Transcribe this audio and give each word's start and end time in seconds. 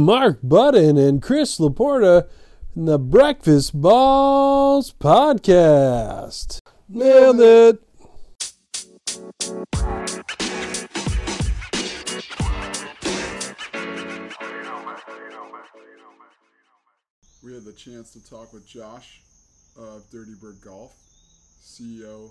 Mark 0.00 0.38
Budden 0.42 0.96
and 0.96 1.20
Chris 1.20 1.58
Laporta 1.58 2.26
in 2.74 2.86
the 2.86 2.98
Breakfast 2.98 3.78
Balls 3.78 4.90
Podcast. 4.90 6.60
Nailed 6.88 7.40
it. 7.40 7.82
We 17.42 17.52
had 17.52 17.64
the 17.64 17.74
chance 17.76 18.14
to 18.14 18.30
talk 18.30 18.54
with 18.54 18.66
Josh 18.66 19.20
of 19.76 20.08
Dirty 20.10 20.32
Bird 20.40 20.56
Golf, 20.64 20.94
CEO, 21.62 22.30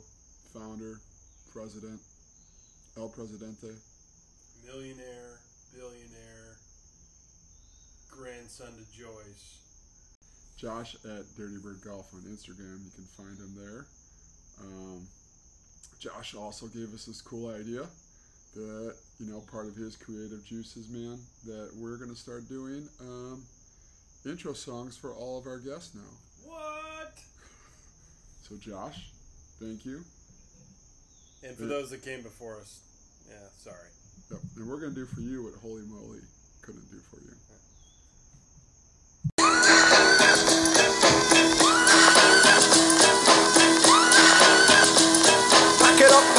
founder, 0.51 0.95
president, 1.53 1.99
El 2.97 3.09
Presidente. 3.09 3.67
millionaire, 4.65 5.39
billionaire, 5.73 6.10
grandson 8.21 8.67
to 8.77 8.85
Joyce. 8.91 9.57
Josh 10.55 10.95
at 11.05 11.25
Dirty 11.35 11.57
Bird 11.57 11.81
Golf 11.83 12.13
on 12.13 12.21
Instagram. 12.21 12.77
You 12.85 12.91
can 12.93 13.05
find 13.17 13.35
him 13.35 13.55
there. 13.57 13.85
Um, 14.61 15.07
Josh 15.99 16.35
also 16.35 16.67
gave 16.67 16.93
us 16.93 17.05
this 17.05 17.19
cool 17.19 17.49
idea 17.49 17.87
that, 18.53 18.95
you 19.19 19.25
know, 19.25 19.41
part 19.51 19.65
of 19.65 19.75
his 19.75 19.95
creative 19.95 20.45
juices, 20.45 20.87
man, 20.89 21.17
that 21.45 21.71
we're 21.79 21.97
going 21.97 22.11
to 22.11 22.15
start 22.15 22.47
doing 22.47 22.87
um, 22.99 23.41
intro 24.23 24.53
songs 24.53 24.95
for 24.95 25.13
all 25.13 25.39
of 25.39 25.47
our 25.47 25.57
guests 25.57 25.95
now. 25.95 26.11
What? 26.45 27.13
So, 28.49 28.57
Josh, 28.57 29.11
thank 29.61 29.85
you. 29.85 30.03
And 31.41 31.55
for 31.55 31.63
those 31.63 31.89
that 31.91 32.03
came 32.03 32.21
before 32.21 32.57
us, 32.59 32.81
yeah, 33.29 33.47
sorry. 33.57 33.87
Yep. 34.29 34.41
And 34.57 34.67
we're 34.67 34.77
going 34.77 34.93
to 34.93 34.99
do 34.99 35.05
for 35.05 35.21
you 35.21 35.43
what 35.43 35.53
Holey 35.53 35.87
Moley 35.87 36.19
couldn't 36.61 36.91
do 36.91 36.97
for 37.09 37.21
you. 37.21 37.31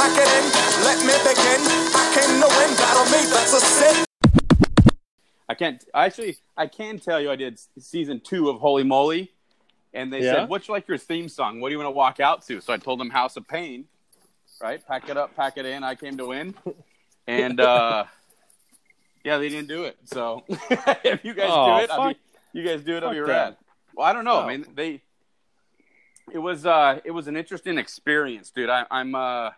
Pack 0.02 0.18
it 0.18 0.26
up, 0.26 0.26
pack 0.26 0.26
it 0.26 0.30
in, 0.34 0.84
let 0.84 0.98
me 1.06 1.14
begin. 1.22 1.60
I 1.94 2.12
came 2.12 2.40
to 2.40 2.48
win, 2.58 2.76
battle 2.76 3.04
me, 3.04 3.30
that's 3.30 3.52
a 3.52 3.60
sin. 3.60 4.04
I 5.48 5.54
can't 5.54 5.84
actually. 5.94 6.38
I 6.56 6.66
can 6.66 6.98
tell 6.98 7.20
you, 7.20 7.30
I 7.30 7.36
did 7.36 7.60
season 7.78 8.20
two 8.20 8.48
of 8.50 8.60
Holey 8.60 8.84
Moley, 8.84 9.30
and 9.94 10.12
they 10.12 10.24
Yeah? 10.24 10.32
said, 10.32 10.48
"What's 10.48 10.68
like 10.68 10.88
your 10.88 10.98
theme 10.98 11.28
song? 11.28 11.60
What 11.60 11.68
do 11.68 11.72
you 11.72 11.78
want 11.78 11.86
to 11.86 11.92
walk 11.92 12.18
out 12.18 12.44
to?" 12.46 12.60
So 12.60 12.72
I 12.72 12.78
told 12.78 12.98
them 12.98 13.10
House 13.10 13.36
of 13.36 13.46
Pain, 13.46 13.84
right? 14.60 14.84
Pack 14.86 15.08
it 15.08 15.16
up, 15.16 15.36
pack 15.36 15.56
it 15.56 15.66
in. 15.66 15.84
I 15.84 15.94
came 15.94 16.16
to 16.16 16.26
win, 16.26 16.54
and 17.28 17.60
uh, 17.60 18.04
yeah, 19.24 19.38
they 19.38 19.50
didn't 19.50 19.68
do 19.68 19.84
it. 19.84 19.98
So 20.04 20.42
if 20.48 21.24
you 21.24 21.32
guys 21.34 21.50
Oh, 21.52 21.78
do 21.78 21.84
it, 21.84 21.90
I'll 21.90 22.08
be, 22.08 22.16
you 22.54 22.64
guys 22.64 22.82
do 22.82 22.96
it, 22.96 23.04
I'll 23.04 23.10
be 23.12 23.20
fuck 23.20 23.28
rad. 23.28 23.56
Well, 23.94 24.06
I 24.06 24.12
don't 24.12 24.24
know. 24.24 24.38
Oh. 24.38 24.40
I 24.42 24.56
mean, 24.56 24.66
they. 24.74 25.02
It 26.32 26.38
was 26.38 26.66
uh, 26.66 26.98
it 27.04 27.10
was 27.12 27.28
an 27.28 27.36
interesting 27.36 27.78
experience, 27.78 28.50
dude. 28.50 28.68
I, 28.68 28.84
I'm 28.90 29.14
uh. 29.14 29.50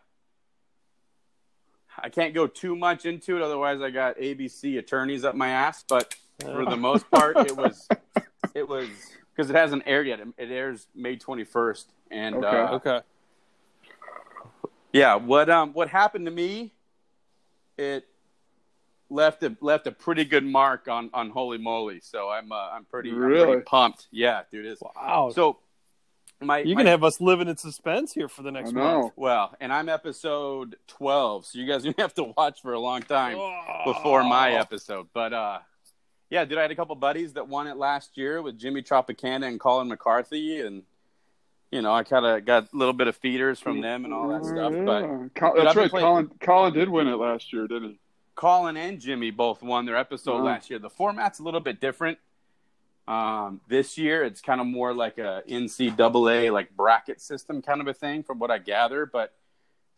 I 1.98 2.08
can't 2.08 2.34
go 2.34 2.46
too 2.46 2.76
much 2.76 3.06
into 3.06 3.36
it, 3.36 3.42
otherwise 3.42 3.80
I 3.80 3.90
got 3.90 4.18
ABC 4.18 4.78
attorneys 4.78 5.24
up 5.24 5.34
my 5.34 5.48
ass. 5.50 5.84
But 5.88 6.14
for 6.40 6.64
the 6.66 6.76
most 6.76 7.10
part, 7.10 7.36
it 7.38 7.56
was 7.56 7.88
it 8.54 8.68
was 8.68 8.88
because 9.34 9.50
it 9.50 9.56
hasn't 9.56 9.84
aired 9.86 10.06
yet. 10.06 10.20
It, 10.20 10.28
it 10.38 10.50
airs 10.50 10.86
May 10.94 11.16
twenty 11.16 11.44
first, 11.44 11.90
and 12.10 12.36
Okay. 12.36 12.46
uh, 12.46 12.74
Okay. 12.76 13.00
yeah, 14.92 15.14
what 15.16 15.48
um 15.50 15.72
what 15.72 15.88
happened 15.88 16.26
to 16.26 16.30
me? 16.32 16.72
It 17.76 18.06
left 19.10 19.42
a 19.42 19.56
left 19.60 19.86
a 19.86 19.92
pretty 19.92 20.24
good 20.24 20.44
mark 20.44 20.88
on 20.88 21.10
on 21.14 21.30
Holey 21.32 21.60
Moley. 21.60 22.00
So 22.00 22.28
I'm 22.30 22.52
uh, 22.52 22.70
I'm 22.72 22.84
pretty 22.84 23.10
I'm 23.10 23.16
Really? 23.16 23.46
pretty 23.46 23.62
pumped. 23.62 24.06
Yeah, 24.10 24.42
dude. 24.50 24.66
It's, 24.66 24.82
Wow. 24.82 25.30
so 25.34 25.58
my 26.46 26.58
you 26.58 26.74
my- 26.74 26.80
can 26.82 26.86
have 26.86 27.02
us 27.04 27.20
living 27.20 27.48
in 27.48 27.56
suspense 27.56 28.12
here 28.12 28.28
for 28.28 28.42
the 28.42 28.50
next 28.52 28.72
month. 28.72 29.12
well, 29.16 29.54
and 29.60 29.72
I'm 29.72 29.88
episode 29.88 30.76
twelve, 30.86 31.46
so 31.46 31.58
you 31.58 31.66
guys 31.66 31.84
are 31.84 31.92
gonna 31.92 32.02
have 32.02 32.14
to 32.14 32.24
watch 32.36 32.60
for 32.62 32.72
a 32.72 32.80
long 32.80 33.02
time 33.02 33.38
before 33.84 34.22
my 34.24 34.52
episode. 34.52 35.08
But 35.12 35.32
uh 35.32 35.58
yeah, 36.30 36.44
dude, 36.44 36.58
I 36.58 36.62
had 36.62 36.70
a 36.70 36.74
couple 36.74 36.94
buddies 36.96 37.34
that 37.34 37.48
won 37.48 37.66
it 37.66 37.76
last 37.76 38.16
year 38.16 38.42
with 38.42 38.58
Jimmy 38.58 38.82
Tropicana 38.82 39.46
and 39.46 39.60
Colin 39.60 39.88
McCarthy 39.88 40.60
and 40.60 40.82
you 41.70 41.82
know, 41.82 41.92
I 41.92 42.04
kind 42.04 42.24
of 42.24 42.44
got 42.44 42.72
a 42.72 42.76
little 42.76 42.92
bit 42.92 43.08
of 43.08 43.16
feeders 43.16 43.58
from 43.58 43.80
them 43.80 44.04
and 44.04 44.14
all 44.14 44.28
that 44.28 44.44
stuff. 44.44 44.72
But 44.84 45.02
Yeah. 45.02 45.26
Col- 45.34 45.54
Dude, 45.54 45.66
that's 45.66 45.70
I've 45.70 45.76
right. 45.76 45.90
playing- 45.90 46.06
Colin, 46.06 46.30
Colin 46.40 46.72
did 46.72 46.88
win 46.88 47.08
it 47.08 47.16
last 47.16 47.52
year, 47.52 47.66
didn't 47.66 47.90
he? 47.90 47.98
Colin 48.36 48.76
and 48.76 49.00
Jimmy 49.00 49.30
both 49.32 49.60
won 49.62 49.84
their 49.84 49.96
episode 49.96 50.38
Wow. 50.38 50.44
last 50.44 50.70
year. 50.70 50.78
The 50.78 50.90
format's 50.90 51.40
a 51.40 51.42
little 51.42 51.60
bit 51.60 51.80
different. 51.80 52.18
Um, 53.06 53.60
this 53.68 53.98
year, 53.98 54.24
it's 54.24 54.40
kind 54.40 54.60
of 54.60 54.66
more 54.66 54.94
like 54.94 55.18
a 55.18 55.42
NCAA 55.48 56.52
like 56.52 56.74
bracket 56.76 57.20
system 57.20 57.60
kind 57.60 57.80
of 57.80 57.86
a 57.86 57.94
thing, 57.94 58.22
from 58.22 58.38
what 58.38 58.50
I 58.50 58.58
gather. 58.58 59.06
But 59.06 59.32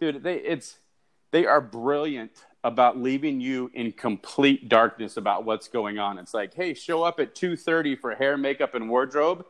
dude, 0.00 0.22
they 0.22 0.37
it's 0.37 0.78
they 1.31 1.47
are 1.47 1.61
brilliant 1.61 2.33
about 2.65 2.99
leaving 2.99 3.41
you 3.41 3.71
in 3.75 3.93
complete 3.93 4.69
darkness 4.69 5.17
about 5.17 5.44
what's 5.44 5.69
going 5.69 5.99
on. 5.99 6.19
It's 6.19 6.34
like, 6.34 6.55
hey, 6.55 6.75
show 6.75 7.05
up 7.05 7.21
at 7.21 7.34
two 7.34 7.56
thirty 7.56 7.94
for 7.94 8.15
hair, 8.15 8.37
makeup, 8.37 8.75
and 8.75 8.89
wardrobe, 8.91 9.47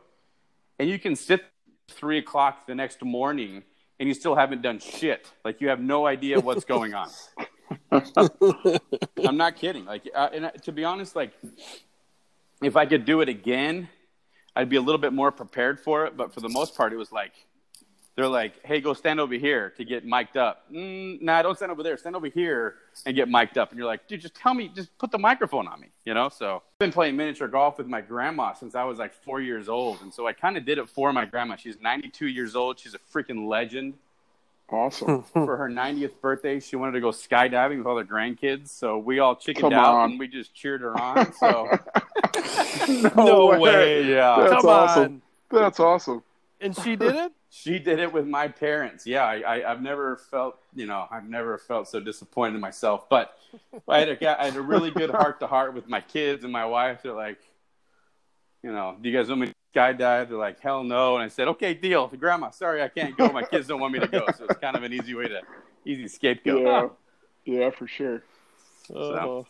and 0.77 0.89
you 0.89 0.99
can 0.99 1.15
sit 1.15 1.43
three 1.89 2.17
o'clock 2.17 2.67
the 2.67 2.75
next 2.75 3.03
morning 3.03 3.63
and 3.99 4.07
you 4.07 4.13
still 4.13 4.35
haven't 4.35 4.61
done 4.61 4.79
shit. 4.79 5.31
Like 5.43 5.61
you 5.61 5.69
have 5.69 5.79
no 5.79 6.05
idea 6.05 6.39
what's 6.39 6.65
going 6.65 6.93
on. 6.93 7.09
I'm 9.25 9.37
not 9.37 9.55
kidding. 9.55 9.85
Like, 9.85 10.09
uh, 10.13 10.29
and 10.33 10.45
uh, 10.45 10.51
to 10.63 10.71
be 10.71 10.83
honest, 10.83 11.15
like, 11.15 11.33
if 12.61 12.75
I 12.75 12.85
could 12.85 13.05
do 13.05 13.21
it 13.21 13.29
again, 13.29 13.89
I'd 14.55 14.69
be 14.69 14.77
a 14.77 14.81
little 14.81 14.99
bit 14.99 15.13
more 15.13 15.31
prepared 15.31 15.79
for 15.79 16.05
it. 16.05 16.17
But 16.17 16.33
for 16.33 16.41
the 16.41 16.49
most 16.49 16.75
part, 16.75 16.93
it 16.93 16.97
was 16.97 17.11
like 17.11 17.33
they're 18.15 18.27
like, 18.27 18.65
"Hey, 18.65 18.81
go 18.81 18.93
stand 18.93 19.19
over 19.19 19.35
here 19.35 19.69
to 19.77 19.85
get 19.85 20.03
mic'd 20.03 20.37
up." 20.37 20.65
Mm, 20.71 21.21
nah, 21.21 21.41
don't 21.43 21.55
stand 21.55 21.71
over 21.71 21.83
there. 21.83 21.97
Stand 21.97 22.15
over 22.15 22.27
here 22.27 22.75
and 23.05 23.15
get 23.15 23.29
mic'd 23.29 23.57
up. 23.57 23.69
And 23.69 23.77
you're 23.77 23.87
like, 23.87 24.07
"Dude, 24.07 24.21
just 24.21 24.35
tell 24.35 24.55
me. 24.55 24.69
Just 24.69 24.97
put 24.97 25.11
the 25.11 25.19
microphone 25.19 25.67
on 25.67 25.79
me." 25.79 25.89
You 26.05 26.15
know. 26.15 26.29
So 26.29 26.55
I've 26.55 26.79
been 26.79 26.91
playing 26.91 27.15
miniature 27.15 27.47
golf 27.47 27.77
with 27.77 27.87
my 27.87 28.01
grandma 28.01 28.53
since 28.53 28.73
I 28.73 28.83
was 28.83 28.97
like 28.97 29.13
four 29.13 29.39
years 29.39 29.69
old, 29.69 30.01
and 30.01 30.11
so 30.11 30.25
I 30.25 30.33
kind 30.33 30.57
of 30.57 30.65
did 30.65 30.79
it 30.79 30.89
for 30.89 31.13
my 31.13 31.25
grandma. 31.25 31.55
She's 31.55 31.79
92 31.79 32.27
years 32.27 32.55
old. 32.55 32.79
She's 32.79 32.95
a 32.95 32.99
freaking 32.99 33.47
legend 33.47 33.93
Awesome. 34.69 35.23
for 35.33 35.55
her 35.57 35.69
90th 35.69 36.19
birthday, 36.21 36.59
she 36.59 36.75
wanted 36.75 36.93
to 36.93 36.99
go 37.01 37.09
skydiving 37.11 37.77
with 37.77 37.87
all 37.87 37.97
her 37.97 38.03
grandkids. 38.03 38.67
So 38.69 38.97
we 38.97 39.19
all 39.19 39.35
chickened 39.35 39.61
Come 39.61 39.73
out 39.73 39.95
on. 39.95 40.11
and 40.11 40.19
we 40.19 40.27
just 40.27 40.53
cheered 40.53 40.81
her 40.81 40.99
on. 40.99 41.31
So 41.33 41.69
No 43.15 43.57
way. 43.59 44.03
yeah, 44.03 44.35
That's 44.39 44.61
Come 44.61 44.69
awesome. 44.69 45.03
on. 45.03 45.21
That's 45.49 45.79
awesome. 45.79 46.23
And 46.59 46.75
she 46.75 46.95
did 46.95 47.15
it? 47.15 47.31
she 47.49 47.79
did 47.79 47.99
it 47.99 48.11
with 48.11 48.27
my 48.27 48.47
parents. 48.47 49.05
Yeah, 49.07 49.23
I, 49.23 49.39
I, 49.59 49.71
I've 49.71 49.81
never 49.81 50.17
felt, 50.17 50.57
you 50.75 50.85
know, 50.85 51.07
I've 51.09 51.29
never 51.29 51.57
felt 51.57 51.87
so 51.87 51.99
disappointed 51.99 52.55
in 52.55 52.61
myself. 52.61 53.07
But 53.09 53.37
I 53.87 53.99
had 53.99 54.09
a, 54.09 54.41
I 54.41 54.45
had 54.45 54.55
a 54.55 54.61
really 54.61 54.91
good 54.91 55.09
heart 55.11 55.39
to 55.39 55.47
heart 55.47 55.73
with 55.73 55.87
my 55.87 56.01
kids 56.01 56.43
and 56.43 56.51
my 56.51 56.65
wife. 56.65 57.03
They're 57.03 57.13
like, 57.13 57.39
you 58.63 58.71
know, 58.71 58.97
do 59.01 59.07
you 59.09 59.15
guys 59.15 59.29
want 59.29 59.41
me 59.41 59.47
to 59.47 59.53
skydive? 59.75 60.29
They're 60.29 60.37
like, 60.37 60.59
hell 60.59 60.83
no. 60.83 61.15
And 61.15 61.23
I 61.23 61.27
said, 61.27 61.47
okay, 61.49 61.73
deal. 61.73 62.07
Grandma, 62.07 62.49
sorry, 62.51 62.81
I 62.81 62.87
can't 62.89 63.15
go. 63.17 63.29
My 63.31 63.43
kids 63.43 63.67
don't 63.67 63.79
want 63.79 63.93
me 63.93 63.99
to 63.99 64.07
go. 64.07 64.25
So 64.37 64.45
it's 64.45 64.59
kind 64.59 64.75
of 64.75 64.83
an 64.83 64.93
easy 64.93 65.13
way 65.13 65.27
to, 65.27 65.41
easy 65.85 66.07
scapegoat. 66.07 66.61
Yeah. 66.63 66.87
Yeah, 67.49 67.69
for 67.69 67.87
sure. 67.87 68.23
Oh, 68.93 69.45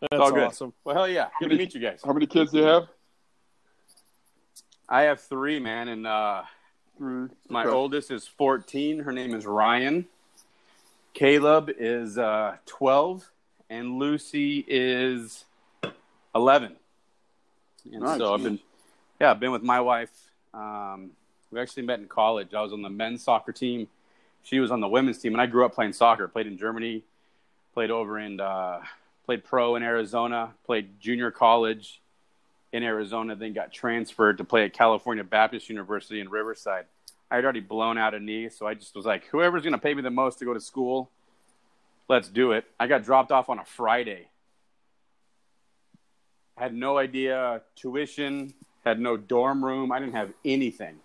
that's 0.00 0.20
all 0.20 0.32
good. 0.32 0.42
awesome. 0.42 0.72
Well, 0.82 0.96
hell 0.96 1.06
yeah. 1.08 1.28
Good 1.38 1.50
to 1.50 1.56
meet 1.56 1.72
you 1.72 1.80
guys. 1.80 2.00
How 2.04 2.12
many 2.12 2.26
kids 2.26 2.50
do 2.50 2.58
you 2.58 2.64
have? 2.64 2.88
I 4.88 5.02
have 5.02 5.20
three, 5.20 5.60
man, 5.60 5.86
and 5.86 6.04
uh, 6.04 6.42
Three. 6.98 7.28
my 7.48 7.62
Okay. 7.62 7.70
oldest 7.70 8.10
is 8.10 8.26
14. 8.26 8.98
Her 9.04 9.12
name 9.12 9.34
is 9.34 9.46
Ryan. 9.46 10.06
Caleb 11.14 11.70
is 11.78 12.18
uh, 12.18 12.56
12, 12.66 13.30
and 13.70 14.00
Lucy 14.00 14.64
is 14.66 15.44
11. 16.34 16.74
And 17.92 18.02
Nice. 18.02 18.18
so 18.18 18.34
I've 18.34 18.42
been, 18.42 18.58
yeah, 19.22 19.30
I've 19.30 19.38
been 19.38 19.52
with 19.52 19.62
my 19.62 19.80
wife. 19.80 20.10
Um, 20.52 21.12
we 21.52 21.60
actually 21.60 21.84
met 21.84 22.00
in 22.00 22.08
college. 22.08 22.54
I 22.54 22.60
was 22.60 22.72
on 22.72 22.82
the 22.82 22.90
men's 22.90 23.22
soccer 23.22 23.52
team. 23.52 23.86
She 24.42 24.58
was 24.58 24.72
on 24.72 24.80
the 24.80 24.88
women's 24.88 25.18
team, 25.18 25.32
and 25.32 25.40
I 25.40 25.46
grew 25.46 25.64
up 25.64 25.76
playing 25.76 25.92
soccer. 25.92 26.26
Played 26.26 26.48
in 26.48 26.58
Germany, 26.58 27.04
played 27.72 27.92
over 27.92 28.18
in, 28.18 28.40
uh, 28.40 28.80
played 29.24 29.44
pro 29.44 29.76
in 29.76 29.84
Arizona, 29.84 30.54
played 30.66 30.98
junior 30.98 31.30
college, 31.30 32.02
in 32.72 32.82
Arizona, 32.82 33.36
then 33.36 33.52
got 33.52 33.72
transferred 33.72 34.38
to 34.38 34.44
play 34.44 34.64
at 34.64 34.72
California 34.72 35.22
Baptist 35.22 35.68
University 35.68 36.18
in 36.18 36.28
Riverside. 36.28 36.86
I 37.30 37.36
had 37.36 37.44
already 37.44 37.60
blown 37.60 37.98
out 37.98 38.14
a 38.14 38.18
knee, 38.18 38.48
so 38.48 38.66
I 38.66 38.74
just 38.74 38.96
was 38.96 39.06
like, 39.06 39.26
whoever's 39.26 39.62
going 39.62 39.74
to 39.74 39.78
pay 39.78 39.94
me 39.94 40.02
the 40.02 40.10
most 40.10 40.40
to 40.40 40.44
go 40.44 40.52
to 40.52 40.60
school, 40.60 41.10
let's 42.08 42.28
do 42.28 42.52
it. 42.52 42.64
I 42.80 42.88
got 42.88 43.04
dropped 43.04 43.30
off 43.30 43.48
on 43.48 43.60
a 43.60 43.64
Friday. 43.64 44.26
I 46.56 46.64
Had 46.64 46.74
no 46.74 46.98
idea 46.98 47.62
tuition, 47.76 48.54
had 48.84 49.00
no 49.00 49.16
dorm 49.16 49.64
room. 49.64 49.92
I 49.92 49.98
didn't 49.98 50.14
have 50.14 50.32
anything. 50.44 50.96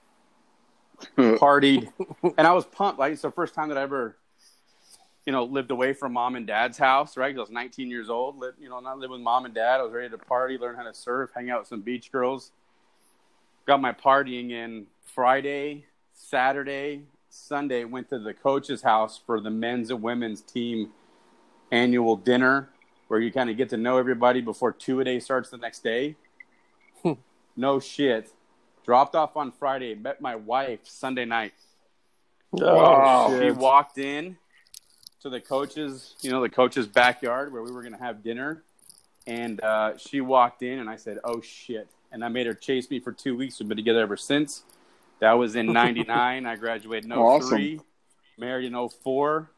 Partied, 1.17 1.91
and 2.37 2.47
I 2.47 2.53
was 2.53 2.65
pumped. 2.65 2.99
Like 2.99 3.13
it's 3.13 3.21
the 3.21 3.31
first 3.31 3.53
time 3.53 3.69
that 3.69 3.77
I 3.77 3.83
ever, 3.83 4.17
you 5.27 5.31
know, 5.31 5.43
lived 5.43 5.69
away 5.69 5.93
from 5.93 6.13
mom 6.13 6.35
and 6.35 6.47
dad's 6.47 6.77
house. 6.79 7.15
Right, 7.17 7.31
'Cause 7.33 7.37
I 7.39 7.41
was 7.41 7.51
19 7.51 7.89
years 7.89 8.09
old. 8.09 8.39
Lived, 8.39 8.59
you 8.59 8.67
know, 8.67 8.79
not 8.79 8.97
living 8.97 9.11
with 9.11 9.21
mom 9.21 9.45
and 9.45 9.53
dad. 9.53 9.79
I 9.79 9.83
was 9.83 9.93
ready 9.93 10.09
to 10.09 10.17
party, 10.17 10.57
learn 10.57 10.75
how 10.75 10.83
to 10.83 10.93
surf, 10.93 11.29
hang 11.35 11.51
out 11.51 11.59
with 11.59 11.67
some 11.67 11.81
beach 11.81 12.11
girls. 12.11 12.51
Got 13.67 13.79
my 13.79 13.91
partying 13.91 14.49
in 14.51 14.87
Friday, 15.03 15.85
Saturday, 16.13 17.03
Sunday. 17.29 17.83
Went 17.83 18.09
to 18.09 18.17
the 18.17 18.33
coach's 18.33 18.81
house 18.81 19.19
for 19.23 19.39
the 19.39 19.51
men's 19.51 19.91
and 19.91 20.01
women's 20.01 20.41
team 20.41 20.93
annual 21.71 22.15
dinner, 22.15 22.69
where 23.07 23.19
you 23.19 23.31
kind 23.31 23.49
of 23.51 23.57
get 23.57 23.69
to 23.69 23.77
know 23.77 23.97
everybody 23.97 24.41
before 24.41 24.71
two 24.71 24.99
a 24.99 25.03
day 25.03 25.19
starts 25.19 25.49
the 25.51 25.57
next 25.57 25.83
day. 25.83 26.15
No 27.57 27.79
shit. 27.79 28.29
Dropped 28.85 29.15
off 29.15 29.35
on 29.35 29.51
Friday. 29.51 29.95
Met 29.95 30.21
my 30.21 30.35
wife 30.35 30.79
Sunday 30.83 31.25
night. 31.25 31.53
Oh, 32.53 33.29
She 33.39 33.39
shit. 33.49 33.57
walked 33.57 33.97
in 33.97 34.37
to 35.21 35.29
the 35.29 35.41
coach's, 35.41 36.15
you 36.21 36.31
know, 36.31 36.41
the 36.41 36.49
coach's 36.49 36.87
backyard 36.87 37.51
where 37.51 37.61
we 37.61 37.71
were 37.71 37.81
going 37.81 37.93
to 37.93 37.99
have 37.99 38.23
dinner. 38.23 38.63
And 39.25 39.59
uh, 39.61 39.97
she 39.97 40.21
walked 40.21 40.63
in, 40.63 40.79
and 40.79 40.89
I 40.89 40.95
said, 40.95 41.17
"Oh 41.25 41.41
shit!" 41.41 41.89
And 42.13 42.23
I 42.23 42.29
made 42.29 42.47
her 42.47 42.53
chase 42.53 42.89
me 42.89 43.01
for 43.01 43.11
two 43.11 43.35
weeks. 43.35 43.59
We've 43.59 43.67
been 43.67 43.75
together 43.75 43.99
ever 43.99 44.15
since. 44.15 44.63
That 45.19 45.33
was 45.33 45.57
in 45.57 45.73
'99. 45.73 46.45
I 46.45 46.55
graduated 46.55 47.03
in 47.03 47.11
03, 47.11 47.19
Awesome. 47.21 47.81
married 48.37 48.71
in 48.71 48.87
04, 48.89 49.51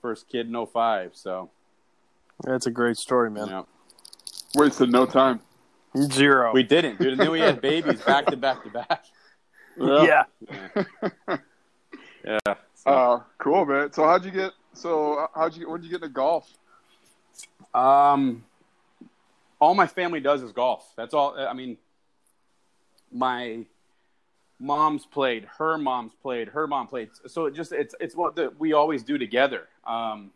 first 0.00 0.28
kid 0.28 0.46
in 0.46 0.66
05. 0.66 1.16
So, 1.16 1.50
That's 2.44 2.66
a 2.66 2.70
great 2.70 2.96
story, 2.96 3.28
man. 3.28 3.46
you 3.46 3.50
know, 3.50 3.66
Wasted 4.54 4.92
no 4.92 5.04
time. 5.04 5.40
Zero. 5.96 6.52
we 6.52 6.62
didn't, 6.62 6.98
dude. 6.98 7.12
And 7.12 7.20
then 7.20 7.30
we 7.30 7.40
had 7.40 7.60
babies 7.60 8.00
back 8.02 8.26
to 8.26 8.36
back 8.36 8.62
to 8.64 8.70
back. 8.70 9.04
yeah. 9.78 10.24
Yeah. 12.24 12.38
So, 12.74 12.90
Uh, 12.90 13.20
cool, 13.38 13.64
man. 13.66 13.92
So 13.92 14.04
how'd 14.04 14.24
you 14.24 14.30
get? 14.30 14.52
So 14.72 15.14
uh, 15.14 15.26
how'd 15.34 15.56
you? 15.56 15.70
When 15.70 15.80
did 15.80 15.86
you 15.86 15.92
get 15.92 16.02
into 16.02 16.12
golf? 16.12 16.48
Um, 17.74 18.44
all 19.60 19.74
my 19.74 19.86
family 19.86 20.20
does 20.20 20.42
is 20.42 20.52
golf. 20.52 20.92
That's 20.96 21.14
all. 21.14 21.36
I 21.38 21.52
mean, 21.52 21.76
my 23.12 23.64
mom's 24.58 25.06
played, 25.06 25.46
her 25.58 25.78
mom's 25.78 26.12
played, 26.22 26.48
her 26.48 26.66
mom 26.66 26.86
played. 26.88 27.10
So 27.26 27.46
it 27.46 27.54
just 27.54 27.72
it's 27.72 27.94
it's 28.00 28.16
what 28.16 28.36
the, 28.36 28.52
we 28.58 28.72
always 28.72 29.02
do 29.02 29.18
together. 29.18 29.68
Um, 29.86 30.30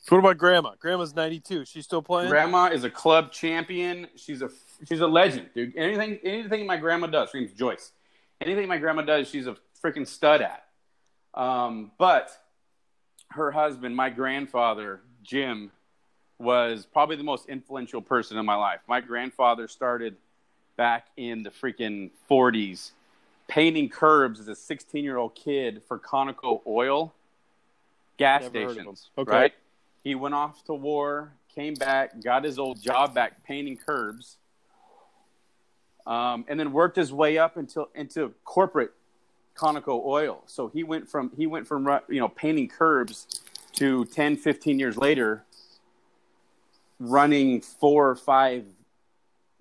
So 0.00 0.16
what 0.16 0.20
about 0.20 0.38
grandma? 0.38 0.72
Grandma's 0.78 1.14
92. 1.14 1.66
She's 1.66 1.84
still 1.84 2.02
playing? 2.02 2.30
grandma 2.30 2.66
is 2.66 2.84
a 2.84 2.90
club 2.90 3.32
champion. 3.32 4.08
She's 4.16 4.40
a 4.42 4.50
she's 4.88 5.00
a 5.00 5.06
legend, 5.06 5.50
dude. 5.54 5.76
Anything 5.76 6.18
anything 6.24 6.66
my 6.66 6.78
grandma 6.78 7.06
does, 7.06 7.30
her 7.32 7.38
name's 7.38 7.52
Joyce. 7.52 7.92
Anything 8.40 8.66
my 8.66 8.78
grandma 8.78 9.02
does, 9.02 9.28
she's 9.28 9.46
a 9.46 9.56
freaking 9.84 10.06
stud 10.06 10.40
at. 10.40 10.64
Um, 11.34 11.92
but 11.98 12.30
her 13.32 13.50
husband, 13.50 13.94
my 13.94 14.08
grandfather, 14.08 15.00
Jim, 15.22 15.70
was 16.38 16.86
probably 16.86 17.16
the 17.16 17.22
most 17.22 17.46
influential 17.48 18.00
person 18.00 18.38
in 18.38 18.46
my 18.46 18.56
life. 18.56 18.80
My 18.88 19.02
grandfather 19.02 19.68
started 19.68 20.16
back 20.76 21.08
in 21.18 21.42
the 21.42 21.50
freaking 21.50 22.10
40s 22.30 22.92
painting 23.48 23.88
curbs 23.88 24.40
as 24.40 24.48
a 24.48 24.54
16 24.54 25.04
year 25.04 25.18
old 25.18 25.34
kid 25.34 25.82
for 25.86 25.98
Conoco 25.98 26.62
Oil 26.66 27.12
gas 28.16 28.42
Never 28.42 28.72
stations. 28.72 29.10
Okay. 29.18 29.30
Right? 29.30 29.52
He 30.02 30.14
went 30.14 30.34
off 30.34 30.64
to 30.64 30.74
war, 30.74 31.32
came 31.54 31.74
back, 31.74 32.22
got 32.22 32.44
his 32.44 32.58
old 32.58 32.80
job 32.80 33.14
back 33.14 33.44
painting 33.44 33.76
curbs, 33.76 34.38
um, 36.06 36.44
and 36.48 36.58
then 36.58 36.72
worked 36.72 36.96
his 36.96 37.12
way 37.12 37.38
up 37.38 37.56
until 37.56 37.88
into 37.94 38.32
corporate 38.44 38.92
Conoco 39.56 40.04
Oil. 40.04 40.42
So 40.46 40.68
he 40.68 40.84
went 40.84 41.08
from 41.08 41.32
he 41.36 41.46
went 41.46 41.66
from 41.66 41.86
you 42.08 42.20
know 42.20 42.28
painting 42.28 42.68
curbs 42.68 43.42
to 43.74 44.04
10, 44.06 44.36
15 44.36 44.78
years 44.78 44.96
later 44.96 45.44
running 47.00 47.62
four 47.62 48.10
or 48.10 48.14
five 48.14 48.64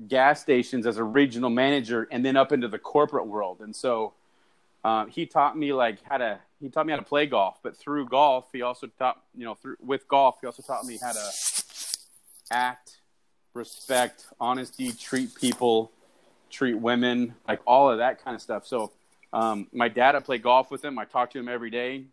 gas 0.07 0.41
stations 0.41 0.85
as 0.85 0.97
a 0.97 1.03
regional 1.03 1.49
manager 1.49 2.07
and 2.11 2.23
then 2.23 2.35
up 2.37 2.51
into 2.51 2.67
the 2.67 2.77
corporate 2.77 3.27
world. 3.27 3.61
And 3.61 3.75
so 3.75 4.13
um, 4.83 5.09
he 5.09 5.25
taught 5.25 5.57
me 5.57 5.73
like 5.73 5.99
how 6.03 6.17
to 6.17 6.39
he 6.61 6.69
taught 6.69 6.85
me 6.85 6.91
how 6.91 6.99
to 6.99 7.05
play 7.05 7.25
golf, 7.25 7.59
but 7.63 7.77
through 7.77 8.07
golf 8.07 8.45
he 8.51 8.61
also 8.61 8.87
taught 8.87 9.21
you 9.35 9.45
know 9.45 9.55
through 9.55 9.77
with 9.79 10.07
golf 10.07 10.37
he 10.41 10.47
also 10.47 10.61
taught 10.61 10.85
me 10.85 10.97
how 11.01 11.11
to 11.11 11.31
act, 12.51 12.97
respect, 13.53 14.25
honesty, 14.39 14.91
treat 14.91 15.35
people, 15.35 15.91
treat 16.49 16.75
women, 16.75 17.35
like 17.47 17.59
all 17.65 17.89
of 17.89 17.99
that 17.99 18.23
kind 18.23 18.35
of 18.35 18.41
stuff. 18.41 18.65
So 18.65 18.91
um, 19.31 19.67
my 19.71 19.87
dad, 19.87 20.15
I 20.15 20.19
play 20.19 20.37
golf 20.37 20.71
with 20.71 20.83
him. 20.83 20.97
I 20.97 21.05
talk 21.05 21.31
to 21.31 21.39
him 21.39 21.47
every 21.47 21.69
day. 21.69 22.05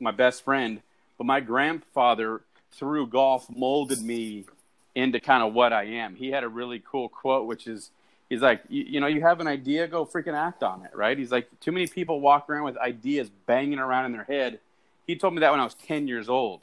My 0.00 0.10
best 0.10 0.44
friend, 0.44 0.82
but 1.16 1.24
my 1.24 1.40
grandfather 1.40 2.40
through 2.72 3.06
golf 3.08 3.46
molded 3.48 4.02
me 4.02 4.46
into 4.94 5.20
kind 5.20 5.42
of 5.42 5.54
what 5.54 5.72
I 5.72 5.84
am. 5.84 6.16
He 6.16 6.30
had 6.30 6.42
a 6.42 6.48
really 6.48 6.82
cool 6.84 7.08
quote, 7.08 7.46
which 7.46 7.68
is, 7.68 7.90
he's 8.30 8.40
like, 8.40 8.62
you, 8.70 8.84
you 8.88 9.00
know, 9.00 9.08
you 9.08 9.20
have 9.20 9.40
an 9.40 9.46
idea, 9.46 9.86
go 9.86 10.06
freaking 10.06 10.34
act 10.34 10.62
on 10.62 10.82
it, 10.86 10.92
right? 10.94 11.18
He's 11.18 11.30
like, 11.30 11.48
too 11.60 11.72
many 11.72 11.86
people 11.86 12.20
walk 12.20 12.48
around 12.48 12.64
with 12.64 12.78
ideas 12.78 13.28
banging 13.44 13.78
around 13.78 14.06
in 14.06 14.12
their 14.12 14.24
head. 14.24 14.60
He 15.06 15.16
told 15.16 15.34
me 15.34 15.40
that 15.40 15.50
when 15.50 15.60
I 15.60 15.64
was 15.64 15.74
10 15.74 16.08
years 16.08 16.30
old. 16.30 16.62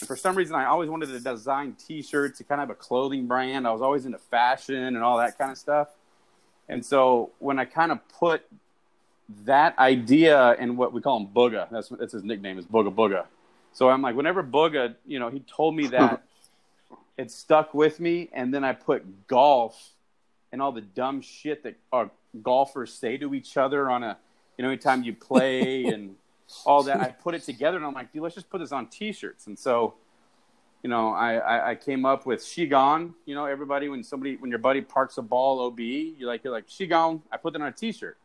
And 0.00 0.06
for 0.06 0.16
some 0.16 0.36
reason, 0.36 0.54
I 0.54 0.64
always 0.64 0.88
wanted 0.88 1.06
to 1.06 1.20
design 1.20 1.76
T-shirts 1.86 2.38
to 2.38 2.44
kind 2.44 2.62
of 2.62 2.68
have 2.68 2.76
a 2.76 2.78
clothing 2.78 3.26
brand. 3.26 3.66
I 3.66 3.72
was 3.72 3.82
always 3.82 4.06
into 4.06 4.18
fashion 4.18 4.76
and 4.76 4.98
all 4.98 5.18
that 5.18 5.36
kind 5.36 5.50
of 5.50 5.58
stuff. 5.58 5.88
And 6.68 6.86
so 6.86 7.30
when 7.40 7.58
I 7.58 7.64
kind 7.64 7.92
of 7.92 7.98
put 8.08 8.42
that 9.44 9.76
idea 9.78 10.50
and 10.52 10.78
what 10.78 10.92
we 10.92 11.00
call 11.00 11.18
him 11.18 11.26
Booga, 11.26 11.68
that's 11.70 11.88
that's 11.88 12.12
his 12.12 12.22
nickname 12.22 12.58
is 12.58 12.64
Booga 12.64 12.94
Booga. 12.94 13.24
So 13.72 13.88
I'm 13.88 14.02
like, 14.02 14.14
whenever 14.14 14.42
Booga, 14.42 14.94
you 15.04 15.18
know, 15.18 15.28
he 15.28 15.40
told 15.40 15.74
me 15.74 15.88
that, 15.88 16.22
it 17.18 17.30
stuck 17.30 17.74
with 17.74 17.98
me. 17.98 18.28
And 18.32 18.54
then 18.54 18.62
I 18.62 18.72
put 18.72 19.26
golf 19.26 19.90
and 20.52 20.60
all 20.60 20.72
the 20.72 20.80
dumb 20.80 21.20
shit 21.20 21.62
that 21.62 21.76
uh, 21.92 22.06
golfers 22.42 22.92
say 22.92 23.16
to 23.16 23.34
each 23.34 23.56
other 23.56 23.90
on 23.90 24.02
a, 24.02 24.16
you 24.56 24.62
know, 24.64 24.70
anytime 24.70 25.02
you 25.02 25.14
play 25.14 25.84
and 25.86 26.16
all 26.64 26.82
that. 26.84 27.00
I 27.00 27.08
put 27.10 27.34
it 27.34 27.42
together 27.42 27.76
and 27.76 27.86
I'm 27.86 27.94
like, 27.94 28.12
dude, 28.12 28.22
let's 28.22 28.34
just 28.34 28.50
put 28.50 28.58
this 28.58 28.72
on 28.72 28.86
T-shirts. 28.88 29.46
And 29.46 29.58
so, 29.58 29.94
you 30.82 30.90
know, 30.90 31.10
I, 31.10 31.34
I, 31.34 31.70
I 31.70 31.74
came 31.74 32.04
up 32.04 32.26
with 32.26 32.44
she 32.44 32.66
gone. 32.66 33.14
You 33.26 33.34
know, 33.34 33.46
everybody 33.46 33.88
when 33.88 34.02
somebody 34.02 34.36
when 34.36 34.50
your 34.50 34.58
buddy 34.58 34.80
parks 34.80 35.18
a 35.18 35.22
ball 35.22 35.60
OB, 35.66 35.80
you're 35.80 36.28
like 36.28 36.42
you're 36.42 36.52
like 36.52 36.64
she 36.66 36.86
gone. 36.86 37.22
I 37.30 37.36
put 37.36 37.52
that 37.52 37.62
on 37.62 37.68
a 37.68 37.72
T-shirt, 37.72 38.16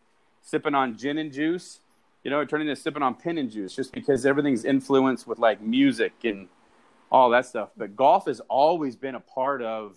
sipping 0.41 0.73
on 0.73 0.97
gin 0.97 1.17
and 1.17 1.31
juice. 1.31 1.79
You 2.23 2.31
know, 2.31 2.43
turning 2.43 2.67
to 2.67 2.75
sipping 2.75 3.03
on 3.03 3.15
pin 3.15 3.37
and 3.37 3.51
juice, 3.51 3.75
just 3.75 3.91
because 3.91 4.25
everything's 4.25 4.65
influenced 4.65 5.27
with 5.27 5.37
like 5.37 5.61
music 5.61 6.13
and 6.23 6.47
all 7.11 7.29
that 7.29 7.45
stuff. 7.45 7.69
But 7.77 7.95
golf 7.95 8.25
has 8.25 8.39
always 8.49 8.95
been 8.95 9.13
a 9.13 9.19
part 9.19 9.61
of 9.61 9.95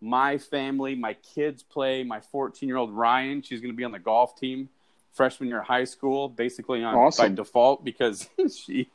my 0.00 0.38
family. 0.38 0.94
My 0.94 1.14
kids 1.14 1.62
play. 1.62 2.04
My 2.04 2.20
14 2.20 2.68
year 2.68 2.76
old 2.76 2.92
Ryan, 2.92 3.42
she's 3.42 3.60
going 3.60 3.72
to 3.72 3.76
be 3.76 3.84
on 3.84 3.92
the 3.92 3.98
golf 3.98 4.38
team 4.38 4.68
freshman 5.18 5.48
year 5.48 5.60
of 5.60 5.66
high 5.66 5.84
school, 5.84 6.28
basically 6.28 6.82
on 6.82 7.10
by 7.18 7.28
default 7.28 7.84
because 7.84 8.28
she 8.56 8.88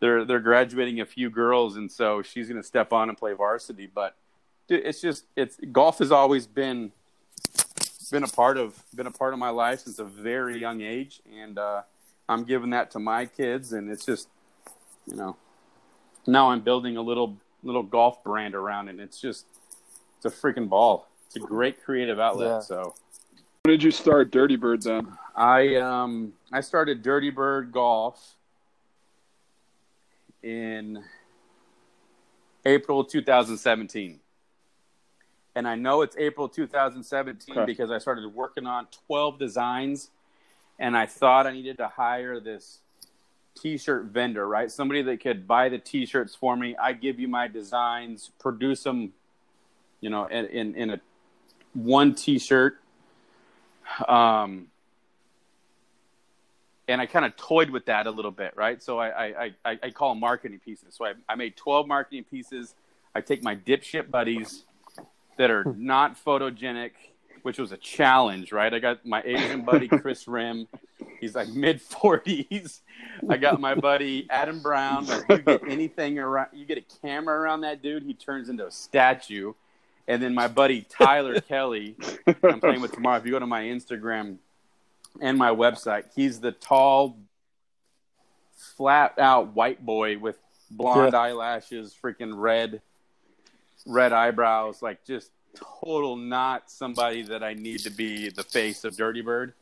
they're 0.00 0.24
they're 0.24 0.40
graduating 0.40 1.00
a 1.00 1.06
few 1.06 1.28
girls, 1.28 1.76
and 1.76 1.90
so 1.90 2.22
she's 2.22 2.48
going 2.48 2.60
to 2.60 2.66
step 2.66 2.92
on 2.92 3.08
and 3.08 3.18
play 3.18 3.32
varsity. 3.32 3.90
But 3.92 4.16
dude, 4.68 4.86
it's 4.86 5.00
just 5.00 5.24
it's 5.34 5.58
golf 5.72 5.98
has 5.98 6.12
always 6.12 6.46
been 6.46 6.92
been 8.10 8.22
a 8.22 8.28
part 8.28 8.56
of 8.56 8.80
been 8.94 9.06
a 9.06 9.10
part 9.10 9.32
of 9.32 9.38
my 9.38 9.50
life 9.50 9.80
since 9.80 9.98
a 9.98 10.04
very 10.04 10.58
young 10.58 10.80
age, 10.80 11.20
and 11.40 11.58
uh, 11.58 11.82
I'm 12.28 12.44
giving 12.44 12.70
that 12.70 12.92
to 12.92 12.98
my 12.98 13.26
kids, 13.26 13.72
and 13.72 13.90
it's 13.90 14.06
just 14.06 14.28
you 15.06 15.16
know 15.16 15.36
now 16.26 16.50
I'm 16.50 16.60
building 16.60 16.96
a 16.96 17.02
little 17.02 17.36
little 17.62 17.82
golf 17.82 18.22
brand 18.22 18.54
around 18.54 18.88
it. 18.88 18.92
And 18.92 19.00
it's 19.00 19.20
just 19.20 19.46
it's 20.16 20.24
a 20.26 20.30
freaking 20.30 20.68
ball. 20.68 21.08
It's 21.26 21.36
a 21.36 21.40
great 21.40 21.82
creative 21.82 22.18
outlet. 22.18 22.48
Yeah. 22.48 22.60
So 22.60 22.94
When 23.62 23.72
did 23.72 23.82
you 23.82 23.90
start 23.90 24.30
Dirty 24.30 24.56
Bird 24.56 24.82
then? 24.82 25.08
I 25.34 25.76
um 25.76 26.32
I 26.52 26.60
started 26.60 27.02
Dirty 27.02 27.30
Bird 27.30 27.72
Golf 27.72 28.36
in 30.42 31.02
April 32.64 33.04
2017. 33.04 34.20
And 35.54 35.66
I 35.66 35.74
know 35.74 36.02
it's 36.02 36.16
April 36.18 36.48
2017 36.48 37.56
Okay. 37.56 37.64
because 37.66 37.90
I 37.90 37.98
started 37.98 38.26
working 38.34 38.66
on 38.66 38.86
12 39.06 39.38
designs 39.38 40.10
and 40.78 40.96
I 40.96 41.06
thought 41.06 41.46
I 41.46 41.52
needed 41.52 41.78
to 41.78 41.88
hire 41.88 42.38
this 42.40 42.80
t-shirt 43.54 44.04
vendor, 44.06 44.46
right? 44.46 44.70
Somebody 44.70 45.00
that 45.02 45.20
could 45.20 45.46
buy 45.46 45.70
the 45.70 45.78
t-shirts 45.78 46.34
for 46.34 46.54
me. 46.56 46.76
I 46.76 46.92
give 46.92 47.18
you 47.18 47.26
my 47.26 47.48
designs, 47.48 48.30
produce 48.38 48.82
them, 48.82 49.14
you 50.00 50.10
know, 50.10 50.26
in 50.26 50.46
in, 50.46 50.74
in 50.74 50.90
a 50.90 51.00
one 51.74 52.14
T-shirt, 52.14 52.78
um, 54.08 54.66
and 56.88 57.00
I 57.00 57.06
kind 57.06 57.24
of 57.24 57.36
toyed 57.36 57.70
with 57.70 57.86
that 57.86 58.06
a 58.06 58.10
little 58.10 58.30
bit, 58.30 58.54
right? 58.56 58.82
So 58.82 58.98
I 58.98 59.26
I, 59.26 59.50
I, 59.64 59.78
I 59.82 59.90
call 59.90 60.10
them 60.10 60.20
marketing 60.20 60.60
pieces. 60.64 60.94
So 60.94 61.04
I, 61.04 61.14
I 61.28 61.34
made 61.34 61.56
twelve 61.56 61.86
marketing 61.86 62.24
pieces. 62.24 62.74
I 63.14 63.20
take 63.20 63.42
my 63.42 63.56
dipshit 63.56 64.10
buddies 64.10 64.64
that 65.38 65.50
are 65.50 65.64
not 65.76 66.22
photogenic, 66.22 66.92
which 67.42 67.58
was 67.58 67.72
a 67.72 67.76
challenge, 67.76 68.52
right? 68.52 68.72
I 68.72 68.78
got 68.78 69.04
my 69.06 69.22
Asian 69.24 69.62
buddy 69.62 69.88
Chris 70.02 70.28
Rim. 70.28 70.68
He's 71.20 71.34
like 71.34 71.48
mid 71.48 71.80
forties. 71.80 72.82
I 73.28 73.36
got 73.36 73.60
my 73.60 73.74
buddy 73.74 74.26
Adam 74.30 74.60
Brown. 74.60 75.06
Like 75.06 75.28
you 75.28 75.38
get 75.38 75.62
anything 75.68 76.18
around, 76.18 76.48
you 76.52 76.64
get 76.66 76.78
a 76.78 76.84
camera 77.02 77.38
around 77.38 77.62
that 77.62 77.82
dude, 77.82 78.02
he 78.02 78.14
turns 78.14 78.48
into 78.48 78.66
a 78.66 78.70
statue. 78.70 79.52
And 80.08 80.22
then 80.22 80.34
my 80.34 80.48
buddy 80.48 80.86
Tyler 80.88 81.40
Kelly, 81.48 81.96
I'm 82.42 82.60
playing 82.60 82.80
with 82.80 82.92
tomorrow. 82.92 83.18
If 83.18 83.26
you 83.26 83.32
go 83.32 83.38
to 83.38 83.46
my 83.46 83.64
Instagram 83.64 84.36
and 85.20 85.36
my 85.36 85.50
website, 85.50 86.04
he's 86.14 86.40
the 86.40 86.52
tall, 86.52 87.18
flat 88.76 89.18
out 89.18 89.54
white 89.54 89.84
boy 89.84 90.18
with 90.18 90.38
blonde 90.70 91.14
eyelashes, 91.14 91.94
freaking 92.00 92.32
red, 92.34 92.80
red 93.86 94.12
eyebrows, 94.12 94.82
like 94.82 95.04
just 95.04 95.30
total 95.54 96.16
not 96.16 96.70
somebody 96.70 97.22
that 97.22 97.42
I 97.42 97.54
need 97.54 97.80
to 97.80 97.90
be 97.90 98.28
the 98.28 98.42
face 98.42 98.84
of 98.84 98.96
Dirty 98.96 99.22
Bird. 99.22 99.54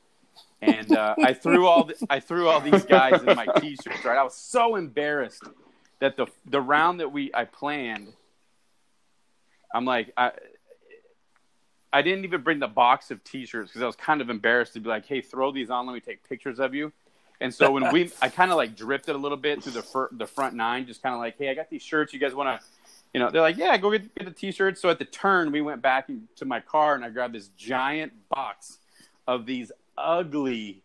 And 0.60 0.96
uh, 0.96 1.14
I 1.22 1.34
threw 1.34 1.66
all 1.66 1.84
the, 1.84 1.94
I 2.08 2.20
threw 2.20 2.48
all 2.48 2.60
these 2.60 2.84
guys 2.84 3.22
in 3.22 3.36
my 3.36 3.46
t-shirts. 3.60 4.04
Right, 4.04 4.18
I 4.18 4.22
was 4.22 4.34
so 4.34 4.76
embarrassed 4.76 5.42
that 6.00 6.16
the 6.16 6.26
the 6.46 6.60
round 6.60 7.00
that 7.00 7.12
we 7.12 7.30
I 7.34 7.44
planned. 7.44 8.12
I'm 9.74 9.84
like 9.84 10.12
I. 10.16 10.32
I 11.92 12.02
didn't 12.02 12.24
even 12.24 12.42
bring 12.42 12.58
the 12.58 12.66
box 12.66 13.12
of 13.12 13.22
T-shirts 13.22 13.68
because 13.68 13.80
I 13.80 13.86
was 13.86 13.94
kind 13.94 14.20
of 14.20 14.28
embarrassed 14.28 14.72
to 14.72 14.80
be 14.80 14.88
like, 14.88 15.06
"Hey, 15.06 15.20
throw 15.20 15.52
these 15.52 15.70
on. 15.70 15.86
Let 15.86 15.92
me 15.92 16.00
take 16.00 16.28
pictures 16.28 16.58
of 16.58 16.74
you." 16.74 16.92
And 17.40 17.54
so 17.54 17.70
when 17.70 17.92
we, 17.92 18.10
I 18.20 18.30
kind 18.30 18.50
of 18.50 18.56
like 18.56 18.74
drifted 18.74 19.14
a 19.14 19.18
little 19.18 19.36
bit 19.36 19.62
through 19.62 19.74
the 19.74 19.82
fir- 19.82 20.08
the 20.10 20.26
front 20.26 20.56
nine, 20.56 20.86
just 20.86 21.04
kind 21.04 21.14
of 21.14 21.20
like, 21.20 21.38
"Hey, 21.38 21.50
I 21.50 21.54
got 21.54 21.70
these 21.70 21.82
shirts. 21.82 22.12
You 22.12 22.18
guys 22.18 22.34
want 22.34 22.60
to?" 22.60 22.66
You 23.12 23.20
know, 23.20 23.30
they're 23.30 23.42
like, 23.42 23.56
"Yeah, 23.56 23.76
go 23.76 23.92
get, 23.92 24.12
get 24.16 24.24
the 24.24 24.32
T-shirts." 24.32 24.80
So 24.80 24.88
at 24.88 24.98
the 24.98 25.04
turn, 25.04 25.52
we 25.52 25.60
went 25.60 25.82
back 25.82 26.08
to 26.36 26.44
my 26.44 26.58
car 26.58 26.96
and 26.96 27.04
I 27.04 27.10
grabbed 27.10 27.34
this 27.34 27.48
giant 27.56 28.12
box 28.28 28.78
of 29.28 29.46
these 29.46 29.70
ugly 29.96 30.82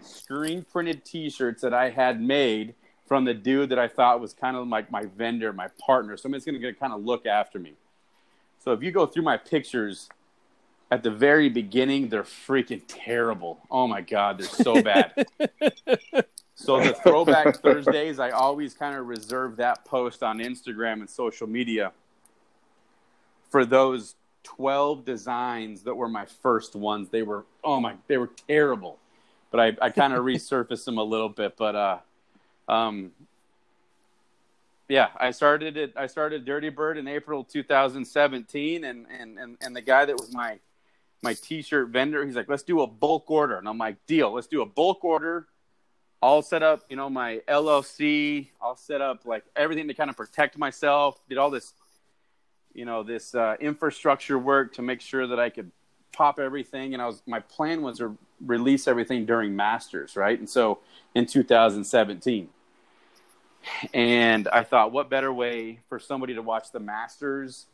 screen 0.00 0.64
printed 0.70 1.04
T-shirts 1.04 1.62
that 1.62 1.74
I 1.74 1.90
had 1.90 2.20
made 2.20 2.74
from 3.06 3.24
the 3.24 3.34
dude 3.34 3.70
that 3.70 3.80
I 3.80 3.88
thought 3.88 4.20
was 4.20 4.32
kind 4.32 4.56
of 4.56 4.68
like 4.68 4.90
my 4.90 5.06
vendor, 5.16 5.52
my 5.52 5.68
partner. 5.84 6.16
Somebody's 6.16 6.44
going 6.44 6.60
to 6.60 6.72
kind 6.74 6.92
of 6.92 7.04
look 7.04 7.26
after 7.26 7.58
me. 7.58 7.74
So 8.62 8.72
if 8.72 8.80
you 8.80 8.92
go 8.92 9.06
through 9.06 9.24
my 9.24 9.36
pictures 9.36 10.08
at 10.92 11.02
the 11.02 11.10
very 11.10 11.48
beginning, 11.48 12.08
they're 12.08 12.22
freaking 12.22 12.82
terrible. 12.86 13.58
Oh 13.68 13.88
my 13.88 14.02
god, 14.02 14.38
they're 14.38 14.46
so 14.46 14.80
bad. 14.80 15.26
so 16.54 16.78
the 16.78 16.94
throwback 17.02 17.56
Thursdays, 17.56 18.20
I 18.20 18.30
always 18.30 18.72
kind 18.72 18.96
of 18.96 19.08
reserve 19.08 19.56
that 19.56 19.84
post 19.84 20.22
on 20.22 20.38
Instagram 20.38 21.00
and 21.00 21.10
social 21.10 21.48
media 21.48 21.90
for 23.50 23.64
those 23.64 24.14
12 24.44 25.04
designs 25.04 25.82
that 25.82 25.96
were 25.96 26.08
my 26.08 26.26
first 26.26 26.76
ones. 26.76 27.08
They 27.08 27.22
were 27.22 27.44
oh 27.64 27.80
my, 27.80 27.94
they 28.06 28.16
were 28.16 28.30
terrible. 28.46 28.98
But 29.50 29.60
I, 29.60 29.86
I 29.86 29.90
kind 29.90 30.12
of 30.12 30.24
resurfaced 30.24 30.84
them 30.84 30.98
a 30.98 31.04
little 31.04 31.28
bit. 31.28 31.56
But 31.56 31.74
uh, 31.74 31.98
um, 32.68 33.10
yeah, 34.88 35.08
I 35.18 35.30
started 35.30 35.76
it. 35.76 35.94
I 35.96 36.06
started 36.06 36.44
Dirty 36.44 36.68
Bird 36.68 36.98
in 36.98 37.08
April 37.08 37.44
2017, 37.44 38.84
and 38.84 39.06
and 39.18 39.38
and, 39.38 39.56
and 39.60 39.76
the 39.76 39.82
guy 39.82 40.04
that 40.04 40.16
was 40.16 40.32
my 40.32 40.58
my 41.22 41.34
t-shirt 41.34 41.88
vendor, 41.88 42.24
he's 42.26 42.34
like, 42.34 42.48
let's 42.48 42.64
do 42.64 42.80
a 42.80 42.86
bulk 42.86 43.30
order, 43.30 43.56
and 43.56 43.68
I'm 43.68 43.78
like, 43.78 44.04
deal. 44.06 44.32
Let's 44.32 44.48
do 44.48 44.60
a 44.62 44.66
bulk 44.66 45.04
order. 45.04 45.46
I'll 46.20 46.42
set 46.42 46.62
up, 46.62 46.82
you 46.88 46.96
know, 46.96 47.10
my 47.10 47.40
LLC. 47.48 48.48
I'll 48.60 48.76
set 48.76 49.00
up 49.00 49.24
like 49.24 49.44
everything 49.56 49.88
to 49.88 49.94
kind 49.94 50.10
of 50.10 50.16
protect 50.16 50.56
myself. 50.56 51.20
Did 51.28 51.38
all 51.38 51.50
this, 51.50 51.74
you 52.74 52.84
know, 52.84 53.02
this 53.02 53.34
uh, 53.34 53.56
infrastructure 53.60 54.38
work 54.38 54.74
to 54.74 54.82
make 54.82 55.00
sure 55.00 55.26
that 55.26 55.40
I 55.40 55.50
could 55.50 55.72
pop 56.12 56.38
everything. 56.38 56.92
And 56.92 57.02
I 57.02 57.06
was 57.06 57.22
my 57.26 57.40
plan 57.40 57.82
was 57.82 57.98
to 57.98 58.16
release 58.40 58.86
everything 58.86 59.26
during 59.26 59.56
Masters, 59.56 60.14
right? 60.14 60.38
And 60.38 60.48
so 60.48 60.78
in 61.14 61.26
2017. 61.26 62.48
And 63.94 64.48
I 64.48 64.62
thought, 64.64 64.92
what 64.92 65.10
better 65.10 65.32
way 65.32 65.80
for 65.88 65.98
somebody 65.98 66.34
to 66.34 66.42
watch 66.42 66.72
the 66.72 66.80
Masters 66.80 67.66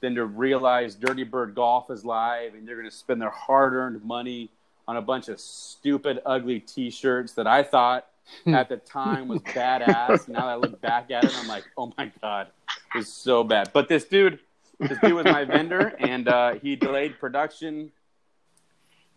than 0.00 0.14
to 0.14 0.24
realize 0.24 0.94
Dirty 0.94 1.24
Bird 1.24 1.54
Golf 1.54 1.90
is 1.90 2.04
live 2.04 2.54
and 2.54 2.66
they're 2.66 2.76
going 2.76 2.88
to 2.88 2.94
spend 2.94 3.20
their 3.20 3.30
hard 3.30 3.72
earned 3.72 4.04
money 4.04 4.50
on 4.86 4.96
a 4.96 5.02
bunch 5.02 5.28
of 5.28 5.38
stupid, 5.40 6.20
ugly 6.24 6.60
t 6.60 6.90
shirts 6.90 7.32
that 7.34 7.46
I 7.46 7.62
thought 7.62 8.06
at 8.46 8.68
the 8.68 8.76
time 8.76 9.28
was 9.28 9.40
badass. 9.40 10.28
now 10.28 10.40
that 10.40 10.48
I 10.48 10.54
look 10.54 10.80
back 10.80 11.10
at 11.10 11.24
it, 11.24 11.32
I'm 11.36 11.48
like, 11.48 11.64
oh 11.76 11.92
my 11.98 12.10
God, 12.22 12.48
it 12.94 12.98
was 12.98 13.12
so 13.12 13.44
bad. 13.44 13.70
But 13.72 13.88
this 13.88 14.04
dude, 14.04 14.38
this 14.78 14.98
dude 14.98 15.12
was 15.12 15.24
my 15.24 15.44
vendor 15.44 15.94
and 15.98 16.28
uh, 16.28 16.54
he 16.54 16.76
delayed 16.76 17.18
production. 17.18 17.92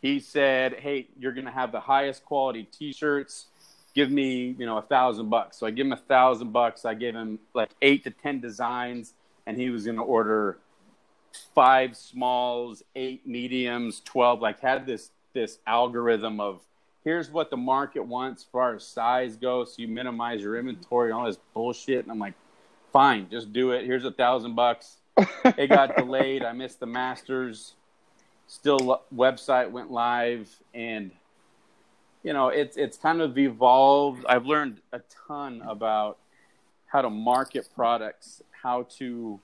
He 0.01 0.19
said, 0.19 0.73
hey, 0.73 1.07
you're 1.19 1.33
going 1.33 1.45
to 1.45 1.51
have 1.51 1.71
the 1.71 1.79
highest 1.79 2.25
quality 2.25 2.63
t 2.63 2.91
shirts 2.91 3.47
give 3.93 4.11
me 4.11 4.55
you 4.57 4.65
know 4.65 4.77
a 4.77 4.81
thousand 4.81 5.29
bucks. 5.29 5.57
So 5.57 5.67
i 5.67 5.71
give 5.71 5.85
him 5.85 5.93
a 5.93 5.97
thousand 5.97 6.51
bucks. 6.51 6.85
I 6.85 6.93
gave 6.93 7.15
him 7.15 7.39
like 7.53 7.71
eight 7.81 8.03
to 8.03 8.11
ten 8.11 8.39
designs 8.39 9.13
and 9.45 9.57
he 9.57 9.69
was 9.69 9.85
going 9.85 9.97
to 9.97 10.03
order 10.03 10.57
five 11.55 11.95
smalls 11.95 12.83
eight 12.95 13.25
mediums 13.25 14.01
12 14.03 14.41
like 14.41 14.59
had 14.59 14.85
this 14.85 15.11
this 15.33 15.59
algorithm 15.65 16.41
of 16.41 16.61
here's 17.05 17.31
what 17.31 17.49
the 17.49 17.55
market 17.55 18.05
wants 18.05 18.43
as 18.43 18.47
far 18.51 18.75
as 18.75 18.85
size 18.85 19.37
goes 19.37 19.75
so 19.75 19.81
you 19.81 19.87
minimize 19.87 20.41
your 20.41 20.57
inventory 20.57 21.11
all 21.11 21.25
this 21.25 21.37
bullshit. 21.53 22.03
And 22.03 22.11
i'm 22.11 22.19
like 22.19 22.33
fine 22.91 23.27
just 23.29 23.53
do 23.53 23.71
it. 23.71 23.85
Here's 23.85 24.05
a 24.05 24.11
thousand 24.11 24.55
bucks. 24.55 24.97
It 25.45 25.67
got 25.67 25.95
delayed. 25.97 26.43
I 26.43 26.53
missed 26.53 26.79
the 26.79 26.85
masters. 26.85 27.73
Still 28.47 29.01
website 29.15 29.71
went 29.71 29.91
live 29.91 30.49
and 30.73 31.11
you 32.23 32.33
know 32.33 32.49
it's 32.49 32.77
it's 32.77 32.97
kind 32.97 33.21
of 33.21 33.37
evolved. 33.37 34.25
I've 34.27 34.45
learned 34.45 34.81
a 34.91 35.01
ton 35.27 35.61
about 35.67 36.17
how 36.85 37.01
to 37.01 37.09
market 37.09 37.67
products 37.73 38.41
how 38.61 38.83
to 38.83 39.39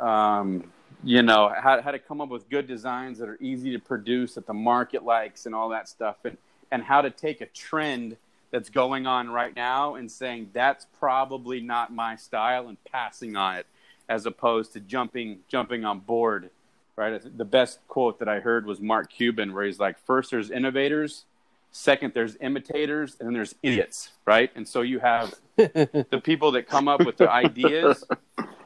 um, 0.00 0.70
you 1.02 1.22
know 1.22 1.52
how, 1.60 1.80
how 1.82 1.90
to 1.90 1.98
come 1.98 2.20
up 2.20 2.28
with 2.28 2.48
good 2.48 2.66
designs 2.66 3.18
that 3.18 3.28
are 3.28 3.38
easy 3.40 3.72
to 3.72 3.78
produce 3.78 4.34
that 4.34 4.46
the 4.46 4.54
market 4.54 5.04
likes 5.04 5.46
and 5.46 5.54
all 5.54 5.68
that 5.70 5.88
stuff 5.88 6.16
and 6.24 6.36
and 6.70 6.82
how 6.82 7.00
to 7.00 7.10
take 7.10 7.40
a 7.40 7.46
trend 7.46 8.16
that's 8.50 8.70
going 8.70 9.06
on 9.06 9.28
right 9.28 9.54
now 9.54 9.96
and 9.96 10.10
saying 10.10 10.48
that's 10.52 10.86
probably 10.98 11.60
not 11.60 11.92
my 11.92 12.16
style 12.16 12.68
and 12.68 12.82
passing 12.84 13.36
on 13.36 13.56
it 13.56 13.66
as 14.08 14.26
opposed 14.26 14.72
to 14.72 14.80
jumping 14.80 15.38
jumping 15.48 15.84
on 15.84 15.98
board 16.00 16.50
right? 16.96 17.20
The 17.36 17.44
best 17.44 17.80
quote 17.88 18.18
that 18.20 18.28
i 18.28 18.40
heard 18.40 18.66
was 18.66 18.80
mark 18.80 19.10
cuban 19.10 19.52
where 19.52 19.64
he's 19.64 19.80
like 19.80 19.98
first 19.98 20.30
there's 20.30 20.50
innovators 20.50 21.24
second 21.72 22.12
there's 22.14 22.36
imitators 22.40 23.16
and 23.18 23.26
then 23.26 23.34
there's 23.34 23.54
idiots 23.62 24.10
right? 24.26 24.50
And 24.54 24.66
so 24.66 24.82
you 24.82 25.00
have 25.00 25.34
the 25.56 26.20
people 26.22 26.52
that 26.52 26.68
come 26.68 26.86
up 26.88 27.04
with 27.04 27.16
the 27.16 27.30
ideas 27.30 28.04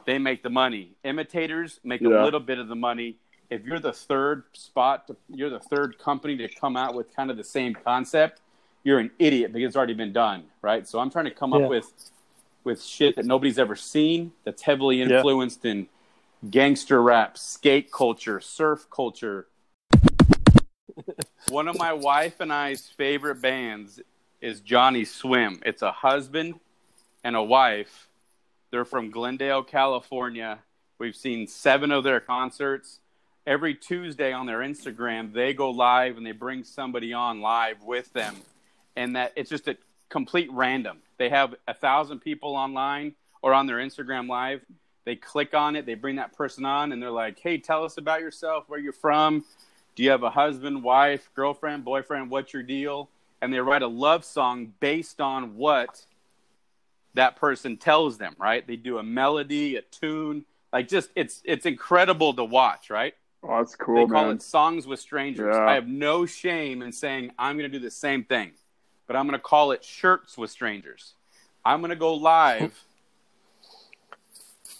they 0.05 0.17
make 0.17 0.41
the 0.43 0.49
money. 0.49 0.91
Imitators 1.03 1.79
make 1.83 2.01
Yeah. 2.01 2.23
a 2.23 2.25
little 2.25 2.39
bit 2.39 2.57
of 2.57 2.67
the 2.67 2.75
money. 2.75 3.15
If 3.51 3.63
you're 3.65 3.79
the 3.79 3.93
third 3.93 4.43
spot 4.53 5.05
to, 5.07 5.15
you're 5.29 5.49
the 5.51 5.59
third 5.59 5.99
company 5.99 6.37
to 6.37 6.47
come 6.47 6.75
out 6.77 6.93
with 6.95 7.15
kind 7.15 7.29
of 7.31 7.37
the 7.37 7.43
same 7.43 7.73
concept 7.73 8.41
you're 8.85 8.99
an 8.99 9.11
idiot 9.19 9.51
because 9.51 9.67
it's 9.67 9.75
already 9.75 9.93
been 9.93 10.13
done 10.13 10.43
right? 10.61 10.87
So 10.87 10.99
i'm 10.99 11.09
trying 11.09 11.25
to 11.25 11.31
come 11.31 11.51
Yeah. 11.53 11.63
up 11.65 11.69
with 11.69 11.91
with 12.63 12.81
shit 12.83 13.15
that 13.15 13.25
nobody's 13.25 13.57
ever 13.57 13.75
seen 13.75 14.31
that's 14.45 14.61
heavily 14.61 15.01
influenced 15.01 15.65
in 15.65 15.87
gangster 16.49 17.01
rap 17.01 17.37
skate 17.37 17.91
culture 17.91 18.39
surf 18.39 18.87
culture 18.89 19.47
one 21.49 21.67
of 21.67 21.77
my 21.77 21.93
wife 21.93 22.39
and 22.39 22.53
I's 22.53 22.87
favorite 22.87 23.41
bands 23.41 23.99
is 24.41 24.61
Johnnyswim. 24.61 25.61
It's 25.65 25.81
a 25.81 25.91
husband 25.91 26.59
and 27.23 27.35
a 27.35 27.43
wife. 27.43 28.07
They're 28.71 28.85
from 28.85 29.09
Glendale, 29.09 29.63
California. 29.63 30.59
We've 30.99 31.15
seen 31.15 31.47
seven 31.47 31.91
of 31.91 32.03
their 32.03 32.19
concerts. 32.19 32.99
Every 33.47 33.73
Tuesday 33.73 34.31
on 34.31 34.45
their 34.45 34.59
Instagram, 34.59 35.33
they 35.33 35.53
go 35.53 35.71
live 35.71 36.17
and 36.17 36.25
they 36.25 36.33
bring 36.33 36.63
somebody 36.63 37.13
on 37.13 37.41
live 37.41 37.81
with 37.81 38.11
them. 38.13 38.35
And 38.95 39.15
that 39.15 39.33
it's 39.35 39.49
just 39.49 39.67
a 39.67 39.77
complete 40.09 40.51
random. 40.51 40.99
They 41.17 41.29
have 41.29 41.55
a 41.67 41.73
thousand 41.73 42.19
people 42.19 42.55
online 42.55 43.15
or 43.41 43.53
on 43.53 43.65
their 43.65 43.77
Instagram 43.77 44.27
live. 44.27 44.61
They 45.05 45.15
click 45.15 45.53
on 45.53 45.75
it, 45.75 45.85
they 45.85 45.95
bring 45.95 46.17
that 46.17 46.35
person 46.35 46.65
on, 46.65 46.91
and 46.91 47.01
they're 47.01 47.09
like, 47.09 47.39
hey, 47.39 47.57
tell 47.57 47.83
us 47.83 47.97
about 47.97 48.21
yourself, 48.21 48.65
where 48.67 48.79
you're 48.79 48.93
from. 48.93 49.43
Do 49.95 50.03
you 50.03 50.11
have 50.11 50.23
a 50.23 50.29
husband, 50.29 50.83
wife, 50.83 51.29
girlfriend, 51.35 51.83
boyfriend? 51.83 52.29
What's 52.29 52.53
your 52.53 52.63
deal? 52.63 53.09
And 53.41 53.53
they 53.53 53.59
write 53.59 53.81
a 53.81 53.87
love 53.87 54.23
song 54.23 54.73
based 54.79 55.19
on 55.19 55.55
what 55.55 56.05
that 57.15 57.35
person 57.37 57.77
tells 57.77 58.17
them, 58.17 58.35
right? 58.37 58.65
They 58.65 58.75
do 58.75 58.97
a 58.97 59.03
melody, 59.03 59.77
a 59.77 59.81
tune, 59.81 60.45
like 60.71 60.87
just 60.87 61.09
it's 61.15 61.41
it's 61.43 61.65
incredible 61.65 62.33
to 62.35 62.43
watch, 62.43 62.89
right? 62.89 63.15
Oh, 63.41 63.57
that's 63.57 63.75
cool. 63.75 64.07
They 64.07 64.13
call 64.13 64.25
man. 64.25 64.35
it 64.35 64.41
songs 64.41 64.85
with 64.85 64.99
strangers. 64.99 65.55
Yeah. 65.55 65.65
I 65.65 65.73
have 65.73 65.87
no 65.87 66.25
shame 66.25 66.81
in 66.81 66.91
saying 66.91 67.31
I'm 67.39 67.57
going 67.57 67.69
to 67.71 67.77
do 67.77 67.83
the 67.83 67.91
same 67.91 68.23
thing, 68.23 68.51
but 69.07 69.15
I'm 69.15 69.25
going 69.25 69.39
to 69.39 69.43
call 69.43 69.71
it 69.71 69.83
shirts 69.83 70.37
with 70.37 70.51
strangers. 70.51 71.13
I'm 71.65 71.79
going 71.79 71.89
to 71.89 71.95
go 71.95 72.13
live 72.13 72.83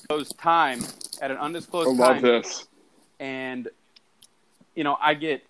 those 0.09 0.33
time 0.33 0.79
at 1.21 1.29
an 1.29 1.37
undisclosed 1.37 1.87
I 1.87 1.91
undisclosed 1.91 1.99
love 1.99 2.15
time, 2.15 2.21
this. 2.23 2.67
and 3.19 3.67
you 4.73 4.83
know 4.83 4.97
I 4.99 5.13
get 5.13 5.43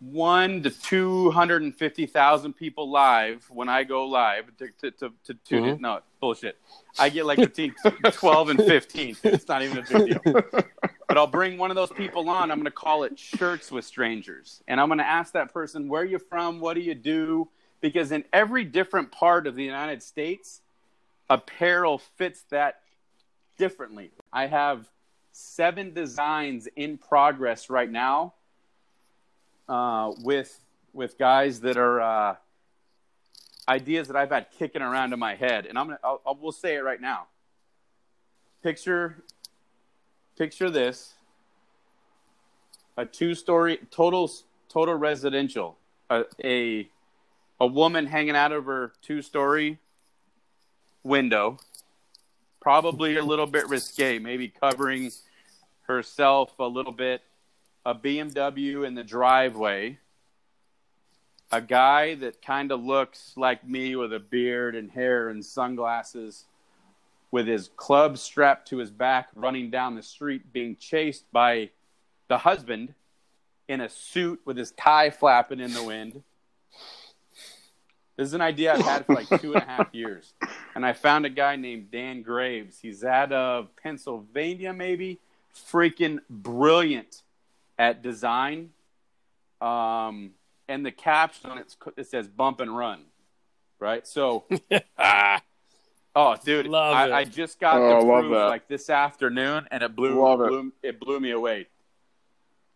one 0.00 0.62
to 0.62 0.70
two 0.70 1.30
hundred 1.30 1.60
and 1.60 1.76
fifty 1.76 2.06
thousand 2.06 2.54
people 2.54 2.90
live 2.90 3.44
when 3.50 3.68
I 3.68 3.84
go 3.84 4.06
live 4.06 4.56
to 4.56 4.68
to 4.80 4.90
to, 4.92 5.12
to 5.24 5.34
tune 5.44 5.64
in. 5.64 5.74
Mm-hmm. 5.74 5.82
No 5.82 6.00
bullshit. 6.18 6.56
I 6.98 7.10
get 7.10 7.26
like 7.26 7.38
between 7.38 7.74
twelve 8.12 8.48
and 8.48 8.58
fifteen. 8.58 9.16
It's 9.22 9.48
not 9.48 9.60
even 9.62 9.78
a 9.78 9.82
big 9.82 10.22
deal. 10.22 10.42
But 11.06 11.18
I'll 11.18 11.26
bring 11.26 11.58
one 11.58 11.70
of 11.70 11.76
those 11.76 11.92
people 11.92 12.28
on. 12.30 12.50
I'm 12.50 12.56
going 12.56 12.64
to 12.64 12.72
call 12.72 13.04
it 13.04 13.16
Shirts 13.18 13.70
with 13.70 13.84
Strangers. 13.84 14.62
And 14.66 14.80
I'm 14.80 14.88
going 14.88 14.98
to 14.98 15.06
ask 15.06 15.34
that 15.34 15.52
person, 15.52 15.86
where 15.86 16.00
are 16.02 16.04
you 16.04 16.18
from? 16.18 16.58
What 16.58 16.74
do 16.74 16.80
you 16.80 16.94
do? 16.94 17.46
Because 17.80 18.10
in 18.10 18.24
every 18.32 18.64
different 18.64 19.12
part 19.12 19.46
of 19.46 19.54
the 19.54 19.62
United 19.62 20.02
States, 20.02 20.62
apparel 21.30 21.98
fits 21.98 22.44
that 22.50 22.80
differently. 23.56 24.10
I 24.32 24.46
have 24.46 24.88
seven 25.32 25.92
designs 25.92 26.68
in 26.76 26.98
progress 26.98 27.68
right 27.68 27.90
now 27.90 28.34
uh, 29.68 30.12
with 30.22 30.60
with 30.92 31.18
guys 31.18 31.60
that 31.60 31.76
are 31.76 32.00
uh, 32.00 32.36
ideas 33.68 34.08
that 34.08 34.16
I've 34.16 34.30
had 34.30 34.46
kicking 34.58 34.82
around 34.82 35.12
in 35.12 35.18
my 35.18 35.34
head, 35.34 35.66
and 35.66 35.78
I'm 35.78 35.86
gonna 35.86 35.98
I'll, 36.04 36.20
I'll, 36.26 36.38
we'll 36.40 36.52
say 36.52 36.76
it 36.76 36.84
right 36.84 37.00
now. 37.00 37.26
Picture 38.62 39.22
picture 40.36 40.70
this 40.70 41.14
a 42.96 43.04
two 43.04 43.34
story 43.34 43.78
total 43.90 44.30
total 44.68 44.94
residential 44.94 45.76
a, 46.10 46.24
a 46.42 46.88
a 47.60 47.66
woman 47.66 48.06
hanging 48.06 48.36
out 48.36 48.52
of 48.52 48.66
her 48.66 48.92
two 49.02 49.22
story 49.22 49.78
window 51.02 51.58
probably 52.64 53.16
a 53.16 53.22
little 53.22 53.46
bit 53.46 53.68
risque 53.68 54.18
maybe 54.18 54.48
covering 54.48 55.12
herself 55.82 56.58
a 56.58 56.64
little 56.64 56.92
bit 56.92 57.20
a 57.84 57.94
BMW 57.94 58.86
in 58.86 58.94
the 58.94 59.04
driveway 59.04 59.98
a 61.52 61.60
guy 61.60 62.14
that 62.14 62.40
kind 62.40 62.72
of 62.72 62.82
looks 62.82 63.34
like 63.36 63.68
me 63.68 63.94
with 63.96 64.14
a 64.14 64.18
beard 64.18 64.74
and 64.74 64.90
hair 64.90 65.28
and 65.28 65.44
sunglasses 65.44 66.46
with 67.30 67.46
his 67.46 67.68
club 67.76 68.16
strapped 68.16 68.68
to 68.68 68.78
his 68.78 68.90
back, 68.90 69.28
running 69.34 69.70
down 69.70 69.94
the 69.94 70.02
street, 70.02 70.52
being 70.52 70.76
chased 70.76 71.30
by 71.32 71.68
the 72.28 72.38
husband 72.38 72.94
in 73.68 73.80
a 73.82 73.88
suit 73.88 74.40
with 74.44 74.56
his 74.56 74.70
tie 74.72 75.10
flapping 75.10 75.60
in 75.60 75.74
the 75.74 75.82
wind. 75.82 76.22
This 78.16 78.28
is 78.28 78.34
an 78.34 78.40
idea 78.40 78.72
I've 78.74 78.80
had 78.82 79.06
for 79.06 79.14
like 79.14 79.28
two 79.40 79.54
and 79.54 79.62
a 79.62 79.66
half 79.66 79.88
years. 79.92 80.32
And 80.74 80.86
I 80.86 80.92
found 80.92 81.26
a 81.26 81.30
guy 81.30 81.56
named 81.56 81.90
Dan 81.90 82.22
Graves. 82.22 82.78
He's 82.80 83.02
out 83.04 83.32
of 83.32 83.74
Pennsylvania, 83.76 84.72
maybe. 84.72 85.18
Freaking 85.54 86.18
brilliant 86.30 87.22
at 87.78 88.02
design. 88.02 88.70
Um, 89.60 90.32
and 90.68 90.84
the 90.86 90.92
caption 90.92 91.50
on 91.50 91.58
it, 91.58 91.74
it 91.96 92.06
says 92.06 92.28
bump 92.28 92.60
and 92.60 92.76
run. 92.76 93.00
Right? 93.80 94.06
So 94.06 94.44
Oh, 96.16 96.36
dude! 96.44 96.66
Love 96.68 96.94
I, 96.94 97.06
it. 97.06 97.12
I 97.12 97.24
just 97.24 97.58
got 97.58 97.78
Oh, 97.78 98.00
the 98.00 98.06
proof 98.06 98.30
like 98.48 98.68
this 98.68 98.88
afternoon, 98.88 99.66
and 99.72 99.82
it 99.82 99.96
blew, 99.96 100.10
it. 100.32 100.36
blew 100.48 100.72
it 100.80 101.00
blew 101.00 101.18
me 101.18 101.32
away, 101.32 101.66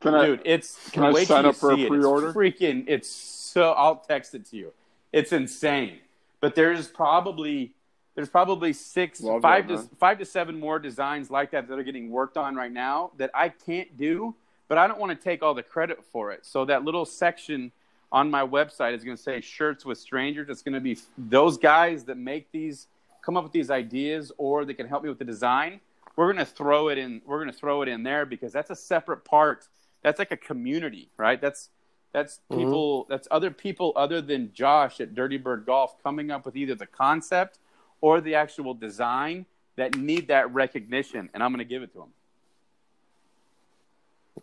Can 0.01 0.15
I? 0.17 0.27
dude. 0.27 0.43
It's 0.45 0.91
can 0.91 1.05
I 1.05 1.23
sign 1.25 1.47
up 1.47 1.55
for 1.55 1.71
a 1.73 1.77
pre-order? 1.87 2.29
It's 2.31 2.37
freaking! 2.37 2.85
It's 2.89 3.09
so. 3.09 3.71
I'll 3.73 3.95
text 3.97 4.35
it 4.35 4.45
to 4.47 4.57
you. 4.57 4.73
It's 5.13 5.33
insane. 5.33 5.99
But 6.41 6.55
there's 6.55 6.89
probably 6.89 7.73
there's 8.15 8.29
probably 8.29 8.73
six, 8.73 9.21
five 9.41 9.69
to 9.69 9.79
five 9.99 10.19
to 10.19 10.25
seven 10.25 10.59
more 10.59 10.79
designs 10.79 11.31
like 11.31 11.53
that 11.53 11.69
that 11.69 11.79
are 11.79 11.85
getting 11.85 12.11
worked 12.11 12.37
on 12.37 12.57
right 12.57 12.73
now 12.73 13.13
that 13.17 13.31
I 13.33 13.49
can't 13.49 13.97
do, 13.97 14.35
but 14.67 14.77
I 14.77 14.89
don't 14.89 14.99
want 14.99 15.17
to 15.17 15.23
take 15.23 15.43
all 15.43 15.55
the 15.55 15.63
credit 15.63 16.05
for 16.13 16.33
it. 16.33 16.45
So 16.45 16.65
that 16.65 16.85
little 16.85 17.05
section 17.05 17.71
on 18.11 18.31
my 18.31 18.45
website 18.45 18.95
is 18.95 19.05
going 19.05 19.17
to 19.17 19.23
say 19.23 19.41
shirts 19.41 19.85
with 19.85 19.99
strangers. 19.99 20.49
It's 20.49 20.63
going 20.63 20.75
to 20.75 20.81
be 20.81 20.99
those 21.17 21.59
guys 21.59 22.05
that 22.05 22.17
make 22.17 22.51
these, 22.51 22.89
come 23.23 23.37
up 23.37 23.45
with 23.45 23.53
these 23.53 23.71
ideas, 23.71 24.33
or 24.39 24.65
they 24.65 24.75
can 24.75 24.89
help 24.89 25.03
me 25.03 25.09
with 25.09 25.19
the 25.19 25.25
design. 25.25 25.81
We're 26.17 26.33
going 26.33 26.45
to 26.45 26.51
throw 26.51 26.89
it 26.89 26.99
in. 26.99 27.23
We're 27.25 27.39
going 27.39 27.53
to 27.53 27.57
throw 27.57 27.83
it 27.83 27.89
in 27.89 28.03
there 28.03 28.27
because 28.27 28.53
that's 28.53 28.71
a 28.71 28.77
separate 28.77 29.25
part. 29.25 29.69
That's 30.03 30.19
like 30.19 30.33
a 30.33 30.37
community, 30.37 31.11
right? 31.17 31.41
That's 31.41 31.69
that's 32.13 32.41
mm-hmm. 32.51 32.61
people. 32.61 33.07
That's 33.09 33.29
other 33.31 33.51
people 33.51 33.93
other 33.97 34.21
than 34.21 34.53
Josh 34.53 35.01
at 35.01 35.15
Dirty 35.15 35.37
Bird 35.37 35.65
Golf 35.67 36.03
coming 36.03 36.31
up 36.31 36.45
with 36.47 36.57
either 36.57 36.75
the 36.75 36.87
concept 36.87 37.59
or 38.01 38.21
the 38.21 38.35
actual 38.35 38.75
design 38.75 39.47
that 39.77 39.97
need 39.97 40.29
that 40.29 40.53
recognition, 40.53 41.31
and 41.35 41.43
I'm 41.43 41.53
going 41.53 41.65
to 41.65 41.69
give 41.69 41.83
it 41.83 41.93
to 41.93 41.99
them. 41.99 42.13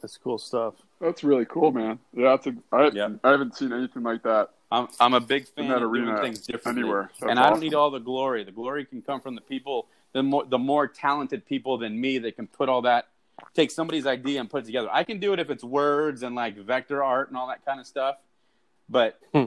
That's 0.01 0.17
cool 0.17 0.38
stuff. 0.38 0.75
That's 0.99 1.23
really 1.23 1.45
cool, 1.45 1.71
man. 1.71 1.99
Yeah, 2.13 2.30
that's 2.30 2.47
a, 2.47 2.56
I, 2.71 2.89
Yeah. 2.93 3.10
I 3.23 3.32
haven't 3.32 3.56
seen 3.56 3.71
anything 3.71 4.04
like 4.04 4.23
that. 4.23 4.49
I'm 4.71 4.88
I'm 4.99 5.13
a 5.13 5.19
big 5.19 5.47
fan 5.47 5.69
that 5.69 5.82
of 5.82 5.93
doing 5.93 6.08
arena 6.08 6.21
things 6.21 6.39
differently, 6.39 6.84
anywhere. 6.84 7.12
That's 7.19 7.32
and 7.32 7.39
I 7.39 7.43
don't 7.43 7.54
awesome. 7.54 7.63
need 7.63 7.73
all 7.73 7.91
the 7.91 7.99
glory. 7.99 8.43
The 8.43 8.51
glory 8.51 8.86
can 8.86 9.01
come 9.01 9.21
from 9.21 9.36
the 9.36 9.41
people, 9.41 9.88
the 10.13 10.23
more 10.23 10.45
the 10.45 10.58
more 10.58 10.88
talented 10.88 11.45
people 11.45 11.78
than 11.78 11.99
me 11.99 12.17
that 12.19 12.36
can 12.36 12.47
put 12.47 12.67
all 12.67 12.82
that, 12.82 13.08
take 13.55 13.71
somebody's 13.71 14.05
idea 14.05 14.39
and 14.39 14.49
put 14.49 14.63
it 14.63 14.65
together. 14.65 14.89
I 14.91 15.03
can 15.03 15.19
do 15.19 15.33
it 15.33 15.39
if 15.39 15.49
it's 15.49 15.63
words 15.63 16.21
and 16.21 16.35
like 16.35 16.57
vector 16.57 17.03
art 17.03 17.29
and 17.29 17.37
all 17.37 17.47
that 17.47 17.65
kind 17.65 17.79
of 17.79 17.87
stuff, 17.87 18.17
but 18.89 19.19
hmm. 19.33 19.45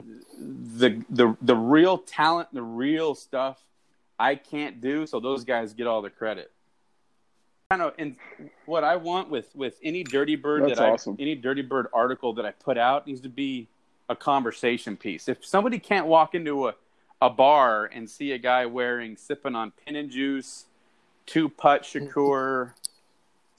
the 0.77 1.03
the 1.09 1.37
the 1.41 1.55
real 1.55 1.97
talent, 1.97 2.49
the 2.51 2.61
real 2.61 3.15
stuff, 3.15 3.59
I 4.19 4.35
can't 4.35 4.81
do. 4.81 5.05
So 5.05 5.19
those 5.19 5.43
guys 5.43 5.73
get 5.73 5.87
all 5.87 6.01
the 6.01 6.09
credit. 6.09 6.51
Kind 7.69 7.83
of, 7.83 7.93
and 7.99 8.15
what 8.65 8.83
I 8.83 8.95
want 8.95 9.29
with 9.29 9.55
with 9.55 9.75
any 9.83 10.03
Dirty 10.03 10.35
Bird 10.35 10.63
That's 10.63 10.79
that 10.79 11.09
I 11.09 11.21
any 11.21 11.35
Dirty 11.35 11.61
Bird 11.61 11.87
article 11.93 12.33
that 12.33 12.45
I 12.45 12.51
put 12.51 12.77
out 12.77 13.05
needs 13.07 13.21
to 13.21 13.29
be 13.29 13.67
a 14.09 14.15
conversation 14.15 14.97
piece. 14.97 15.29
If 15.29 15.45
somebody 15.45 15.77
can't 15.77 16.07
walk 16.07 16.33
into 16.33 16.67
a, 16.67 16.75
a 17.21 17.29
bar 17.29 17.85
and 17.85 18.09
see 18.09 18.31
a 18.31 18.39
guy 18.39 18.65
wearing 18.65 19.15
sipping 19.15 19.55
on 19.55 19.71
pin 19.85 19.95
and 19.95 20.09
juice, 20.09 20.65
two 21.27 21.47
putt 21.47 21.85
hmm. 21.85 21.99
Shakur, 21.99 22.71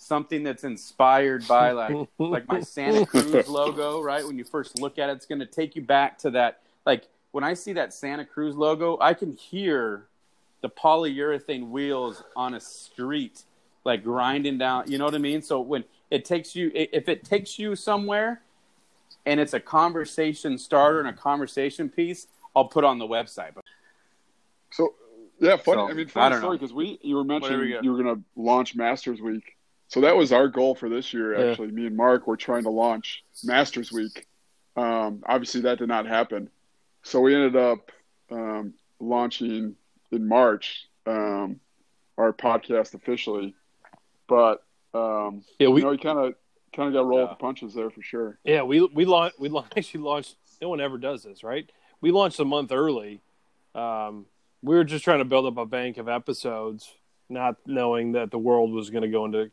something 0.00 0.42
that's 0.42 0.64
inspired 0.64 1.46
by 1.46 1.72
like 1.72 1.94
like 2.18 2.48
my 2.48 2.60
Santa 2.60 3.04
Cruz 3.04 3.46
logo, 3.46 4.00
right? 4.00 4.26
When 4.26 4.38
you 4.38 4.44
first 4.44 4.80
look 4.80 4.98
at 4.98 5.10
it, 5.10 5.12
it's 5.12 5.26
going 5.26 5.40
to 5.40 5.46
take 5.46 5.76
you 5.76 5.82
back 5.82 6.18
to 6.18 6.30
that. 6.30 6.62
Like 6.86 7.06
when 7.32 7.44
I 7.44 7.54
see 7.54 7.74
that 7.74 7.92
Santa 7.92 8.24
Cruz 8.24 8.56
logo, 8.56 8.98
I 9.00 9.14
can 9.14 9.36
hear 9.36 10.06
the 10.62 10.70
polyurethane 10.70 11.68
wheels 11.68 12.22
on 12.34 12.54
a 12.54 12.60
street 12.60 13.42
like 13.84 14.02
grinding 14.02 14.58
down. 14.58 14.90
You 14.90 14.98
know 14.98 15.04
what 15.04 15.14
I 15.14 15.18
mean? 15.18 15.42
So 15.42 15.60
when 15.60 15.84
it 16.10 16.24
takes 16.24 16.56
you, 16.56 16.70
if 16.74 17.08
it 17.08 17.24
takes 17.24 17.58
you 17.58 17.76
somewhere, 17.76 18.40
and 19.26 19.38
it's 19.38 19.52
a 19.52 19.60
conversation 19.60 20.56
starter 20.56 21.00
and 21.00 21.08
a 21.08 21.12
conversation 21.12 21.90
piece, 21.90 22.26
I'll 22.56 22.64
put 22.64 22.84
on 22.84 22.98
the 22.98 23.06
website. 23.06 23.54
But 23.54 23.64
So 24.70 24.94
yeah, 25.38 25.56
funny. 25.56 25.76
So, 25.76 25.90
I 25.90 25.92
mean, 25.92 26.08
funny 26.08 26.30
don't 26.30 26.40
story 26.40 26.56
because 26.56 26.72
we 26.72 26.98
you 27.02 27.16
were 27.16 27.24
mentioning 27.24 27.68
you 27.68 27.80
you 27.82 27.92
were 27.92 28.02
going 28.02 28.16
to 28.16 28.22
launch 28.34 28.74
Masters 28.74 29.20
Week. 29.20 29.56
So 29.90 30.00
that 30.02 30.16
was 30.16 30.32
our 30.32 30.46
goal 30.48 30.74
for 30.76 30.88
this 30.88 31.12
year. 31.12 31.36
Yeah. 31.38 31.50
Actually, 31.50 31.72
me 31.72 31.84
and 31.86 31.96
Mark 31.96 32.26
were 32.28 32.36
trying 32.36 32.62
to 32.62 32.70
launch 32.70 33.24
Masters 33.44 33.90
Week. 33.92 34.26
Um, 34.76 35.22
obviously, 35.26 35.62
that 35.62 35.78
did 35.78 35.88
not 35.88 36.06
happen. 36.06 36.48
So 37.02 37.20
we 37.20 37.34
ended 37.34 37.56
up 37.56 37.90
um, 38.30 38.74
launching 39.00 39.74
in 40.12 40.28
March 40.28 40.86
um, 41.06 41.58
our 42.16 42.32
podcast 42.32 42.94
officially. 42.94 43.54
But 44.28 44.62
um, 44.94 45.42
Yeah, 45.58 45.68
we 45.68 45.80
you 45.80 45.86
know, 45.90 45.96
kind 45.98 46.18
of 46.20 46.34
kind 46.72 46.86
of 46.88 46.92
got 46.94 47.00
to 47.00 47.04
roll 47.04 47.18
with 47.22 47.28
Yeah. 47.30 47.34
the 47.34 47.40
punches 47.40 47.74
there 47.74 47.90
for 47.90 48.00
sure. 48.00 48.38
yeah 48.44 48.62
we 48.62 48.80
we 48.86 49.04
launched 49.04 49.40
we 49.40 49.48
la- 49.48 49.66
actually 49.76 50.02
launched. 50.04 50.36
No 50.62 50.68
one 50.68 50.80
ever 50.80 50.98
does 50.98 51.24
this, 51.24 51.42
right? 51.42 51.68
We 52.00 52.12
launched 52.12 52.38
a 52.38 52.44
month 52.44 52.70
early. 52.70 53.22
Um, 53.74 54.26
we 54.62 54.76
were 54.76 54.84
just 54.84 55.02
trying 55.02 55.18
to 55.18 55.24
build 55.24 55.46
up 55.46 55.56
a 55.56 55.66
bank 55.66 55.96
of 55.98 56.08
episodes, 56.08 56.92
not 57.28 57.56
knowing 57.66 58.12
that 58.12 58.30
the 58.30 58.38
world 58.38 58.70
was 58.72 58.90
going 58.90 59.02
to 59.02 59.08
go 59.08 59.24
into 59.24 59.50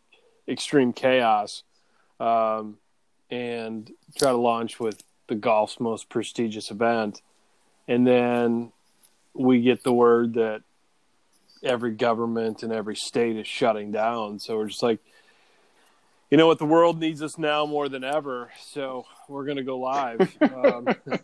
extreme 0.47 0.93
chaos, 0.93 1.63
um, 2.19 2.77
and 3.29 3.91
try 4.17 4.31
to 4.31 4.37
launch 4.37 4.79
with 4.79 5.03
the 5.27 5.35
golf's 5.35 5.79
most 5.79 6.09
prestigious 6.09 6.71
event, 6.71 7.21
and 7.87 8.07
then 8.07 8.71
we 9.33 9.61
get 9.61 9.83
the 9.83 9.93
word 9.93 10.33
that 10.35 10.61
every 11.63 11.91
government 11.91 12.63
and 12.63 12.71
every 12.71 12.95
state 12.95 13.37
is 13.37 13.47
shutting 13.47 13.91
down. 13.91 14.39
So 14.39 14.57
we're 14.57 14.67
just 14.67 14.83
like, 14.83 14.99
you 16.29 16.37
know 16.37 16.47
what, 16.47 16.59
the 16.59 16.65
world 16.65 16.99
needs 16.99 17.21
us 17.21 17.37
now 17.37 17.65
more 17.65 17.89
than 17.89 18.03
ever. 18.03 18.51
So 18.61 19.05
we're 19.27 19.45
gonna 19.45 19.63
go 19.63 19.79
live. 19.79 20.37
um, 20.41 20.87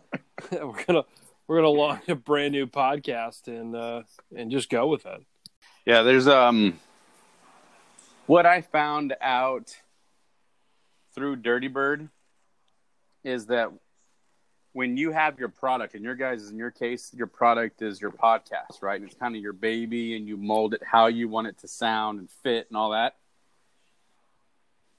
we're 0.52 0.84
gonna 0.84 1.04
we're 1.46 1.56
gonna 1.56 1.68
launch 1.68 2.08
a 2.08 2.14
brand 2.14 2.52
new 2.52 2.66
podcast 2.66 3.48
and 3.48 3.76
uh, 3.76 4.02
and 4.34 4.50
just 4.50 4.70
go 4.70 4.86
with 4.86 5.04
it. 5.06 5.22
yeah, 5.84 6.02
there's 6.02 6.26
um, 6.26 6.78
what 8.26 8.46
I 8.46 8.60
found 8.62 9.14
out 9.20 9.74
through 11.14 11.36
Dirty 11.36 11.68
Bird 11.68 12.08
is 13.22 13.46
that 13.46 13.70
when 14.72 14.96
you 14.96 15.12
have 15.12 15.38
your 15.38 15.48
product, 15.48 15.94
and 15.94 16.02
your 16.02 16.16
guys, 16.16 16.50
in 16.50 16.58
your 16.58 16.72
case, 16.72 17.12
your 17.14 17.28
product 17.28 17.80
is 17.80 18.00
your 18.00 18.10
podcast, 18.10 18.82
right? 18.82 19.00
And 19.00 19.08
it's 19.08 19.16
kind 19.16 19.36
of 19.36 19.40
your 19.40 19.52
baby, 19.52 20.16
and 20.16 20.26
you 20.26 20.36
mold 20.36 20.74
it 20.74 20.82
how 20.84 21.06
you 21.06 21.28
want 21.28 21.46
it 21.46 21.58
to 21.58 21.68
sound 21.68 22.18
and 22.18 22.28
fit 22.42 22.66
and 22.68 22.76
all 22.76 22.90
that. 22.90 23.14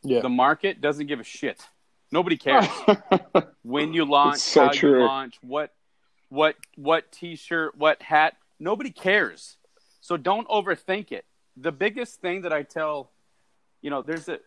Yeah. 0.02 0.22
The 0.22 0.30
market 0.30 0.80
doesn't 0.80 1.08
give 1.08 1.20
a 1.20 1.26
shit. 1.26 1.62
Nobody 2.10 2.38
cares 2.38 2.68
when 3.64 3.94
you 3.94 4.06
launch, 4.06 4.40
so 4.40 4.66
how 4.66 4.70
true. 4.70 5.00
you 5.00 5.06
launch, 5.06 5.38
what, 5.42 5.74
what, 6.30 6.56
what 6.78 7.12
T-shirt, 7.12 7.78
what 7.78 8.02
hat. 8.02 8.38
Nobody 8.60 8.92
cares. 8.92 9.58
So 10.00 10.16
don't 10.16 10.48
overthink 10.48 11.12
it. 11.12 11.26
The 11.58 11.74
biggest 11.74 12.22
thing 12.22 12.44
that 12.44 12.54
I 12.54 12.64
tell, 12.64 13.12
you 13.86 13.92
know, 13.92 14.02
there's 14.02 14.28
a, 14.28 14.40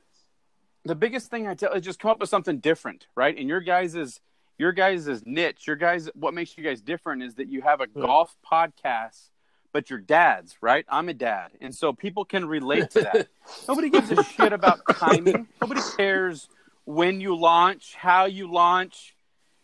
the 0.85 0.97
biggest 0.97 1.31
thing 1.31 1.47
I 1.47 1.55
tell 1.55 1.73
is 1.73 1.85
just 1.85 2.01
come 2.01 2.11
up 2.11 2.19
with 2.19 2.29
something 2.29 2.59
different, 2.59 3.07
right? 3.15 3.39
And 3.39 3.49
your 3.49 3.61
guys 3.61 3.95
is 3.95 4.19
your 4.59 4.73
guys 4.73 5.07
is 5.07 5.23
niche. 5.25 5.65
Your 5.65 5.77
guys, 5.77 6.11
what 6.17 6.35
makes 6.35 6.59
you 6.59 6.65
guys 6.65 6.81
different 6.81 7.23
is 7.23 7.37
that 7.37 7.47
you 7.47 7.63
have 7.63 7.81
a 7.81 7.87
golf 7.87 8.35
podcast, 8.45 9.31
but 9.73 9.91
your 9.91 10.01
dads, 10.01 10.57
right? 10.61 10.85
I'm 10.89 11.09
a 11.09 11.15
dad, 11.15 11.53
and 11.61 11.73
so 11.73 11.93
people 11.93 12.25
can 12.25 12.47
relate 12.47 12.91
to 12.91 13.03
that. 13.03 13.29
Nobody 13.69 13.91
gives 13.91 14.11
a 14.11 14.25
shit 14.25 14.53
about 14.53 14.81
timing. 14.97 15.47
Nobody 15.63 15.83
cares 15.97 16.49
when 16.85 17.21
you 17.21 17.37
launch, 17.37 17.95
how 17.95 18.25
you 18.25 18.51
launch. 18.51 19.15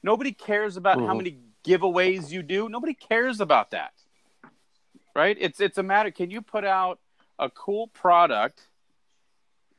Nobody 0.05 0.31
cares 0.31 0.77
about 0.77 1.01
how 1.01 1.07
mm-hmm. 1.07 1.17
many 1.17 1.39
giveaways 1.67 2.31
you 2.31 2.45
do. 2.45 2.69
Nobody 2.69 2.95
cares 2.95 3.41
about 3.41 3.73
that. 3.73 3.91
Right? 5.17 5.37
It's 5.41 5.59
it's 5.59 5.79
a 5.79 5.83
matter 5.83 6.13
can 6.13 6.31
you 6.31 6.43
put 6.43 6.65
out 6.65 7.01
a 7.41 7.51
cool 7.51 7.89
product 7.89 8.69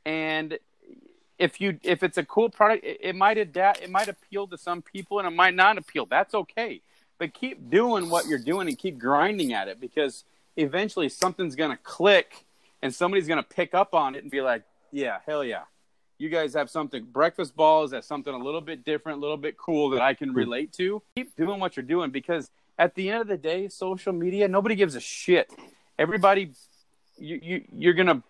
and 0.06 0.58
if 1.38 1.60
you 1.60 1.78
if 1.82 2.02
it's 2.02 2.16
a 2.16 2.24
cool 2.24 2.48
product 2.48 2.84
it, 2.84 2.98
it 3.02 3.16
might 3.16 3.36
adapt 3.36 3.82
it 3.82 3.90
might 3.90 4.08
appeal 4.08 4.46
to 4.46 4.56
some 4.56 4.80
people 4.80 5.18
and 5.18 5.28
it 5.28 5.32
might 5.32 5.54
not 5.54 5.76
appeal. 5.76 6.06
That's 6.06 6.32
okay. 6.34 6.80
But 7.18 7.34
keep 7.34 7.68
doing 7.68 8.08
what 8.08 8.26
you're 8.26 8.38
doing 8.38 8.68
and 8.68 8.78
keep 8.78 8.98
grinding 8.98 9.52
at 9.52 9.68
it 9.68 9.80
because 9.80 10.24
eventually 10.56 11.08
something's 11.08 11.56
going 11.56 11.70
to 11.70 11.82
click 11.82 12.44
and 12.82 12.94
somebody's 12.94 13.26
going 13.26 13.42
to 13.42 13.48
pick 13.48 13.74
up 13.74 13.94
on 13.94 14.14
it 14.14 14.22
and 14.22 14.30
be 14.30 14.40
like, 14.40 14.62
"Yeah, 14.92 15.18
hell 15.26 15.44
yeah." 15.44 15.62
you 16.18 16.30
guys 16.30 16.54
have 16.54 16.70
something 16.70 17.04
breakfast 17.04 17.54
balls 17.54 17.90
that's 17.90 18.06
something 18.06 18.32
a 18.32 18.38
little 18.38 18.62
bit 18.62 18.86
different 18.86 19.18
a 19.18 19.20
little 19.20 19.36
bit 19.36 19.54
cool 19.58 19.90
that 19.90 20.00
i 20.00 20.14
can 20.14 20.32
relate 20.32 20.72
to 20.72 21.02
keep 21.14 21.36
doing 21.36 21.60
what 21.60 21.76
you're 21.76 21.84
doing 21.84 22.10
because 22.10 22.50
at 22.78 22.94
the 22.94 23.10
end 23.10 23.20
of 23.20 23.28
the 23.28 23.36
day 23.36 23.68
social 23.68 24.14
media 24.14 24.48
nobody 24.48 24.74
gives 24.74 24.94
a 24.94 25.00
shit 25.00 25.52
everybody 25.98 26.52
you, 27.18 27.38
you 27.42 27.64
you're 27.70 27.92
gonna 27.92 28.22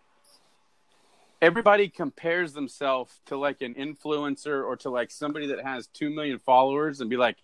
everybody 1.46 1.88
compares 1.88 2.52
themselves 2.52 3.20
to 3.26 3.36
like 3.36 3.62
an 3.62 3.74
influencer 3.74 4.64
or 4.64 4.74
to 4.76 4.90
like 4.90 5.10
somebody 5.12 5.46
that 5.46 5.62
has 5.64 5.86
2 5.88 6.10
million 6.10 6.38
followers 6.40 7.00
and 7.00 7.08
be 7.08 7.16
like 7.16 7.36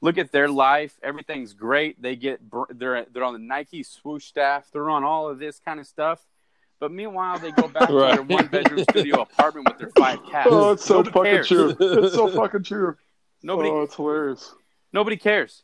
look 0.00 0.18
at 0.18 0.32
their 0.32 0.48
life 0.48 0.98
everything's 1.04 1.52
great 1.52 2.00
they 2.02 2.16
get 2.16 2.40
they're 2.70 3.04
they're 3.12 3.22
on 3.24 3.32
the 3.34 3.38
nike 3.38 3.82
swoosh 3.84 4.24
staff 4.24 4.68
they're 4.72 4.90
on 4.90 5.04
all 5.04 5.28
of 5.28 5.38
this 5.38 5.60
kind 5.64 5.78
of 5.78 5.86
stuff 5.86 6.20
but 6.80 6.90
meanwhile 6.90 7.38
they 7.38 7.52
go 7.52 7.68
back 7.68 7.88
Right. 7.90 8.16
to 8.16 8.22
their 8.24 8.36
one 8.36 8.46
bedroom 8.48 8.82
studio 8.90 9.22
apartment 9.22 9.68
with 9.68 9.78
their 9.78 9.90
five 9.96 10.18
cats 10.30 10.48
Oh, 10.50 10.72
it's 10.72 10.84
so 10.84 11.02
Nobody 11.02 11.12
fucking 11.12 11.32
cares. 11.32 11.48
true. 11.48 11.76
It's 12.04 12.14
so 12.14 12.28
fucking 12.40 12.64
true. 12.64 12.96
nobody 13.42 13.68
Oh, 13.70 13.82
it's 13.82 13.94
hilarious. 13.94 14.52
Nobody 14.92 15.16
cares. 15.16 15.62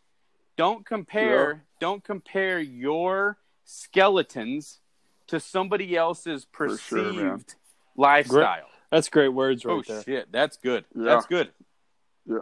Don't 0.57 0.85
compare. 0.87 1.65
Don't 1.81 2.05
compare 2.05 2.61
your 2.61 3.39
skeletons 3.65 4.81
to 5.29 5.41
somebody 5.41 5.97
else's 5.97 6.47
For 6.53 6.77
sure, 6.77 7.41
man. 7.97 8.23
perceived 8.23 8.43
lifestyle. 8.43 8.67
That's 8.91 9.09
great 9.09 9.29
words 9.29 9.65
right 9.65 9.73
oh 9.75 9.83
there. 9.87 10.03
shit, 10.03 10.33
that's 10.33 10.57
good. 10.57 10.85
Yeah. 10.95 11.05
That's 11.05 11.27
good. 11.27 11.51
Yeah. 12.27 12.39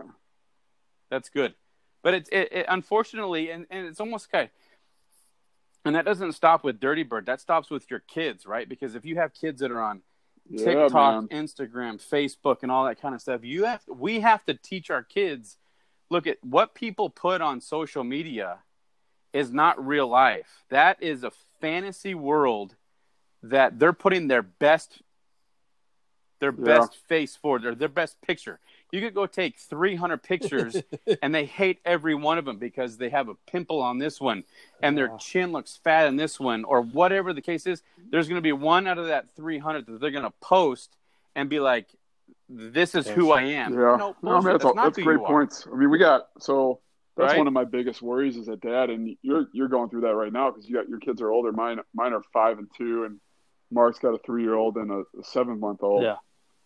That's 1.10 1.28
good. 1.30 1.54
But 2.02 2.14
it's 2.14 2.28
it, 2.30 2.52
it 2.52 2.66
unfortunately, 2.68 3.50
and, 3.50 3.66
and 3.70 3.86
it's 3.86 4.00
almost 4.00 4.30
kind. 4.30 4.50
and 5.84 5.94
that 5.94 6.04
doesn't 6.04 6.32
stop 6.32 6.64
with 6.64 6.80
Dirty 6.80 7.02
Bird. 7.04 7.26
That 7.26 7.40
stops 7.40 7.70
with 7.70 7.90
your 7.90 8.00
kids, 8.00 8.46
right? 8.46 8.68
Because 8.68 8.94
if 8.94 9.04
you 9.04 9.16
have 9.16 9.32
kids 9.34 9.60
that 9.60 9.70
are 9.70 9.80
on 9.80 10.02
Yeah, 10.48 10.64
TikTok, 10.64 11.30
man. 11.30 11.44
Instagram, 11.46 12.00
Facebook, 12.02 12.62
and 12.62 12.72
all 12.72 12.84
that 12.86 13.00
kind 13.00 13.14
of 13.14 13.20
stuff. 13.20 13.44
You 13.44 13.64
have 13.64 13.82
we 13.88 14.20
have 14.20 14.44
to 14.46 14.54
teach 14.54 14.90
our 14.90 15.02
kids. 15.02 15.58
Look 16.10 16.26
at 16.26 16.38
what 16.42 16.74
people 16.74 17.08
put 17.08 17.40
on 17.40 17.60
social 17.60 18.04
media 18.04 18.58
is 19.32 19.50
not 19.52 19.84
real 19.84 20.08
life. 20.08 20.64
That 20.68 21.02
is 21.02 21.24
a 21.24 21.30
fantasy 21.60 22.14
world 22.14 22.74
that 23.42 23.78
they're 23.78 23.94
putting 23.94 24.28
their 24.28 24.42
best 24.42 25.00
their 26.42 26.52
Yeah. 26.52 26.64
best 26.80 26.96
face 27.06 27.36
forward, 27.36 27.62
their 27.62 27.74
their 27.76 27.88
best 27.88 28.20
picture. 28.20 28.58
You 28.90 29.00
could 29.00 29.14
go 29.14 29.24
take 29.26 29.58
300 29.58 30.22
pictures 30.22 30.76
and 31.22 31.32
they 31.34 31.46
hate 31.46 31.78
every 31.84 32.14
one 32.16 32.36
of 32.36 32.44
them 32.44 32.58
because 32.58 32.98
they 32.98 33.08
have 33.10 33.28
a 33.28 33.34
pimple 33.50 33.80
on 33.80 33.98
this 33.98 34.20
one 34.20 34.42
and 34.82 34.98
their 34.98 35.16
chin 35.18 35.52
looks 35.52 35.78
fat 35.82 36.08
in 36.08 36.16
this 36.16 36.38
one 36.40 36.64
or 36.64 36.82
whatever 36.82 37.32
the 37.32 37.40
case 37.40 37.66
is. 37.66 37.82
There's 38.10 38.28
going 38.28 38.36
to 38.36 38.42
be 38.42 38.52
one 38.52 38.86
out 38.88 38.98
of 38.98 39.06
that 39.06 39.30
300 39.36 39.86
that 39.86 40.00
they're 40.00 40.10
going 40.10 40.24
to 40.24 40.34
post 40.42 40.96
and 41.36 41.48
be 41.48 41.60
like, 41.60 41.86
this 42.50 42.94
is 42.94 43.08
who 43.08 43.30
I 43.30 43.42
am. 43.44 43.72
Yeah. 43.72 43.78
No, 43.78 43.96
No, 43.96 44.06
man, 44.06 44.14
bullshit. 44.22 44.44
that's, 44.52 44.64
That's 44.64 44.74
not 44.76 44.84
that's 44.84 44.98
great 44.98 45.14
you 45.18 45.24
are. 45.24 45.32
points. 45.32 45.66
I 45.72 45.76
mean, 45.76 45.88
we 45.90 45.96
got 45.98 46.28
so 46.40 46.80
that's 47.16 47.30
Right? 47.32 47.38
one 47.38 47.46
of 47.46 47.52
my 47.52 47.64
biggest 47.64 48.02
worries 48.02 48.36
is 48.36 48.46
that 48.46 48.60
dad, 48.60 48.90
and 48.90 49.16
you're 49.22 49.46
you're 49.52 49.68
going 49.68 49.88
through 49.90 50.00
that 50.02 50.14
right 50.16 50.32
now 50.32 50.50
because 50.50 50.68
you 50.68 50.74
got 50.74 50.88
your 50.88 50.98
kids 50.98 51.22
are 51.22 51.30
older. 51.30 51.52
Mine 51.52 51.78
mine 51.94 52.12
are 52.12 52.22
five 52.32 52.58
and 52.58 52.68
two, 52.76 53.04
and 53.04 53.20
Mark's 53.70 53.98
got 54.00 54.12
a 54.14 54.18
three 54.18 54.42
year 54.42 54.54
old 54.54 54.76
and 54.76 54.90
a, 54.90 55.00
a 55.18 55.24
seven 55.24 55.60
month 55.60 55.82
old. 55.82 56.02
Yeah. 56.02 56.16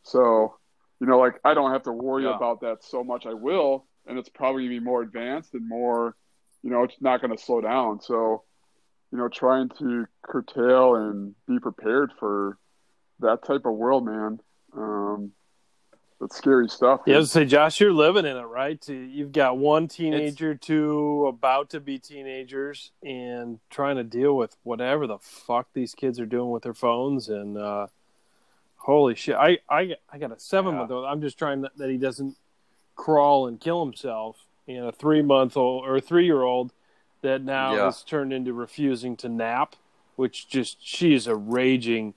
So, 0.07 0.57
you 1.01 1.07
know, 1.07 1.19
like 1.19 1.35
I 1.45 1.55
don't 1.55 1.73
have 1.73 1.83
to 1.83 1.93
worry 1.93 2.25
Yeah. 2.25 2.37
about 2.37 2.61
that 2.61 2.85
so 2.85 3.03
much. 3.03 3.27
I 3.27 3.35
will, 3.35 3.87
and 4.07 4.19
it's 4.19 4.29
probably 4.29 4.63
gonna 4.63 4.81
be 4.81 4.85
more 4.85 5.03
advanced 5.03 5.55
and 5.55 5.69
more, 5.69 6.17
you 6.63 6.71
know, 6.71 6.85
it's 6.85 7.01
not 7.01 7.21
going 7.21 7.37
to 7.37 7.43
slow 7.43 7.61
down. 7.61 8.01
So, 8.01 8.43
you 9.13 9.19
know, 9.19 9.29
trying 9.29 9.69
to 9.79 10.07
curtail 10.23 10.97
and 10.97 11.35
be 11.47 11.59
prepared 11.59 12.13
for 12.19 12.59
that 13.21 13.45
type 13.45 13.67
of 13.67 13.75
world, 13.75 14.05
man. 14.05 14.41
Um, 14.77 15.33
that's 16.21 16.37
scary 16.37 16.69
stuff. 16.69 17.03
Yeah, 17.07 17.23
say, 17.23 17.45
Josh, 17.45 17.79
you're 17.79 17.93
living 17.93 18.25
in 18.25 18.37
it, 18.37 18.43
right? 18.43 18.83
You've 18.89 19.33
got 19.33 19.59
one 19.59 19.87
teenager, 19.87 20.55
two 20.55 21.27
about 21.27 21.71
to 21.71 21.81
be 21.81 21.99
teenagers, 21.99 22.91
and 23.03 23.61
trying 23.71 23.97
to 23.97 24.05
deal 24.05 24.37
with 24.37 24.57
whatever 24.63 25.07
the 25.07 25.19
fuck 25.19 25.69
these 25.73 25.95
kids 25.95 26.19
are 26.19 26.27
doing 26.27 26.51
with 26.51 26.63
their 26.63 26.75
phones. 26.75 27.29
And 27.29 27.59
uh, 27.59 27.89
holy 28.87 29.17
shit, 29.17 29.35
I 29.35 29.59
I 29.69 29.97
I 30.11 30.19
got 30.19 30.31
a 30.31 30.39
seven 30.39 30.77
month 30.77 30.91
old. 30.93 31.05
I'm 31.05 31.21
just 31.21 31.37
trying 31.39 31.63
that, 31.63 31.77
that 31.77 31.91
he 31.91 31.97
doesn't 31.99 32.37
crawl 32.95 33.49
and 33.49 33.61
kill 33.61 33.85
himself. 33.85 34.37
And 34.69 34.87
a 34.87 34.93
three 34.93 35.23
month 35.23 35.57
old 35.57 35.85
or 35.87 36.01
three 36.01 36.25
year 36.25 36.43
old 36.43 36.73
that 37.23 37.43
now 37.43 37.75
Yeah. 37.75 37.85
has 37.87 38.03
turned 38.03 38.33
into 38.33 38.53
refusing 38.53 39.17
to 39.19 39.29
nap, 39.29 39.75
which 40.17 40.49
just 40.49 40.79
she 40.81 41.15
is 41.15 41.27
a 41.27 41.35
raging. 41.37 42.15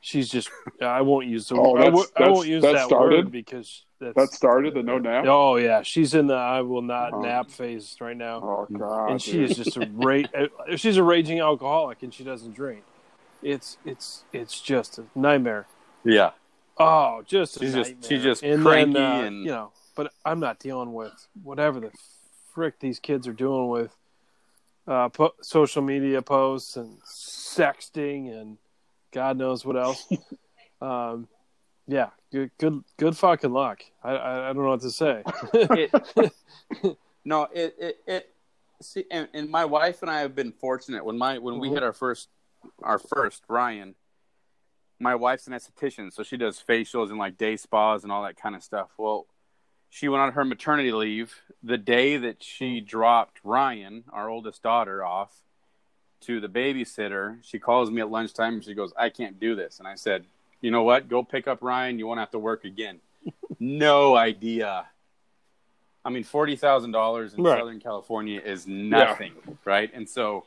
She's 0.00 0.28
just. 0.28 0.50
I 0.82 1.00
won't 1.02 1.26
use 1.26 1.48
the. 1.48 1.54
Word. 1.56 1.64
Oh, 1.66 1.76
I, 1.76 1.78
that's- 1.90 1.94
wo- 2.18 2.24
I 2.24 2.28
won't 2.28 2.48
use 2.48 2.62
that 2.62 2.72
that 2.74 2.86
started? 2.86 3.24
word 3.26 3.32
because 3.32 3.84
that's, 4.00 4.14
That 4.16 4.32
started 4.32 4.74
the 4.74 4.82
no 4.82 4.98
nap. 4.98 5.24
Oh 5.28 5.56
yeah, 5.56 5.82
she's 5.82 6.14
in 6.14 6.26
the 6.26 6.34
I 6.34 6.60
will 6.62 6.82
not 6.82 7.12
Oh. 7.14 7.20
nap 7.20 7.50
phase 7.50 7.96
right 8.00 8.16
now, 8.16 8.36
Oh 8.42 8.66
god. 8.76 9.10
and 9.12 9.22
she 9.22 9.32
dude. 9.32 9.50
is 9.50 9.56
just 9.56 9.76
a 9.76 9.88
ra- 9.94 10.22
uh, 10.36 10.76
She's 10.76 10.96
a 10.96 11.04
raging 11.04 11.38
alcoholic, 11.40 12.02
and 12.02 12.12
she 12.12 12.24
doesn't 12.24 12.54
drink. 12.54 12.82
It's 13.42 13.76
it's 13.84 14.24
it's 14.32 14.60
just 14.60 14.98
a 14.98 15.04
nightmare. 15.16 15.66
Yeah. 16.04 16.30
Oh, 16.78 17.22
just 17.26 17.56
a 17.56 17.60
She's 17.60 17.74
just- 17.74 17.90
nightmare. 17.90 18.08
she's 18.08 18.22
just 18.22 18.42
and 18.42 18.62
cranky 18.62 18.92
then, 18.94 19.02
uh, 19.02 19.26
and- 19.26 19.44
you 19.44 19.50
know. 19.50 19.72
But 19.94 20.12
I'm 20.24 20.40
not 20.40 20.58
dealing 20.58 20.94
with 20.94 21.12
whatever 21.42 21.78
the 21.80 21.90
frick 22.54 22.80
these 22.80 22.98
kids 22.98 23.28
are 23.28 23.32
doing 23.34 23.68
with 23.68 23.94
uh, 24.86 25.10
po- 25.10 25.34
social 25.42 25.82
media 25.82 26.22
posts 26.22 26.76
and 26.76 26.98
sexting 27.02 28.32
and 28.32 28.56
God 29.12 29.36
knows 29.36 29.64
what 29.66 29.76
else. 29.76 30.06
um, 30.80 31.28
yeah, 31.86 32.08
good 32.32 32.50
good 32.58 32.82
good 32.96 33.16
fucking 33.18 33.52
luck. 33.52 33.82
I 34.02 34.12
I, 34.16 34.50
I 34.50 34.52
don't 34.54 34.62
know 34.62 34.70
what 34.70 34.80
to 34.80 34.90
say. 34.90 35.22
it, 35.52 36.96
no, 37.24 37.42
it, 37.52 37.74
it, 37.78 37.96
it 38.06 38.34
see, 38.80 39.04
and, 39.10 39.28
and 39.34 39.50
my 39.50 39.66
wife 39.66 40.00
and 40.00 40.10
I 40.10 40.20
have 40.20 40.34
been 40.34 40.52
fortunate 40.52 41.04
when 41.04 41.18
my, 41.18 41.36
when 41.38 41.58
we 41.58 41.68
Mhm. 41.68 41.74
had 41.74 41.82
our 41.82 41.92
first, 41.92 42.28
our 42.82 42.98
first 42.98 43.42
Ryan, 43.48 43.94
my 45.02 45.14
wife's 45.14 45.46
an 45.46 45.52
esthetician, 45.52 46.12
so 46.12 46.22
she 46.22 46.36
does 46.36 46.62
facials 46.66 47.10
and 47.10 47.18
like 47.18 47.36
day 47.36 47.56
spas 47.56 48.04
and 48.04 48.12
all 48.12 48.22
that 48.22 48.36
kind 48.36 48.54
of 48.54 48.62
stuff. 48.62 48.90
Well, 48.96 49.26
she 49.90 50.08
went 50.08 50.22
on 50.22 50.32
her 50.32 50.44
maternity 50.44 50.92
leave 50.92 51.34
the 51.62 51.76
day 51.76 52.16
that 52.16 52.42
she 52.42 52.80
dropped 52.80 53.40
Ryan, 53.44 54.04
our 54.12 54.30
oldest 54.30 54.62
daughter, 54.62 55.04
off 55.04 55.42
to 56.22 56.40
the 56.40 56.48
babysitter. 56.48 57.38
She 57.42 57.58
calls 57.58 57.90
me 57.90 58.00
at 58.00 58.10
lunchtime 58.10 58.54
and 58.54 58.64
she 58.64 58.74
goes, 58.74 58.92
I 58.96 59.10
can't 59.10 59.38
do 59.40 59.54
this. 59.54 59.80
And 59.80 59.88
I 59.88 59.96
said, 59.96 60.24
You 60.60 60.70
know 60.70 60.84
what? 60.84 61.08
Go 61.08 61.22
pick 61.24 61.48
up 61.48 61.58
Ryan. 61.62 61.98
You 61.98 62.06
won't 62.06 62.20
have 62.20 62.30
to 62.30 62.38
work 62.38 62.64
again. 62.64 63.00
no 63.58 64.16
idea. 64.16 64.86
I 66.04 66.10
mean, 66.10 66.24
forty 66.24 66.56
thousand 66.56 66.92
dollars 66.92 67.34
in 67.34 67.42
Right. 67.42 67.58
Southern 67.58 67.80
California 67.80 68.40
is 68.40 68.66
nothing, 68.66 69.32
right? 69.64 69.90
And 69.92 70.08
so, 70.08 70.46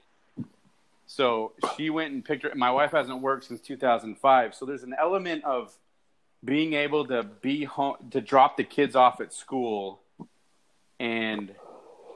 so 1.06 1.54
she 1.76 1.89
went 1.89 2.13
and 2.13 2.24
picked 2.24 2.44
her. 2.44 2.52
My 2.56 2.72
wife 2.72 2.91
hasn't 2.91 3.22
worked 3.22 3.46
since 3.46 3.62
two 3.62 3.78
thousand 3.78 4.18
five, 4.18 4.56
so 4.56 4.65
there's 4.65 4.84
an 4.84 4.96
element 5.00 5.44
of 5.44 5.74
being 6.44 6.74
able 6.74 7.06
to 7.08 7.24
be 7.24 7.63
home 7.63 7.96
to 8.12 8.22
drop 8.22 8.58
the 8.58 8.63
kids 8.63 8.96
off 8.96 9.20
at 9.20 9.34
school 9.34 10.00
and 11.00 11.56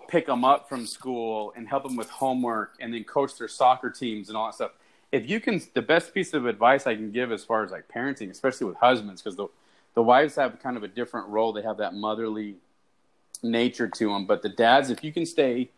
pick 0.08 0.26
them 0.26 0.44
up 0.44 0.70
from 0.70 0.86
school 0.86 1.54
and 1.56 1.68
help 1.68 1.84
them 1.84 1.96
with 1.96 2.10
homework 2.10 2.76
and 2.80 2.94
then 2.94 3.04
coach 3.04 3.38
their 3.38 3.48
soccer 3.48 3.90
teams 3.90 4.28
and 4.28 4.38
all 4.38 4.48
that 4.48 4.56
stuff. 4.56 4.72
If 5.12 5.30
you 5.30 5.40
can, 5.40 5.62
the 5.74 5.82
best 5.82 6.14
piece 6.14 6.34
of 6.34 6.46
advice 6.46 6.86
I 6.86 6.96
can 6.96 7.12
give 7.12 7.32
as 7.32 7.44
far 7.44 7.64
as 7.64 7.72
like 7.72 7.88
parenting, 7.88 8.30
especially 8.30 8.68
with 8.68 8.78
husbands, 8.78 9.22
because 9.22 9.36
the 9.36 9.48
the 9.96 10.04
wives 10.04 10.36
have 10.36 10.60
kind 10.62 10.78
of 10.78 10.84
a 10.84 10.88
different 10.88 11.28
role. 11.30 11.52
They 11.52 11.64
have 11.64 11.78
that 11.78 11.96
motherly 11.96 12.56
nature 13.42 13.88
to 13.88 14.10
them, 14.10 14.26
but 14.26 14.42
the 14.42 14.50
dads, 14.50 14.90
if 14.90 15.04
you 15.04 15.12
can 15.12 15.26
stay 15.26 15.70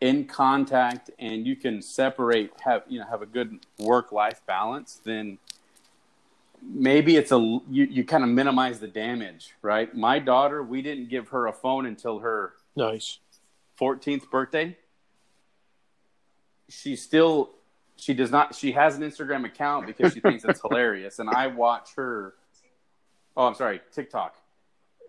in 0.00 0.26
contact 0.26 1.10
and 1.18 1.46
you 1.46 1.56
can 1.56 1.80
separate, 1.80 2.50
have 2.60 2.82
you 2.88 2.98
know, 3.00 3.06
have 3.06 3.22
a 3.22 3.26
good 3.26 3.64
work 3.78 4.12
life 4.12 4.42
balance, 4.46 5.00
then 5.04 5.38
maybe 6.62 7.16
it's 7.16 7.32
a 7.32 7.36
you, 7.36 7.84
you 7.84 8.04
kind 8.04 8.22
of 8.24 8.30
minimize 8.30 8.80
the 8.80 8.88
damage, 8.88 9.54
right? 9.62 9.94
My 9.94 10.18
daughter, 10.18 10.62
we 10.62 10.82
didn't 10.82 11.08
give 11.08 11.28
her 11.28 11.46
a 11.46 11.52
phone 11.52 11.86
until 11.86 12.18
her 12.20 12.54
Nice. 12.76 13.18
14th 13.80 14.30
birthday. 14.30 14.76
She 16.68 16.96
still 16.96 17.50
she 17.96 18.14
does 18.14 18.30
not 18.30 18.54
she 18.54 18.72
has 18.72 18.96
an 18.96 19.02
Instagram 19.02 19.44
account 19.44 19.86
because 19.86 20.12
she 20.12 20.20
thinks 20.20 20.44
it's 20.44 20.60
hilarious 20.68 21.18
and 21.18 21.30
I 21.30 21.46
watch 21.48 21.90
her 21.96 22.34
Oh, 23.36 23.46
I'm 23.46 23.54
sorry, 23.54 23.80
TikTok. 23.92 24.34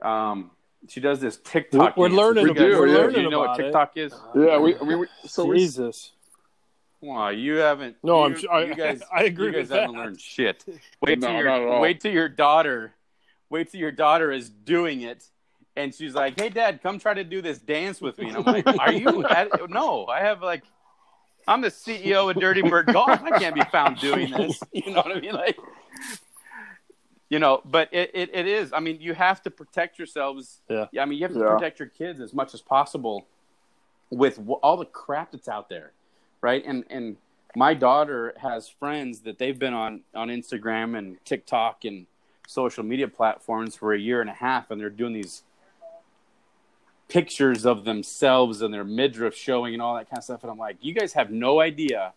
Um 0.01 0.51
she 0.87 0.99
does 0.99 1.19
this 1.19 1.37
TikTok. 1.43 1.97
We're 1.97 2.07
dance. 2.09 2.17
learning 2.17 2.43
We 2.45 2.49
about- 2.51 2.59
do, 2.59 2.79
We're 2.79 2.87
yeah. 2.87 2.93
learning 2.95 3.15
Do 3.15 3.21
you 3.21 3.29
know 3.29 3.39
what. 3.39 3.57
TikTok 3.57 3.91
is? 3.97 4.13
Uh-huh. 4.13 4.39
Yeah, 4.41 4.57
we, 4.57 4.73
we, 4.75 4.95
we 4.95 5.07
so 5.25 5.45
we, 5.45 5.57
Jesus. 5.59 6.11
Wow, 7.01 7.29
you 7.29 7.55
haven't. 7.55 7.97
No, 8.03 8.19
you, 8.19 8.33
I'm 8.33 8.39
sure- 8.39 8.51
I- 8.53 8.63
you 8.65 8.75
guys. 8.75 9.01
I 9.13 9.23
agree 9.23 9.47
You 9.47 9.51
guys 9.53 9.69
with 9.69 9.79
haven't 9.79 9.95
that. 9.95 10.01
learned 10.01 10.21
shit. 10.21 10.63
Wait 11.01 11.19
till 11.21 11.29
No, 11.31 11.41
not 11.41 11.57
your 11.59 11.79
wait 11.79 11.99
till 12.01 12.11
your 12.13 12.29
daughter, 12.29 12.93
wait 13.49 13.71
till 13.71 13.79
your 13.79 13.91
daughter 13.91 14.31
is 14.31 14.49
doing 14.49 15.01
it, 15.01 15.23
and 15.75 15.93
she's 15.93 16.15
like, 16.15 16.39
"Hey, 16.39 16.49
Dad, 16.49 16.81
come 16.81 16.97
try 16.99 17.13
to 17.13 17.23
do 17.23 17.41
this 17.41 17.59
dance 17.59 18.01
with 18.01 18.17
me." 18.17 18.29
And 18.29 18.37
I'm 18.37 18.43
like, 18.43 18.65
"Are 18.79 18.91
you? 18.91 19.25
At, 19.29 19.69
no, 19.69 20.05
I 20.07 20.21
have 20.21 20.41
like, 20.41 20.63
I'm 21.47 21.61
the 21.61 21.67
CEO 21.69 22.31
of 22.31 22.39
Dirty 22.41 22.63
Bird 22.63 22.87
Golf. 22.87 23.09
I 23.21 23.37
can't 23.37 23.53
be 23.53 23.63
found 23.71 23.99
doing 23.99 24.31
this. 24.31 24.59
You 24.71 24.91
know 24.93 25.01
what 25.01 25.15
I 25.15 25.19
mean? 25.19 25.33
Like, 25.33 25.57
you 27.29 27.39
know, 27.39 27.61
but 27.65 27.89
it, 27.91 28.11
it, 28.13 28.29
it 28.33 28.47
is. 28.47 28.71
I 28.73 28.79
mean, 28.79 28.99
you 29.01 29.13
have 29.13 29.41
to 29.43 29.51
protect 29.51 29.97
yourselves. 29.97 30.61
Yeah. 30.69 30.85
I 30.99 31.05
mean, 31.05 31.17
you 31.17 31.25
have 31.25 31.33
to 31.33 31.39
Yeah. 31.39 31.53
protect 31.53 31.79
your 31.79 31.89
kids 31.89 32.19
as 32.19 32.33
much 32.33 32.53
as 32.53 32.61
possible 32.61 33.25
with 34.11 34.35
w- 34.37 34.59
all 34.61 34.77
the 34.77 34.85
crap 34.85 35.31
that's 35.31 35.47
out 35.47 35.67
there, 35.69 35.91
right? 36.41 36.63
And 36.65 36.83
and 36.89 37.17
my 37.55 37.73
daughter 37.73 38.33
has 38.41 38.67
friends 38.69 39.21
that 39.21 39.37
they've 39.39 39.57
been 39.57 39.73
on 39.73 40.01
on 40.13 40.27
Instagram 40.29 40.97
and 40.97 41.17
TikTok 41.25 41.83
and 41.85 42.05
social 42.47 42.83
media 42.83 43.07
platforms 43.07 43.75
for 43.75 43.93
a 43.93 43.97
year 43.99 44.21
and 44.21 44.29
a 44.29 44.33
half, 44.33 44.69
and 44.69 44.79
they're 44.79 44.89
doing 44.91 45.13
these 45.13 45.41
pictures 47.07 47.65
of 47.65 47.85
themselves 47.85 48.61
and 48.61 48.73
their 48.73 48.83
midriff 48.83 49.35
showing 49.35 49.73
and 49.73 49.81
all 49.81 49.95
that 49.95 50.09
kind 50.09 50.17
of 50.19 50.23
stuff. 50.23 50.43
And 50.43 50.51
I'm 50.51 50.57
like, 50.57 50.77
you 50.81 50.93
guys 50.93 51.13
have 51.13 51.29
no 51.31 51.59
idea 51.59 52.13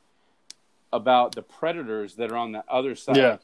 about 0.93 1.35
the 1.35 1.43
predators 1.43 2.15
that 2.15 2.33
are 2.33 2.37
on 2.37 2.53
the 2.53 2.65
other 2.69 2.95
side. 2.95 3.17
Yeah. 3.17 3.37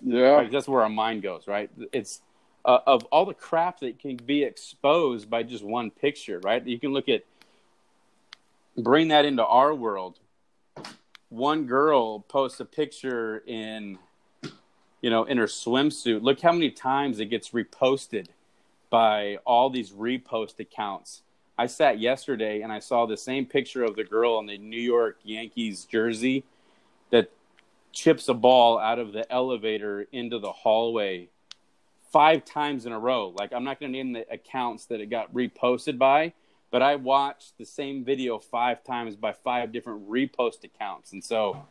Yeah, 0.00 0.48
that's 0.50 0.68
where 0.68 0.82
our 0.82 0.88
mind 0.88 1.22
goes, 1.22 1.46
right? 1.46 1.70
It's 1.92 2.22
uh, 2.64 2.78
of 2.86 3.04
all 3.04 3.26
the 3.26 3.34
crap 3.34 3.80
that 3.80 3.98
can 3.98 4.16
be 4.16 4.44
exposed 4.44 5.28
by 5.28 5.42
just 5.42 5.64
one 5.64 5.90
picture, 5.90 6.40
right? 6.42 6.64
You 6.66 6.78
can 6.78 6.92
look 6.92 7.08
at 7.08 7.24
bring 8.76 9.08
that 9.08 9.24
into 9.24 9.44
our 9.44 9.74
world. 9.74 10.18
One 11.28 11.66
girl 11.66 12.20
posts 12.20 12.60
a 12.60 12.64
picture 12.64 13.42
in, 13.46 13.98
you 15.00 15.10
know, 15.10 15.24
in 15.24 15.38
her 15.38 15.46
swimsuit. 15.46 16.22
Look 16.22 16.40
how 16.40 16.52
many 16.52 16.70
times 16.70 17.20
it 17.20 17.26
gets 17.26 17.50
reposted 17.50 18.28
by 18.90 19.38
all 19.46 19.70
these 19.70 19.90
repost 19.90 20.60
accounts. 20.60 21.22
I 21.58 21.66
sat 21.66 21.98
yesterday 21.98 22.62
and 22.62 22.72
I 22.72 22.78
saw 22.78 23.06
the 23.06 23.16
same 23.16 23.46
picture 23.46 23.84
of 23.84 23.96
the 23.96 24.04
girl 24.04 24.38
in 24.38 24.46
the 24.46 24.58
New 24.58 24.80
York 24.80 25.18
Yankees 25.24 25.84
jersey 25.84 26.44
chips 27.92 28.28
a 28.28 28.34
ball 28.34 28.78
out 28.78 28.98
of 28.98 29.12
the 29.12 29.30
elevator 29.32 30.06
into 30.12 30.38
the 30.38 30.52
hallway 30.52 31.28
five 32.10 32.44
times 32.44 32.86
in 32.86 32.92
a 32.92 32.98
row. 32.98 33.34
Like 33.38 33.52
I'm 33.52 33.64
not 33.64 33.80
going 33.80 33.92
to 33.92 33.98
name 33.98 34.12
the 34.12 34.30
accounts 34.32 34.86
that 34.86 35.00
it 35.00 35.06
got 35.06 35.32
reposted 35.34 35.98
by, 35.98 36.32
but 36.70 36.82
I 36.82 36.96
watched 36.96 37.58
the 37.58 37.64
same 37.64 38.04
video 38.04 38.38
five 38.38 38.82
times 38.84 39.16
by 39.16 39.32
five 39.32 39.72
different 39.72 40.08
repost 40.10 40.64
accounts, 40.64 41.12
and 41.12 41.22
so 41.22 41.64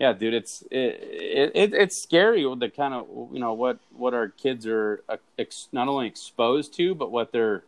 yeah, 0.00 0.12
dude, 0.12 0.34
it's 0.34 0.62
it, 0.70 1.52
it 1.54 1.74
it's 1.74 2.02
scary 2.02 2.44
with 2.44 2.58
the 2.60 2.68
kind 2.70 2.92
of 2.94 3.06
you 3.32 3.38
know 3.38 3.52
what 3.52 3.78
what 3.94 4.14
our 4.14 4.28
kids 4.28 4.66
are 4.66 5.02
uh, 5.08 5.18
ex, 5.38 5.68
not 5.72 5.86
only 5.86 6.06
exposed 6.08 6.74
to, 6.76 6.94
but 6.94 7.10
what 7.12 7.30
they're 7.30 7.62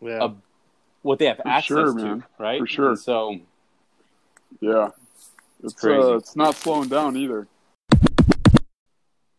Yeah. 0.00 0.24
uh, 0.24 0.34
what 1.02 1.18
they 1.18 1.26
have 1.26 1.38
For 1.38 1.48
access 1.48 1.66
sure, 1.68 1.86
to, 1.94 2.04
man. 2.04 2.24
right? 2.38 2.60
For 2.60 2.66
sure. 2.66 2.88
And 2.90 2.98
so 2.98 3.40
yeah. 4.60 4.90
It's 5.62 5.74
crazy. 5.74 6.00
Uh, 6.02 6.16
it's 6.16 6.36
not 6.36 6.54
slowing 6.54 6.88
down 6.88 7.16
either. 7.16 7.48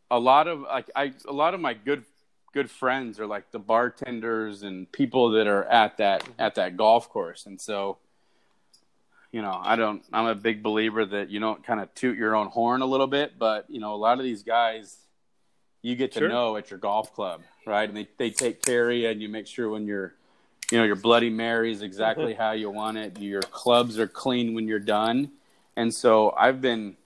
a 0.09 0.19
lot 0.19 0.47
of 0.47 0.61
like 0.61 0.89
I 0.95 1.13
a 1.27 1.33
lot 1.33 1.53
of 1.53 1.59
my 1.59 1.73
good 1.73 2.03
good 2.53 2.71
friends 2.71 3.19
are 3.19 3.27
like 3.27 3.51
the 3.51 3.59
bartenders 3.59 4.63
and 4.63 4.89
people 4.91 5.31
that 5.31 5.47
are 5.47 5.65
at 5.65 5.97
that 5.97 6.23
at 6.39 6.55
that 6.55 6.77
golf 6.77 7.09
course 7.09 7.45
and 7.45 7.59
so 7.59 7.97
you 9.33 9.41
know 9.41 9.59
I 9.61 9.75
don't 9.75 10.01
I'm 10.13 10.25
a 10.27 10.33
big 10.35 10.63
believer 10.63 11.05
that 11.05 11.29
you 11.29 11.39
don't 11.41 11.63
kind 11.63 11.81
of 11.81 11.93
toot 11.93 12.17
your 12.17 12.35
own 12.35 12.47
horn 12.47 12.81
a 12.81 12.85
little 12.85 13.05
bit 13.07 13.33
but 13.37 13.65
you 13.69 13.79
know 13.81 13.93
a 13.93 13.97
lot 13.97 14.17
of 14.17 14.23
these 14.23 14.43
guys 14.43 14.97
you 15.81 15.95
get 15.95 16.13
to 16.13 16.19
Sure. 16.19 16.29
know 16.29 16.55
at 16.55 16.71
your 16.71 16.79
golf 16.79 17.13
club 17.13 17.41
right 17.65 17.87
and 17.89 17.97
they, 17.97 18.07
they 18.17 18.29
take 18.31 18.61
care 18.63 18.89
of 18.89 18.95
you 18.95 19.09
and 19.09 19.21
you 19.21 19.27
make 19.29 19.45
sure 19.45 19.69
when 19.69 19.85
you're 19.85 20.15
you 20.71 20.77
know 20.77 20.85
your 20.85 20.95
bloody 20.95 21.29
mary 21.29 21.71
is 21.71 21.81
exactly 21.81 22.33
how 22.33 22.53
you 22.53 22.69
want 22.69 22.97
it 22.97 23.19
your 23.19 23.41
clubs 23.41 23.99
are 23.99 24.07
clean 24.07 24.53
when 24.55 24.67
you're 24.69 24.79
done 24.79 25.29
and 25.77 25.93
so 25.93 26.33
I've 26.35 26.59
been 26.59 26.97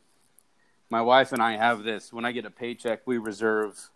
my 0.90 1.02
wife 1.02 1.34
and 1.34 1.42
I 1.42 1.58
have 1.58 1.84
this. 1.84 2.12
When 2.12 2.26
I 2.26 2.32
get 2.32 2.46
a 2.46 2.50
paycheck, 2.50 3.02
we 3.06 3.18
reserve 3.18 3.90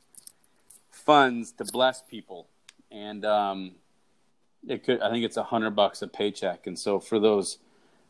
funds 0.92 1.54
to 1.54 1.66
bless 1.66 2.02
people, 2.02 2.48
and 2.92 3.26
um, 3.26 3.72
it 4.68 4.84
could. 4.84 5.02
I 5.02 5.10
think 5.10 5.24
it's 5.26 5.38
a 5.38 5.44
hundred 5.44 5.72
bucks 5.72 6.02
a 6.02 6.08
paycheck, 6.08 6.68
and 6.68 6.78
so 6.78 7.00
for 7.00 7.20
those 7.20 7.58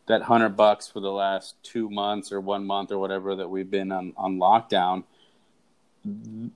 that 0.08 0.24
hundred 0.24 0.58
bucks 0.58 0.88
for 0.88 1.00
the 1.00 1.12
last 1.12 1.56
two 1.62 1.90
months 1.90 2.32
or 2.32 2.42
one 2.42 2.66
month 2.66 2.92
or 2.92 2.98
whatever 2.98 3.36
that 3.36 3.50
we've 3.50 3.70
been 3.70 3.92
on 3.92 4.14
on 4.18 4.38
lockdown, 4.38 5.04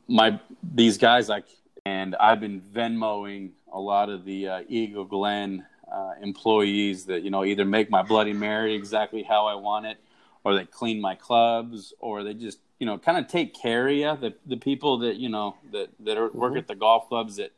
my 0.08 0.40
these 0.64 0.98
guys 0.98 1.30
like, 1.30 1.46
and 1.86 2.16
I've 2.16 2.40
been 2.40 2.62
Venmoing 2.62 3.52
a 3.72 3.80
lot 3.80 4.10
of 4.10 4.26
the 4.26 4.48
uh, 4.48 4.62
Eagle 4.68 5.06
Glen 5.06 5.68
uh, 5.92 6.14
employees 6.22 7.06
that 7.06 7.24
you 7.24 7.30
know 7.30 7.44
either 7.44 7.66
make 7.66 7.90
my 7.90 8.02
Bloody 8.02 8.34
Mary 8.34 8.76
exactly 8.76 9.24
how 9.24 9.48
I 9.48 9.56
want 9.56 9.86
it 9.86 9.98
or 10.44 10.56
they 10.56 10.66
clean 10.66 11.02
my 11.02 11.16
clubs, 11.16 11.94
or 12.00 12.24
they 12.24 12.34
just 12.34 12.60
you 12.80 12.86
know 12.86 12.98
kind 12.98 13.18
of 13.18 13.28
take 13.28 13.54
care 13.54 13.88
of 13.88 13.94
you. 13.94 14.18
The 14.18 14.34
the 14.46 14.58
people 14.58 15.00
that 15.00 15.18
you 15.18 15.30
know 15.30 15.56
that 15.72 15.90
that 16.02 16.18
are, 16.18 16.30
work 16.30 16.56
at 16.56 16.68
the 16.68 16.76
golf 16.76 17.10
clubs 17.10 17.36
that 17.38 17.52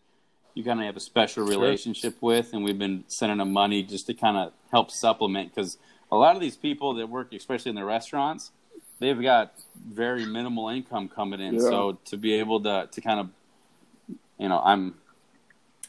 you 0.53 0.63
kind 0.63 0.79
of 0.79 0.85
have 0.85 0.97
a 0.97 1.01
special 1.01 1.45
relationship 1.45 2.17
with, 2.21 2.53
and 2.53 2.63
we've 2.63 2.79
been 2.79 3.03
sending 3.07 3.37
them 3.37 3.53
money 3.53 3.83
just 3.83 4.07
to 4.07 4.13
kind 4.13 4.37
of 4.37 4.53
help 4.71 4.91
supplement 4.91 5.53
because 5.53 5.77
a 6.11 6.17
lot 6.17 6.35
of 6.35 6.41
these 6.41 6.57
people 6.57 6.95
that 6.95 7.07
work, 7.07 7.31
especially 7.33 7.69
in 7.69 7.75
the 7.75 7.85
restaurants, 7.85 8.51
they've 8.99 9.21
got 9.21 9.53
very 9.87 10.25
minimal 10.25 10.69
income 10.69 11.07
coming 11.07 11.39
in. 11.39 11.55
Yeah. 11.55 11.61
So 11.61 11.99
to 12.05 12.17
be 12.17 12.33
able 12.33 12.61
to 12.63 12.89
to 12.91 13.01
kind 13.01 13.19
of 13.19 13.29
you 14.37 14.49
know 14.49 14.59
I'm. 14.63 14.95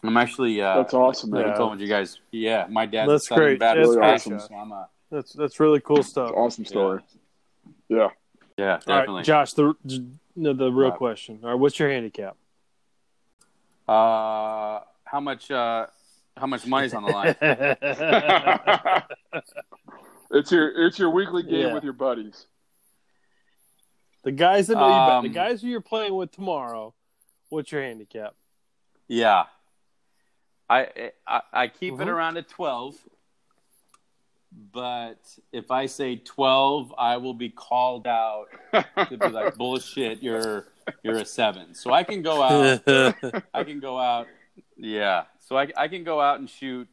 I'm 0.04 0.16
actually. 0.16 0.60
Uh, 0.60 0.76
That's 0.76 0.94
awesome, 0.94 1.32
I 1.34 1.42
man. 1.44 1.56
told 1.56 1.80
you 1.80 1.86
guys. 1.86 2.18
Yeah, 2.32 2.66
my 2.68 2.86
dad's 2.86 3.10
That's 3.10 3.28
great. 3.28 3.60
Baptist 3.60 3.92
That's 3.92 4.00
pastor, 4.00 4.34
awesome. 4.36 4.48
so 4.48 4.54
I'm 4.56 4.72
a, 4.72 4.88
That's 5.10 5.32
that's 5.32 5.60
really 5.60 5.80
cool 5.80 6.02
stuff. 6.02 6.32
Awesome 6.34 6.64
story. 6.64 7.02
Yeah. 7.88 8.08
yeah, 8.58 8.72
All 8.72 8.78
definitely. 8.78 9.14
right, 9.16 9.24
Josh, 9.24 9.52
the 9.52 9.74
no, 10.34 10.52
the 10.54 10.72
real 10.72 10.88
Right. 10.90 10.98
question. 10.98 11.38
All 11.44 11.50
right, 11.50 11.58
what's 11.58 11.78
your 11.78 11.90
handicap? 11.90 12.36
Uh, 13.86 14.80
how 15.04 15.20
much? 15.20 15.50
Uh, 15.50 15.86
how 16.36 16.46
much 16.46 16.66
money's 16.66 16.94
on 16.94 17.02
the 17.04 17.10
line? 17.10 17.36
It's 20.34 20.50
your 20.50 20.86
it's 20.86 20.98
your 20.98 21.10
weekly 21.10 21.42
game 21.42 21.66
Yeah. 21.68 21.74
with 21.74 21.84
your 21.84 21.92
buddies. 21.92 22.46
the 24.24 24.32
guys 24.32 24.68
that 24.68 24.76
know 24.76 24.86
you, 24.88 24.94
bet- 24.94 25.10
Um, 25.16 25.22
the 25.24 25.28
guys 25.28 25.60
who 25.60 25.68
you're 25.68 25.82
playing 25.82 26.14
with 26.14 26.32
tomorrow. 26.32 26.94
What's 27.50 27.70
your 27.70 27.82
handicap? 27.82 28.34
yeah, 29.08 29.44
I 30.70 31.10
I, 31.26 31.40
I 31.52 31.68
keep 31.68 31.94
it 31.94 31.98
Mhm. 32.00 32.06
around 32.06 32.36
a 32.36 32.42
twelve. 32.42 32.96
But 34.72 35.18
if 35.52 35.70
I 35.70 35.86
say 35.86 36.16
twelve, 36.16 36.92
I 36.98 37.16
will 37.16 37.34
be 37.34 37.48
called 37.48 38.06
out 38.06 38.46
to 39.08 39.16
be 39.16 39.28
like 39.30 39.56
bullshit. 39.56 40.22
You're 40.22 40.66
you're 41.02 41.18
a 41.18 41.24
seven, 41.24 41.74
so 41.74 41.92
I 41.92 42.04
can 42.04 42.22
go 42.22 42.42
out. 42.42 42.82
I 43.54 43.64
can 43.64 43.80
go 43.80 43.98
out. 43.98 44.28
Yeah. 44.76 45.24
So 45.40 45.56
I, 45.56 45.68
I 45.76 45.88
can 45.88 46.04
go 46.04 46.20
out 46.20 46.38
and 46.40 46.48
shoot. 46.50 46.86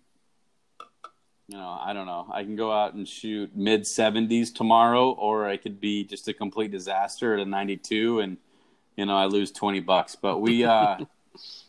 You 1.47 1.57
know, 1.57 1.79
I 1.81 1.93
don't 1.93 2.05
know. 2.05 2.27
I 2.31 2.43
can 2.43 2.55
go 2.55 2.71
out 2.71 2.93
and 2.93 3.07
shoot 3.07 3.55
mid 3.55 3.81
70s 3.81 4.53
tomorrow, 4.53 5.09
or 5.11 5.47
I 5.47 5.57
could 5.57 5.81
be 5.81 6.03
just 6.03 6.27
a 6.27 6.33
complete 6.33 6.69
disaster 6.71 7.33
at 7.33 7.39
a 7.39 7.45
92 7.45 8.19
and, 8.19 8.37
you 8.95 9.05
know, 9.07 9.17
I 9.17 9.25
lose 9.25 9.51
twenty 9.51 9.79
bucks. 9.79 10.15
But 10.15 10.39
we 10.39 10.63
uh, 10.63 10.97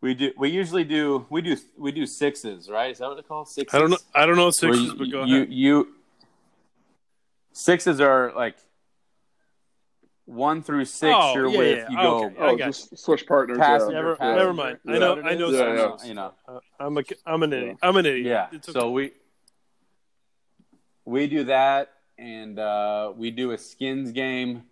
we 0.00 0.14
do 0.14 0.32
we 0.38 0.48
usually 0.48 0.84
do 0.84 1.26
we 1.28 1.42
do 1.42 1.56
we 1.76 1.92
do 1.92 2.06
sixes, 2.06 2.70
right? 2.70 2.90
Is 2.90 2.98
that 2.98 3.08
what 3.08 3.16
they 3.16 3.22
call 3.22 3.44
sixes? 3.44 3.74
I 3.74 3.78
don't 3.78 3.90
know. 3.90 3.98
I 4.14 4.26
don't 4.26 4.36
know 4.36 4.50
sixes, 4.50 4.82
you, 4.84 4.94
but 4.94 5.10
go 5.10 5.24
you, 5.24 5.36
ahead. 5.36 5.52
you 5.52 5.88
sixes 7.52 8.00
are 8.00 8.32
like 8.34 8.56
one 10.24 10.62
through 10.62 10.84
six. 10.86 11.14
Oh, 11.14 11.34
you're 11.34 11.48
yeah, 11.48 11.58
with 11.58 11.78
yeah. 11.78 11.90
you 11.90 11.96
go 11.96 12.24
Okay. 12.24 12.36
I 12.38 12.48
Oh, 12.48 12.56
got 12.56 12.66
just 12.66 12.96
switch 12.98 13.26
partners. 13.26 13.58
Passenger, 13.58 13.92
yeah. 13.92 13.98
Never, 13.98 14.16
passenger. 14.16 14.38
never 14.38 14.54
mind. 14.54 14.78
I 14.86 14.98
know. 14.98 15.20
I 15.22 15.34
know. 15.34 15.50
Yeah, 15.50 15.58
some 15.58 15.76
yeah. 15.76 16.06
you 16.06 16.14
know. 16.14 16.32
Uh, 16.48 16.60
I'm 16.78 16.96
a. 16.96 17.02
I'm 17.26 17.42
an 17.42 17.52
idiot. 17.52 17.76
I'm 17.82 17.96
an 17.96 18.06
idiot. 18.06 18.26
Yeah. 18.26 18.46
It's 18.52 18.68
okay. 18.68 18.78
So 18.78 18.90
we 18.90 19.12
we 21.04 21.26
do 21.26 21.44
that, 21.44 21.92
and 22.18 22.58
uh, 22.58 23.12
we 23.16 23.30
do 23.30 23.50
a 23.50 23.58
skins 23.58 24.12
game. 24.12 24.62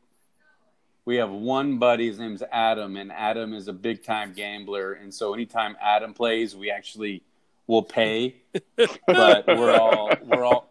We 1.08 1.16
have 1.16 1.30
one 1.30 1.78
buddy. 1.78 2.06
His 2.06 2.18
name's 2.18 2.42
Adam, 2.52 2.98
and 2.98 3.10
Adam 3.10 3.54
is 3.54 3.66
a 3.66 3.72
big 3.72 4.02
time 4.02 4.34
gambler. 4.34 4.92
And 4.92 5.12
so 5.12 5.32
anytime 5.32 5.74
Adam 5.80 6.12
plays, 6.12 6.54
we 6.54 6.70
actually 6.70 7.22
will 7.66 7.82
pay, 7.82 8.36
but 8.76 9.46
we're 9.46 9.74
all 9.74 10.12
we're 10.26 10.44
all, 10.44 10.70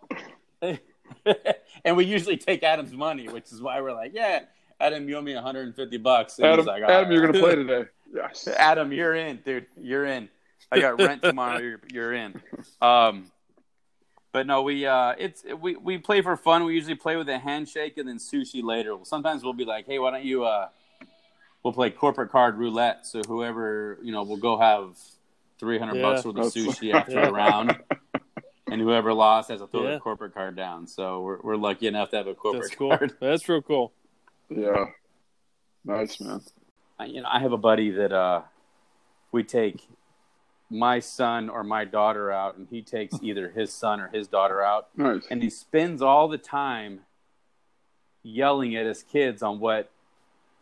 and 0.62 1.97
we 1.97 2.06
usually 2.06 2.38
take 2.38 2.62
Adam's 2.62 2.93
money, 2.93 3.28
which 3.30 3.52
is 3.52 3.63
why 3.63 3.82
we're 3.82 3.93
like, 3.93 4.12
yeah, 4.13 4.41
Adam, 4.80 5.10
you 5.10 5.17
owe 5.17 5.23
me 5.23 5.34
150 5.34 5.97
bucks. 5.97 6.38
And 6.38 6.45
Adam, 6.45 6.65
like, 6.67 6.84
Adam, 6.84 6.95
right." 6.95 7.12
you're 7.12 7.26
gonna 7.26 7.39
play 7.39 7.56
today. 7.56 7.86
Yes. 8.13 8.47
Adam, 8.47 8.93
you're 8.93 9.15
in, 9.15 9.38
dude. 9.43 9.65
You're 9.76 10.06
in. 10.06 10.30
I 10.71 10.80
got 10.80 11.00
rent 11.02 11.23
tomorrow. 11.23 11.58
You're, 11.58 11.82
you're 11.91 12.13
in. 12.13 12.39
Um, 12.80 13.32
but 14.38 14.45
no, 14.45 14.62
we 14.62 14.86
uh, 14.86 15.15
it's 15.17 15.43
we 15.60 15.76
we 15.78 15.97
play 15.97 16.21
for 16.21 16.38
fun. 16.38 16.63
We 16.63 16.76
usually 16.76 16.93
play 16.93 17.15
with 17.15 17.28
a 17.28 17.39
handshake 17.39 17.97
and 17.97 18.08
then 18.08 18.17
sushi 18.19 18.62
later. 18.62 18.95
Sometimes 19.02 19.43
we'll 19.43 19.54
be 19.54 19.65
like, 19.65 19.88
hey, 19.88 19.97
why 19.97 20.12
don't 20.12 20.23
you? 20.23 20.45
Uh, 20.45 20.67
we'll 21.63 21.73
play 21.73 21.89
corporate 21.89 22.30
card 22.30 22.56
roulette. 22.56 23.08
So 23.08 23.23
whoever 23.28 23.97
you 24.04 24.12
know, 24.12 24.21
we'll 24.21 24.38
go 24.38 24.60
have 24.60 24.95
three 25.60 25.80
hundred 25.80 25.95
Yeah. 25.95 26.02
bucks 26.04 26.23
worth 26.23 26.38
of 26.38 26.54
That's- 26.54 26.78
sushi 26.80 26.93
after 26.93 27.19
the 27.26 27.32
round, 27.34 27.80
and 28.71 28.80
whoever 28.80 29.12
lost 29.12 29.50
has 29.50 29.60
to 29.60 29.65
throw 29.65 29.82
Yeah. 29.82 29.89
their 29.89 30.00
corporate 30.02 30.36
card 30.36 30.56
down. 30.56 30.86
So 30.86 31.21
we're 31.21 31.39
we're 31.41 31.56
lucky 31.58 31.88
enough 31.88 32.12
to 32.12 32.17
have 32.17 32.28
a 32.28 32.36
corporate 32.36 32.65
That's 32.65 32.76
cool. 32.76 32.95
card. 32.95 33.13
That's 33.19 33.50
real 33.50 33.63
cool. 33.63 33.91
Yeah. 34.52 34.86
Nice 35.84 36.19
man. 36.21 36.41
I- 37.00 37.06
you 37.06 37.21
know, 37.23 37.30
I 37.32 37.39
have 37.39 37.54
a 37.54 37.58
buddy 37.58 37.89
that 37.89 38.12
uh, 38.13 38.43
we 39.32 39.41
take 39.41 39.82
my 40.69 40.99
son 40.99 41.49
or 41.49 41.63
my 41.63 41.86
daughter 41.86 42.32
out, 42.32 42.58
and 42.58 42.67
he 42.69 42.82
takes 42.82 43.15
either 43.21 43.49
his 43.49 43.71
son 43.71 43.99
or 43.99 44.08
his 44.10 44.27
daughter 44.27 44.62
out, 44.62 44.89
Nice. 44.95 45.25
and 45.30 45.41
he 45.41 45.49
spends 45.49 46.01
all 46.01 46.27
the 46.27 46.38
time 46.38 47.01
yelling 48.23 48.75
at 48.75 48.86
his 48.86 49.03
kids 49.03 49.41
on 49.41 49.60
what 49.60 49.89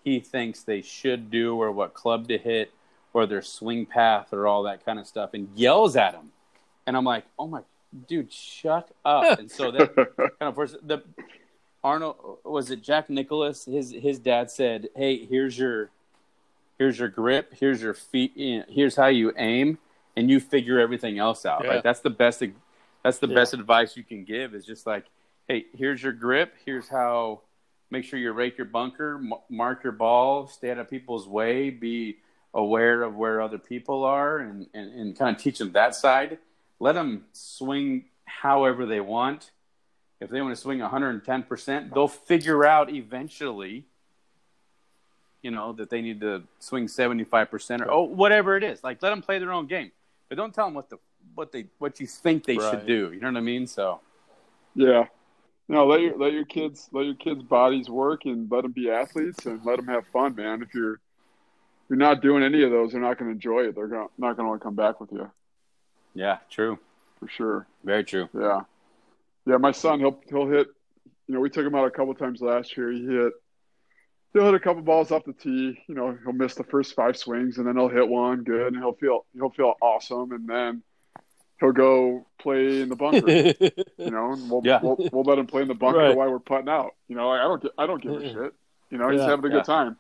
he 0.04 0.20
thinks 0.20 0.62
they 0.63 0.82
should 0.82 1.32
do 1.32 1.56
or 1.56 1.72
what 1.72 1.94
club 1.94 2.28
to 2.28 2.38
hit 2.38 2.72
or 3.13 3.26
their 3.26 3.41
swing 3.41 3.86
path 3.86 4.32
or 4.34 4.46
all 4.46 4.63
that 4.63 4.86
kind 4.86 5.00
of 5.00 5.08
stuff, 5.08 5.32
and 5.34 5.50
yells 5.56 5.96
at 5.96 6.12
them. 6.12 6.32
And 6.86 6.96
I'm 6.96 7.06
like, 7.06 7.24
oh 7.39 7.48
my, 7.48 7.62
dude, 8.08 8.32
shut 8.32 8.89
up. 9.04 9.39
and 9.39 9.50
so 9.50 9.72
that 9.72 9.96
kind 9.96 10.32
of 10.41 10.56
forces 10.56 10.78
the 10.84 11.02
Arnold 11.84 12.39
was 12.44 12.72
it 12.72 12.82
Jack 12.82 13.10
Nicklaus? 13.12 13.65
His 13.65 13.91
his 13.91 14.18
dad 14.18 14.50
said, 14.50 14.89
"Hey, 14.96 15.24
here's 15.24 15.58
your 15.58 15.91
here's 16.80 16.98
your 16.98 17.10
grip, 17.10 17.54
here's 17.60 17.80
your 17.82 17.94
feet, 17.94 18.34
here's 18.68 18.96
how 18.96 19.06
you 19.08 19.32
aim, 19.38 19.78
and 20.15 20.30
you 20.30 20.39
figure 20.39 20.80
everything 20.80 21.19
else 21.19 21.45
out." 21.45 21.63
Yeah. 21.63 21.71
Right? 21.71 21.84
That's 21.84 22.01
the 22.01 22.10
best. 22.10 22.43
That's 23.04 23.19
the 23.19 23.28
Yeah. 23.28 23.36
best 23.36 23.54
advice 23.54 23.95
you 23.95 24.04
can 24.04 24.23
give. 24.23 24.56
Is 24.56 24.65
just 24.65 24.86
like, 24.86 25.06
"Hey, 25.47 25.65
here's 25.73 26.01
your 26.01 26.13
grip. 26.13 26.56
Here's 26.65 26.88
how. 26.89 27.41
Make 27.91 28.04
sure 28.04 28.17
you 28.17 28.32
rake 28.32 28.58
your 28.58 28.65
bunker, 28.65 29.15
m- 29.15 29.34
mark 29.47 29.84
your 29.84 29.93
ball, 29.93 30.47
stay 30.47 30.71
out 30.71 30.80
of 30.80 30.89
people's 30.89 31.28
way, 31.28 31.69
be 31.69 32.17
aware 32.54 33.04
of 33.04 33.15
where 33.15 33.41
other 33.41 33.60
people 33.60 34.04
are, 34.04 34.39
and 34.39 34.67
and, 34.73 34.91
and 34.93 35.17
kind 35.17 35.36
of 35.36 35.41
teach 35.41 35.60
them 35.60 35.71
that 35.73 35.93
side. 35.95 36.39
Let 36.80 36.93
them 36.93 37.25
swing 37.32 38.06
however 38.25 38.86
they 38.86 38.99
want." 38.99 39.51
if 40.21 40.30
they 40.30 40.41
want 40.41 40.56
to 40.56 40.62
swing 40.62 40.80
110%, 40.80 41.93
they'll 41.93 42.08
figure 42.08 42.65
out 42.65 42.89
eventually, 42.89 43.86
you 45.41 45.51
know, 45.51 45.73
that 45.73 45.89
they 45.89 46.01
need 46.01 46.21
to 46.21 46.43
swing 46.60 46.88
75% 46.88 47.82
or 47.82 47.91
oh, 47.91 48.04
whatever 48.04 48.58
it 48.58 48.63
is. 48.63 48.84
Like 48.84 49.01
let 49.04 49.10
them 49.10 49.21
play 49.21 49.39
their 49.39 49.51
own 49.51 49.67
game, 49.67 49.91
but 50.30 50.38
don't 50.38 50.54
tell 50.54 50.68
them 50.68 50.74
what 50.74 50.90
the 50.90 50.98
what 51.34 51.52
they 51.52 51.68
what 51.80 52.00
you 52.00 52.08
think 52.08 52.46
they 52.46 52.58
Right. 52.58 52.72
should 52.72 52.86
do. 52.88 53.12
You 53.14 53.20
know 53.20 53.32
what 53.32 53.38
I 53.38 53.42
mean? 53.42 53.68
So 53.68 54.00
Yeah. 54.74 55.08
No, 55.68 55.88
let 55.88 56.02
your 56.02 56.18
let 56.18 56.34
your 56.34 56.46
kids 56.46 56.90
let 56.92 57.06
your 57.06 57.16
kids' 57.16 57.44
bodies 57.44 57.90
work 57.90 58.26
and 58.26 58.50
let 58.52 58.62
them 58.64 58.72
be 58.72 58.90
athletes 58.90 59.46
and 59.46 59.66
let 59.66 59.78
them 59.78 59.88
have 59.88 60.06
fun, 60.14 60.36
man. 60.36 60.62
If 60.62 60.74
you're 60.74 60.94
if 60.94 61.90
you're 61.90 61.98
not 61.98 62.22
doing 62.22 62.44
any 62.44 62.64
of 62.64 62.72
those, 62.72 62.92
they're 62.92 63.02
not 63.02 63.18
going 63.18 63.30
to 63.30 63.36
enjoy 63.36 63.68
it. 63.68 63.76
They're 63.76 63.88
gonna, 63.88 64.08
not 64.18 64.36
going 64.38 64.46
to 64.46 64.50
want 64.50 64.62
to 64.62 64.64
come 64.64 64.76
back 64.76 65.00
with 65.00 65.12
you 65.12 65.30
yeah, 66.16 66.38
true, 66.50 66.80
for 67.20 67.28
sure. 67.28 67.68
very 67.84 68.04
true. 68.04 68.30
Yeah, 68.34 68.62
yeah. 69.46 69.58
My 69.58 69.72
son, 69.72 70.00
he'll 70.00 70.20
he'll 70.30 70.48
hit. 70.48 70.68
You 71.28 71.36
know, 71.36 71.42
we 71.42 71.50
took 71.50 71.66
him 71.66 71.76
out 71.76 71.86
a 71.86 71.92
couple 71.92 72.14
times 72.16 72.42
last 72.42 72.76
year. 72.76 72.92
He 72.92 73.06
hit. 73.06 73.34
He'll 74.36 74.43
hit 74.48 74.54
a 74.54 74.60
couple 74.60 74.82
balls 74.82 75.12
off 75.12 75.24
the 75.24 75.32
tee. 75.32 75.82
You 75.88 75.95
know, 75.95 76.17
he'll 76.24 76.34
miss 76.34 76.56
the 76.56 76.65
first 76.65 76.93
five 76.93 77.15
swings, 77.15 77.58
and 77.58 77.65
then 77.65 77.78
he'll 77.78 77.88
hit 77.88 78.06
one 78.08 78.43
good, 78.43 78.67
and 78.74 78.76
he'll 78.76 78.91
feel 78.93 79.24
he'll 79.34 79.50
feel 79.50 79.76
awesome, 79.82 80.34
and 80.34 80.45
then 80.45 80.84
he'll 81.62 81.71
go 81.71 82.26
play 82.38 82.82
in 82.82 82.89
the 82.89 82.98
bunker. 82.98 83.30
you 83.98 84.12
know, 84.12 84.34
and 84.34 84.50
we'll, 84.52 84.62
Yeah. 84.65 84.82
we'll 84.84 84.98
we'll 85.13 85.24
let 85.24 85.39
him 85.39 85.48
play 85.48 85.62
in 85.62 85.69
the 85.69 85.74
bunker 85.74 86.00
Right. 86.00 86.15
while 86.17 86.30
we're 86.30 86.39
putting 86.39 86.67
out. 86.67 86.95
You 87.08 87.15
know, 87.15 87.30
I 87.30 87.38
don't 87.43 87.62
gi- 87.63 87.69
I 87.78 87.86
don't 87.88 88.02
give 88.02 88.12
a 88.12 88.21
shit. 88.21 88.54
You 88.89 88.98
know, 88.98 89.10
he's 89.10 89.21
Yeah. 89.21 89.28
having 89.30 89.45
a 89.45 89.48
Yeah. 89.48 89.54
good 89.62 89.65
time. 89.65 89.95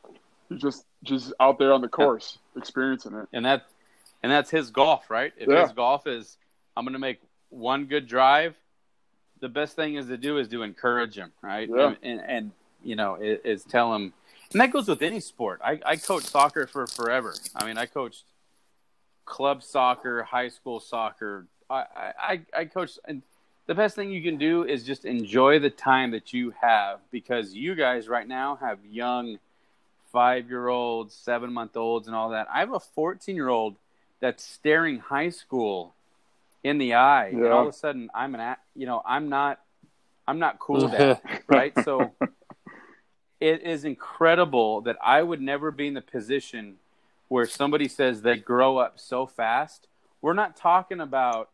He's 0.49 0.61
just 0.61 0.85
just 1.03 1.31
out 1.39 1.57
there 1.57 1.71
on 1.71 1.79
the 1.79 1.87
course, 1.87 2.37
experiencing 2.57 3.13
it. 3.15 3.29
And 3.31 3.45
that 3.45 3.65
and 4.21 4.29
that's 4.29 4.49
his 4.51 4.69
golf, 4.69 5.09
right? 5.09 5.31
If 5.37 5.47
Yeah. 5.47 5.61
his 5.63 5.71
golf 5.71 6.07
is 6.07 6.37
I'm 6.75 6.83
going 6.83 6.91
to 6.91 6.99
make 6.99 7.21
one 7.51 7.85
good 7.85 8.05
drive, 8.05 8.53
the 9.39 9.47
best 9.47 9.77
thing 9.77 9.95
is 9.95 10.07
to 10.07 10.17
do 10.17 10.39
is 10.39 10.49
to 10.49 10.61
encourage 10.61 11.15
him, 11.17 11.31
right? 11.41 11.69
Yeah. 11.73 11.87
And, 11.87 11.97
and, 12.03 12.21
and 12.29 12.51
you 12.83 12.95
know, 12.97 13.15
is, 13.15 13.39
is 13.45 13.63
tell 13.63 13.95
him, 13.95 14.13
and 14.55 14.61
that 14.61 14.71
goes 14.71 14.87
with 14.87 15.01
any 15.01 15.19
sport. 15.19 15.59
I, 15.61 15.81
I 15.85 15.95
coached 15.97 16.27
soccer 16.27 16.65
for 16.65 16.87
forever. 16.87 17.33
I 17.53 17.65
mean, 17.65 17.77
I 17.77 17.87
coached 17.87 18.23
club 19.25 19.61
soccer, 19.61 20.23
high 20.23 20.47
school 20.47 20.79
soccer. 20.79 21.47
I, 21.69 21.83
I, 22.17 22.41
I 22.57 22.63
coached, 22.63 22.99
and 23.03 23.21
the 23.65 23.75
best 23.75 23.97
thing 23.97 24.13
you 24.13 24.23
can 24.23 24.37
do 24.37 24.63
is 24.63 24.85
just 24.85 25.03
enjoy 25.03 25.59
the 25.59 25.69
time 25.69 26.11
that 26.11 26.31
you 26.31 26.53
have 26.61 27.01
because 27.11 27.53
you 27.53 27.75
guys 27.75 28.07
right 28.07 28.25
now 28.25 28.55
have 28.61 28.79
young 28.89 29.39
five 30.13 30.47
year 30.47 30.69
olds, 30.69 31.13
seven 31.13 31.51
month 31.51 31.75
olds, 31.75 32.07
and 32.07 32.15
all 32.15 32.29
that. 32.29 32.47
I 32.49 32.59
have 32.59 32.71
a 32.71 32.79
14 32.79 33.35
year 33.35 33.49
old 33.49 33.75
that's 34.21 34.41
staring 34.41 34.99
high 34.99 35.31
school 35.31 35.95
in 36.63 36.77
the 36.77 36.93
eye, 36.93 37.27
and 37.27 37.47
all 37.51 37.63
of 37.63 37.67
a 37.67 37.73
sudden 37.73 38.09
I'm 38.15 38.35
an, 38.35 38.55
you 38.73 38.85
know, 38.85 39.01
I'm 39.05 39.27
not, 39.27 39.59
I'm 40.25 40.39
not 40.39 40.59
cool 40.59 40.83
with 40.83 40.91
that, 40.91 41.43
right? 41.49 41.73
So 41.83 42.13
it 43.39 43.63
is 43.63 43.83
incredible 43.83 44.81
that 44.81 44.97
I 45.03 45.21
would 45.21 45.41
never 45.41 45.71
be 45.71 45.87
in 45.87 45.93
the 45.93 46.01
position 46.01 46.75
where 47.27 47.45
somebody 47.45 47.87
says 47.87 48.21
they 48.21 48.37
grow 48.37 48.77
up 48.77 48.99
so 48.99 49.25
fast. 49.25 49.87
We're 50.21 50.33
not 50.33 50.55
talking 50.55 50.99
about 50.99 51.49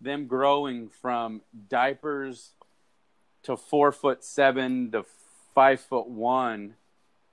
them 0.00 0.26
growing 0.26 0.88
from 0.88 1.42
diapers 1.68 2.50
to 3.44 3.56
four 3.56 3.92
foot 3.92 4.24
seven 4.24 4.90
to 4.92 5.04
five 5.54 5.80
foot 5.80 6.08
one. 6.08 6.74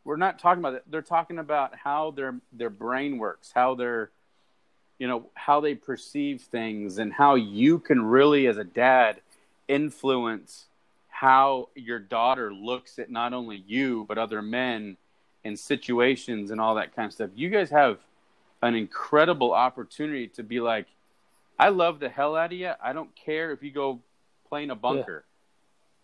We're 0.03 0.17
not 0.17 0.39
talking 0.39 0.60
about 0.60 0.73
that. 0.73 0.84
They're 0.89 1.01
talking 1.01 1.38
about 1.38 1.75
how 1.75 2.12
their 2.12 2.39
their 2.51 2.69
brain 2.69 3.17
works, 3.17 3.51
how 3.53 3.75
their 3.75 4.10
you 4.97 5.08
know 5.08 5.29
how 5.36 5.60
they 5.60 5.75
perceive 5.75 6.41
things, 6.41 6.97
and 6.97 7.13
how 7.13 7.36
you 7.36 7.79
can 7.79 8.01
really, 8.03 8.47
as 8.47 8.58
a 8.58 8.63
dad, 8.63 9.21
influence 9.67 10.69
how 11.20 11.67
your 11.76 12.00
daughter 12.00 12.54
looks 12.54 12.98
at 12.98 13.12
not 13.12 13.34
only 13.34 13.62
you 13.67 14.06
but 14.08 14.17
other 14.17 14.42
men 14.42 14.96
and 15.44 15.60
situations 15.60 16.50
and 16.50 16.62
all 16.62 16.76
that 16.76 16.96
kind 16.96 17.08
of 17.08 17.12
stuff. 17.12 17.30
You 17.36 17.50
guys 17.50 17.70
have 17.72 17.98
an 18.62 18.74
incredible 18.74 19.54
opportunity 19.54 20.30
to 20.30 20.44
be 20.44 20.62
like, 20.62 20.86
I 21.60 21.70
love 21.70 22.00
the 22.00 22.08
hell 22.08 22.38
out 22.38 22.54
of 22.54 22.58
you. 22.58 22.72
I 22.82 22.94
don't 22.94 23.13
care 23.17 23.52
if 23.52 23.62
you 23.62 23.70
go 23.70 24.00
play 24.48 24.63
in 24.63 24.72
a 24.72 24.76
bunker. 24.76 25.26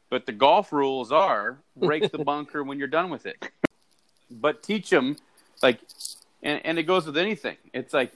But 0.09 0.25
the 0.25 0.33
golf 0.33 0.73
rules 0.73 1.13
are 1.13 1.59
break 1.77 2.11
the 2.11 2.17
bunker 2.25 2.61
when 2.61 2.77
you're 2.77 2.89
done 2.89 3.09
with 3.09 3.25
it. 3.25 3.41
But 4.29 4.63
teach 4.63 4.89
them, 4.89 5.15
like, 5.63 5.79
and, 6.43 6.59
and 6.65 6.77
it 6.77 6.83
goes 6.83 7.05
with 7.05 7.15
anything. 7.15 7.55
It's 7.73 7.93
like 7.93 8.11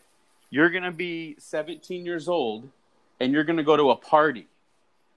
you're 0.49 0.69
going 0.69 0.83
to 0.83 0.91
be 0.91 1.37
17 1.39 2.05
years 2.05 2.27
old 2.27 2.67
and 3.21 3.31
you're 3.31 3.45
going 3.45 3.55
to 3.55 3.63
go 3.63 3.77
to 3.77 3.91
a 3.91 3.95
party. 3.95 4.48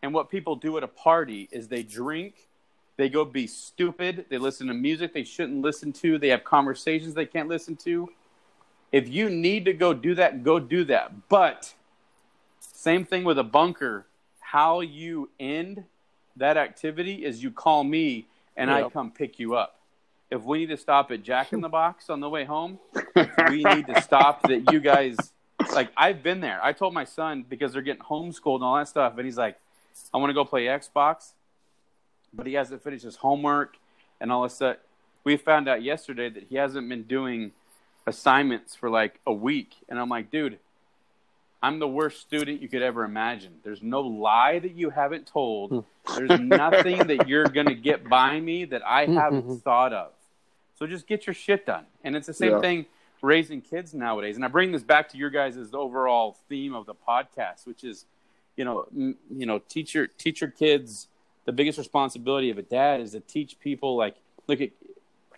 And 0.03 0.13
what 0.13 0.29
people 0.31 0.57
do 0.57 0.77
at 0.77 0.83
a 0.83 0.89
party 0.89 1.49
is 1.53 1.69
they 1.69 1.83
drink, 1.83 2.49
they 2.97 3.09
go 3.09 3.25
be 3.25 3.47
stupid, 3.47 4.27
they 4.29 4.39
listen 4.39 4.67
to 4.67 4.75
music 4.75 5.15
they 5.15 5.25
shouldn't 5.25 5.63
listen 5.63 5.93
to, 5.95 6.19
they 6.19 6.29
have 6.29 6.45
conversations 6.45 7.15
they 7.15 7.27
can't 7.27 7.49
listen 7.49 7.77
to. 7.77 8.11
If 8.91 9.09
you 9.09 9.31
need 9.31 9.65
to 9.65 9.73
go 9.73 9.95
do 9.95 10.15
that, 10.17 10.43
go 10.43 10.59
do 10.59 10.85
that. 10.85 11.29
But 11.29 11.73
same 12.61 13.05
thing 13.05 13.25
with 13.25 13.39
a 13.39 13.45
bunker. 13.45 14.07
How 14.41 14.81
you 14.81 15.31
end 15.41 15.85
that 16.37 16.57
activity 16.57 17.25
is 17.25 17.43
you 17.43 17.51
call 17.51 17.85
me 17.85 18.27
and 18.57 18.71
I 18.71 18.89
come 18.91 19.11
pick 19.11 19.39
you 19.39 19.55
up. 19.55 19.79
if 20.31 20.43
we 20.43 20.59
need 20.59 20.69
to 20.69 20.77
stop 20.77 21.11
at 21.11 21.23
Jack 21.23 21.53
in 21.53 21.61
the 21.61 21.69
Box 21.81 22.11
on 22.11 22.21
the 22.21 22.29
way 22.29 22.45
home, 22.45 22.79
we 23.49 23.63
need 23.63 23.87
to 23.87 24.03
stop 24.03 24.43
that 24.43 24.71
you 24.73 24.81
guys 24.81 25.17
like 25.75 25.91
I've 25.97 26.23
been 26.23 26.41
there. 26.41 26.61
I 26.63 26.73
told 26.73 26.93
my 26.93 27.05
son 27.05 27.45
because 27.49 27.73
they're 27.73 27.83
getting 27.83 28.03
homeschooled 28.03 28.57
and 28.57 28.65
all 28.65 28.77
that 28.77 28.89
stuff, 28.89 29.15
and 29.17 29.25
he's 29.25 29.39
like, 29.39 29.59
I 30.13 30.19
want 30.19 30.31
to 30.31 30.35
go 30.35 30.45
play 30.45 30.65
Xbox, 30.67 31.33
but 32.33 32.47
he 32.47 32.55
hasn't 32.55 32.83
finished 32.83 33.05
his 33.05 33.17
homework 33.17 33.77
and 34.21 34.33
all 34.33 34.43
this 34.43 34.55
stuff. 34.55 34.77
We 35.25 35.37
found 35.37 35.69
out 35.69 35.83
yesterday 35.83 36.29
that 36.31 36.45
he 36.45 36.57
hasn't 36.57 36.89
been 36.89 37.05
doing 37.05 37.53
assignments 38.07 38.75
for 38.75 38.91
like 38.91 39.21
a 39.27 39.33
week, 39.33 39.75
and 39.89 39.99
I'm 39.99 40.09
like, 40.09 40.31
dude, 40.31 40.59
I'm 41.63 41.79
the 41.79 41.89
worst 41.89 42.21
student 42.21 42.61
you 42.61 42.69
could 42.69 42.83
ever 42.83 43.05
imagine. 43.05 43.53
There's 43.63 43.83
no 43.83 44.01
lie 44.01 44.59
that 44.59 44.75
you 44.75 44.91
haven't 44.91 45.27
told. 45.27 45.71
Hmm. 45.71 46.17
There's 46.17 46.41
nothing 46.41 47.07
that 47.07 47.29
you're 47.29 47.47
gonna 47.47 47.75
get 47.75 48.09
by 48.09 48.41
me 48.41 48.65
that 48.65 48.85
I 48.85 49.07
hmm, 49.07 49.17
haven't 49.17 49.43
hmm, 49.43 49.57
thought 49.57 49.93
of. 49.93 50.13
So 50.75 50.87
just 50.87 51.07
get 51.07 51.27
your 51.27 51.35
shit 51.35 51.65
done. 51.65 51.87
And 52.03 52.17
it's 52.17 52.27
the 52.27 52.35
same 52.35 52.53
Yeah. 52.53 52.61
thing 52.61 52.87
raising 53.21 53.61
kids 53.61 53.95
nowadays. 53.95 54.35
And 54.35 54.45
I 54.45 54.49
bring 54.49 54.73
this 54.73 54.83
back 54.83 55.09
to 55.11 55.17
your 55.17 55.31
guys' 55.31 55.73
overall 55.73 56.37
theme 56.49 56.75
of 56.75 56.87
the 56.87 56.95
podcast, 56.95 57.67
which 57.67 57.85
is, 57.85 58.07
you 58.57 58.65
know, 58.65 58.87
m- 58.95 59.17
you 59.35 59.47
know, 59.47 59.59
teach 59.59 59.95
your 59.95 60.07
teach 60.07 60.41
your 60.41 60.51
kids. 60.51 61.09
The 61.45 61.53
biggest 61.53 61.79
responsibility 61.79 62.51
of 62.51 62.59
a 62.59 62.63
dad 62.63 63.01
is 63.01 63.13
to 63.13 63.21
teach 63.21 63.59
people. 63.59 63.97
Like, 63.97 64.15
look 64.47 64.61
at, 64.61 64.71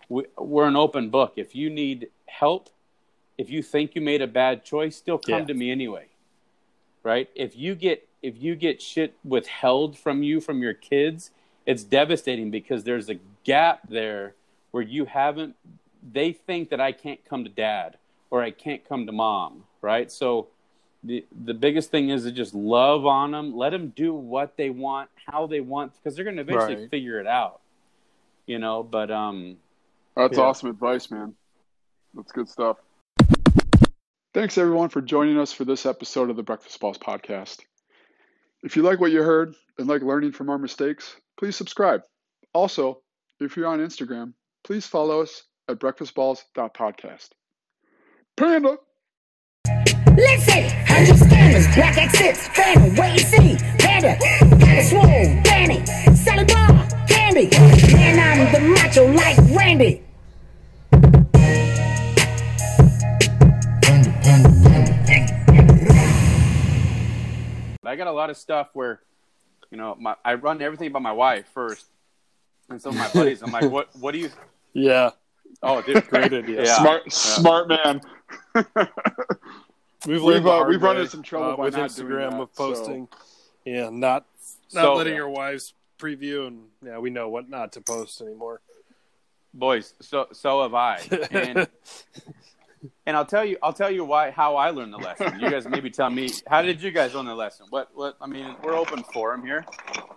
we, 0.07 0.25
we're 0.37 0.67
an 0.67 0.75
open 0.75 1.09
book. 1.09 1.33
If 1.35 1.55
you 1.55 1.69
need 1.69 2.09
help, 2.27 2.69
if 3.37 3.49
you 3.49 3.63
think 3.63 3.95
you 3.95 4.01
made 4.01 4.21
a 4.21 4.27
bad 4.27 4.63
choice, 4.63 4.95
still 4.95 5.17
come 5.17 5.39
Yeah. 5.39 5.45
to 5.45 5.53
me 5.53 5.71
anyway. 5.71 6.05
Right? 7.03 7.29
If 7.35 7.57
you 7.57 7.75
get 7.75 8.07
if 8.21 8.41
you 8.41 8.55
get 8.55 8.81
shit 8.81 9.15
withheld 9.23 9.97
from 9.97 10.23
you 10.23 10.41
from 10.41 10.61
your 10.61 10.73
kids, 10.73 11.31
it's 11.65 11.83
devastating 11.83 12.49
because 12.51 12.83
there's 12.83 13.09
a 13.09 13.19
gap 13.43 13.87
there 13.87 14.33
where 14.71 14.83
you 14.83 15.05
haven't 15.05 15.55
they 16.11 16.31
think 16.31 16.69
that 16.69 16.79
I 16.79 16.91
can't 16.91 17.23
come 17.25 17.43
to 17.43 17.49
dad 17.49 17.97
or 18.29 18.43
I 18.43 18.51
can't 18.51 18.87
come 18.87 19.05
to 19.07 19.11
mom, 19.11 19.63
right? 19.81 20.11
So 20.11 20.47
the 21.05 21.25
the 21.45 21.53
biggest 21.53 21.91
thing 21.91 22.09
is 22.09 22.23
to 22.23 22.31
just 22.31 22.53
love 22.55 23.05
on 23.05 23.31
them, 23.31 23.55
let 23.55 23.69
them 23.71 23.93
do 23.95 24.13
what 24.13 24.57
they 24.57 24.69
want, 24.69 25.09
how 25.27 25.47
they 25.47 25.59
want, 25.61 25.93
because 25.95 26.15
they're 26.15 26.25
going 26.25 26.37
to 26.37 26.41
eventually 26.41 26.75
Right. 26.75 26.89
figure 26.89 27.19
it 27.19 27.27
out, 27.27 27.61
you 28.47 28.59
know. 28.59 28.83
But 28.83 29.11
um, 29.11 29.57
That's 30.15 30.37
Yeah. 30.37 30.43
awesome 30.45 30.69
advice, 30.69 31.11
man. 31.11 31.35
That's 32.13 32.31
good 32.31 32.47
stuff. 32.49 32.77
Thanks, 34.33 34.57
everyone, 34.57 34.89
for 34.89 35.01
joining 35.01 35.37
us 35.37 35.51
for 35.53 35.65
this 35.65 35.85
episode 35.85 36.29
of 36.29 36.35
the 36.35 36.43
Breakfast 36.43 36.79
Balls 36.79 36.97
podcast. 36.97 37.59
If 38.63 38.75
you 38.75 38.81
like 38.81 38.99
what 38.99 39.11
you 39.11 39.23
heard 39.23 39.55
and 39.77 39.87
like 39.87 40.01
learning 40.01 40.31
from 40.31 40.49
our 40.49 40.57
mistakes, 40.57 41.15
please 41.37 41.55
subscribe. 41.55 42.01
Also, 42.53 43.01
if 43.39 43.55
you're 43.55 43.67
on 43.67 43.79
Instagram, 43.79 44.33
please 44.63 44.85
follow 44.85 45.21
us 45.21 45.43
at 45.69 45.79
breakfastballs.podcast. 45.79 47.29
Panda! 48.37 48.77
Listen, 50.15 50.69
hundred 50.87 51.15
scammers, 51.17 51.75
black 51.75 51.97
exits, 51.97 52.47
phantom, 52.47 52.95
wait 52.95 53.19
and 53.19 53.59
see, 53.59 53.65
panda, 53.79 54.17
got 54.59 54.77
a 54.77 54.83
swole, 54.83 55.41
Danny, 55.43 55.85
selling 56.15 56.47
bar, 56.47 56.87
candy, 57.07 57.49
man, 57.93 58.17
I'm 58.39 58.53
the 58.53 58.61
macho 58.61 59.11
like 59.11 59.37
Randy. 59.53 60.01
I 67.83 67.97
got 67.97 68.07
a 68.07 68.11
lot 68.11 68.29
of 68.29 68.37
stuff 68.37 68.69
where, 68.73 69.01
you 69.69 69.77
know, 69.77 69.95
my 69.99 70.15
I 70.23 70.35
run 70.35 70.61
everything 70.61 70.91
by 70.91 70.99
my 70.99 71.11
wife 71.11 71.47
first, 71.53 71.87
and 72.69 72.81
some 72.81 72.93
of 72.93 72.97
my 72.99 73.09
buddies, 73.13 73.41
I'm 73.41 73.51
like, 73.51 73.69
what 73.69 73.89
What 73.99 74.13
do 74.13 74.19
you? 74.19 74.29
Yeah, 74.73 75.11
Oh, 75.63 75.81
dude, 75.81 76.05
great 76.07 76.33
idea. 76.33 76.63
Yeah. 76.65 76.75
Smart, 76.75 77.11
smart 77.11 77.67
man. 77.69 78.01
We've 80.05 80.21
We've, 80.23 80.45
uh, 80.45 80.65
we've 80.67 80.81
run 80.81 80.95
way, 80.95 81.01
into 81.01 81.11
some 81.11 81.23
trouble 81.23 81.51
uh, 81.51 81.55
by 81.57 81.63
with 81.65 81.77
not 81.77 81.93
doing 81.95 82.09
Instagram 82.09 82.31
that, 82.31 82.39
of 82.41 82.49
so- 82.53 82.63
posting. 82.67 83.07
Yeah, 83.65 83.89
not 83.91 84.25
not 84.73 84.83
So- 84.83 84.93
letting 84.95 85.15
your 85.15 85.29
wives 85.29 85.73
preview, 85.97 86.47
and 86.47 86.65
yeah, 86.83 86.97
we 86.99 87.09
know 87.09 87.29
what 87.29 87.49
not 87.49 87.71
to 87.73 87.81
post 87.81 88.21
anymore. 88.21 88.61
boys. 89.53 89.93
So 90.01 90.27
so 90.33 90.61
have 90.63 90.73
I, 90.75 90.97
and 91.31 91.67
and 93.07 93.17
I'll 93.17 93.25
tell 93.25 93.43
you, 93.43 93.57
I'll 93.63 93.73
tell 93.73 93.89
you 93.89 94.05
why 94.05 94.29
how 94.31 94.55
I 94.55 94.69
learned 94.69 94.93
the 94.93 94.97
lesson. 94.97 95.39
You 95.39 95.49
guys 95.49 95.67
maybe 95.67 95.89
tell 95.89 96.09
me 96.11 96.29
how 96.47 96.61
did 96.61 96.81
you 96.81 96.91
guys 96.91 97.15
learn 97.15 97.25
the 97.25 97.33
lesson? 97.33 97.65
What 97.71 97.89
what 97.95 98.17
I 98.21 98.27
mean, 98.27 98.55
we're 98.63 98.75
open 98.75 99.03
for 99.13 99.31
them 99.31 99.43
here. 99.45 99.65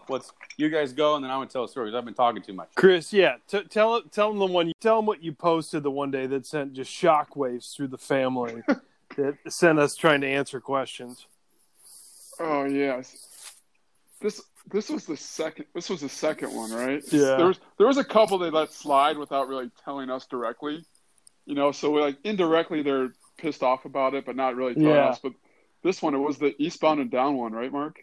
What's 0.09 0.33
you 0.59 0.69
guys 0.69 0.93
go, 0.93 1.15
and 1.15 1.25
then 1.25 1.31
I 1.31 1.37
want 1.39 1.49
to 1.49 1.53
tell 1.55 1.65
a 1.65 1.69
story 1.69 1.91
'cause 1.91 1.97
I've 1.97 2.05
been 2.05 2.15
talking 2.15 2.43
too 2.43 2.53
much. 2.53 2.69
Chris, 2.75 3.13
yeah, 3.13 3.37
t- 3.47 3.63
tell 3.65 4.03
tell 4.03 4.29
them 4.31 4.39
the 4.41 4.47
one. 4.47 4.73
Tell 4.81 4.97
them 4.97 5.07
what 5.07 5.23
you 5.23 5.33
posted 5.33 5.83
the 5.85 5.91
one 5.91 6.11
day 6.11 6.27
that 6.27 6.45
sent 6.45 6.75
just 6.75 6.91
shockwaves 6.93 7.75
through 7.75 7.89
the 7.89 7.99
family 7.99 8.63
that 9.19 9.37
sent 9.53 9.79
us 9.79 9.95
trying 9.95 10.21
to 10.23 10.27
answer 10.29 10.61
questions. 10.61 11.27
Oh 12.41 12.65
yes. 12.65 13.17
This 14.21 14.43
this 14.71 14.89
was 14.91 15.05
the 15.07 15.17
second 15.17 15.67
this 15.75 15.89
was 15.91 16.01
the 16.01 16.09
second 16.09 16.55
one, 16.55 16.71
right? 16.73 17.03
Yeah. 17.13 17.37
There 17.37 17.47
was 17.47 17.61
there 17.79 17.87
was 17.87 17.99
a 17.99 18.05
couple 18.05 18.39
they 18.39 18.51
let 18.51 18.73
slide 18.73 19.17
without 19.19 19.49
really 19.49 19.71
telling 19.85 20.11
us 20.11 20.27
directly. 20.27 20.85
You 21.47 21.55
know, 21.55 21.73
so 21.73 21.93
like 21.93 22.17
indirectly 22.25 22.83
they're 22.83 23.13
pissed 23.39 23.63
off 23.63 23.85
about 23.85 24.15
it, 24.15 24.25
but 24.27 24.37
not 24.37 24.57
really 24.57 24.75
telling 24.75 24.89
Yeah. 24.91 25.09
us. 25.09 25.19
But 25.23 25.33
this 25.83 26.01
one 26.03 26.15
it 26.15 26.19
was 26.19 26.39
the 26.39 26.55
Eastbound 26.63 27.01
and 27.01 27.11
Down 27.11 27.37
one, 27.37 27.53
right, 27.53 27.73
Mark? 27.73 28.01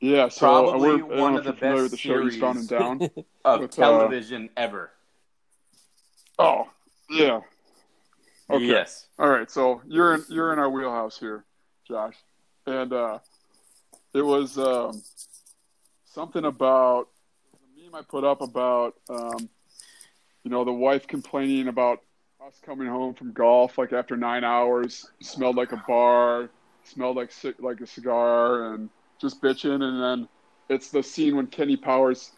Yeah, 0.00 0.28
so 0.28 0.40
Probably 0.40 0.88
we're, 0.90 0.94
I 0.94 0.98
don't 0.98 1.18
one 1.18 1.32
know 1.34 1.38
of 1.40 1.46
if 1.48 1.58
the 1.58 1.66
you're 1.66 1.76
familiar 1.76 1.82
best 1.82 1.82
with 1.82 1.90
the 1.90 1.96
show 1.96 2.08
series. 2.20 2.34
Eastbound 2.34 2.58
and 2.58 2.68
Down. 2.68 3.00
Of 3.44 3.60
With, 3.60 3.72
uh, 3.72 3.82
television 3.82 4.50
ever. 4.56 4.90
oh, 6.38 6.68
yeah. 7.10 7.40
Okay. 8.50 8.64
Yes. 8.64 9.06
All 9.18 9.28
right, 9.28 9.50
so 9.50 9.82
you're 9.86 10.14
in 10.14 10.24
you're 10.28 10.52
in 10.52 10.58
our 10.58 10.70
wheelhouse 10.70 11.18
here, 11.18 11.44
Josh, 11.86 12.14
and 12.66 12.92
uh, 12.92 13.18
it 14.14 14.22
was 14.22 14.56
um, 14.56 15.02
something 16.06 16.44
about 16.44 17.08
the 17.52 17.82
meme 17.82 17.94
I 17.94 18.02
put 18.02 18.24
up 18.24 18.40
about 18.40 18.94
um, 19.10 19.50
you 20.44 20.50
know 20.50 20.64
the 20.64 20.72
wife 20.72 21.06
complaining 21.06 21.68
about 21.68 22.02
us 22.46 22.58
coming 22.64 22.86
home 22.88 23.12
from 23.12 23.32
golf 23.32 23.76
like 23.76 23.92
after 23.92 24.16
nine 24.16 24.44
hours, 24.44 25.10
smelled 25.20 25.56
like 25.56 25.72
a 25.72 25.84
bar, 25.86 26.48
smelled 26.84 27.16
like 27.16 27.30
like 27.58 27.80
a 27.80 27.86
cigar, 27.86 28.72
and 28.72 28.88
just 29.20 29.42
bitching, 29.42 29.82
and 29.82 30.02
then 30.02 30.28
it's 30.70 30.90
the 30.90 31.02
scene 31.02 31.36
when 31.36 31.48
Kenny 31.48 31.76
Powers 31.76 32.32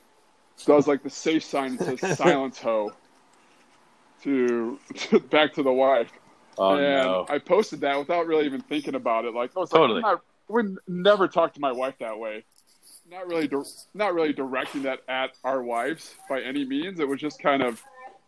does 0.66 0.88
like 0.88 1.04
the 1.04 1.11
safe 1.11 1.44
sign 1.44 1.78
and 1.78 1.98
says 1.98 2.16
"silence 2.18 2.61
ho" 2.61 2.92
to, 4.22 4.78
to 4.94 5.20
back 5.20 5.54
to 5.54 5.62
the 5.62 5.72
wife. 5.72 6.10
Oh 6.58 6.74
and 6.74 6.82
no. 6.82 7.26
I 7.28 7.38
posted 7.38 7.80
that 7.80 7.98
without 7.98 8.26
really 8.26 8.44
even 8.46 8.60
thinking 8.60 8.94
about 8.94 9.24
it. 9.24 9.34
Like 9.34 9.50
I 9.56 9.60
was 9.60 9.70
Totally. 9.70 10.02
like, 10.02 10.12
I'm 10.12 10.18
would 10.50 10.78
never 10.88 11.28
talk 11.28 11.54
to 11.54 11.60
my 11.60 11.72
wife 11.72 11.94
that 12.00 12.18
way. 12.18 12.44
Not 13.10 13.26
really, 13.28 13.48
di- 13.48 13.62
not 13.94 14.14
really 14.14 14.32
directing 14.32 14.82
that 14.82 15.00
at 15.08 15.30
our 15.42 15.62
wives 15.62 16.14
by 16.28 16.42
any 16.42 16.64
means. 16.64 17.00
It 17.00 17.08
was 17.08 17.20
just 17.20 17.40
kind 17.40 17.62
of 17.62 17.82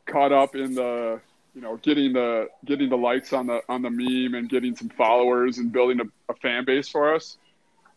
caught 0.07 0.32
up 0.32 0.57
in 0.57 0.74
the, 0.74 1.20
you 1.55 1.61
know, 1.61 1.76
getting 1.78 2.12
the 2.12 2.49
getting 2.64 2.88
the 2.88 2.97
likes 2.97 3.32
on 3.32 3.47
the 3.47 3.61
on 3.68 3.82
the 3.82 3.90
meme 3.90 4.34
and 4.34 4.49
getting 4.49 4.74
some 4.74 4.88
followers 4.88 5.59
and 5.59 5.72
building 5.72 6.01
a, 6.01 6.32
a 6.32 6.34
fan 6.36 6.64
base 6.64 6.88
for 6.88 7.14
us. 7.14 7.38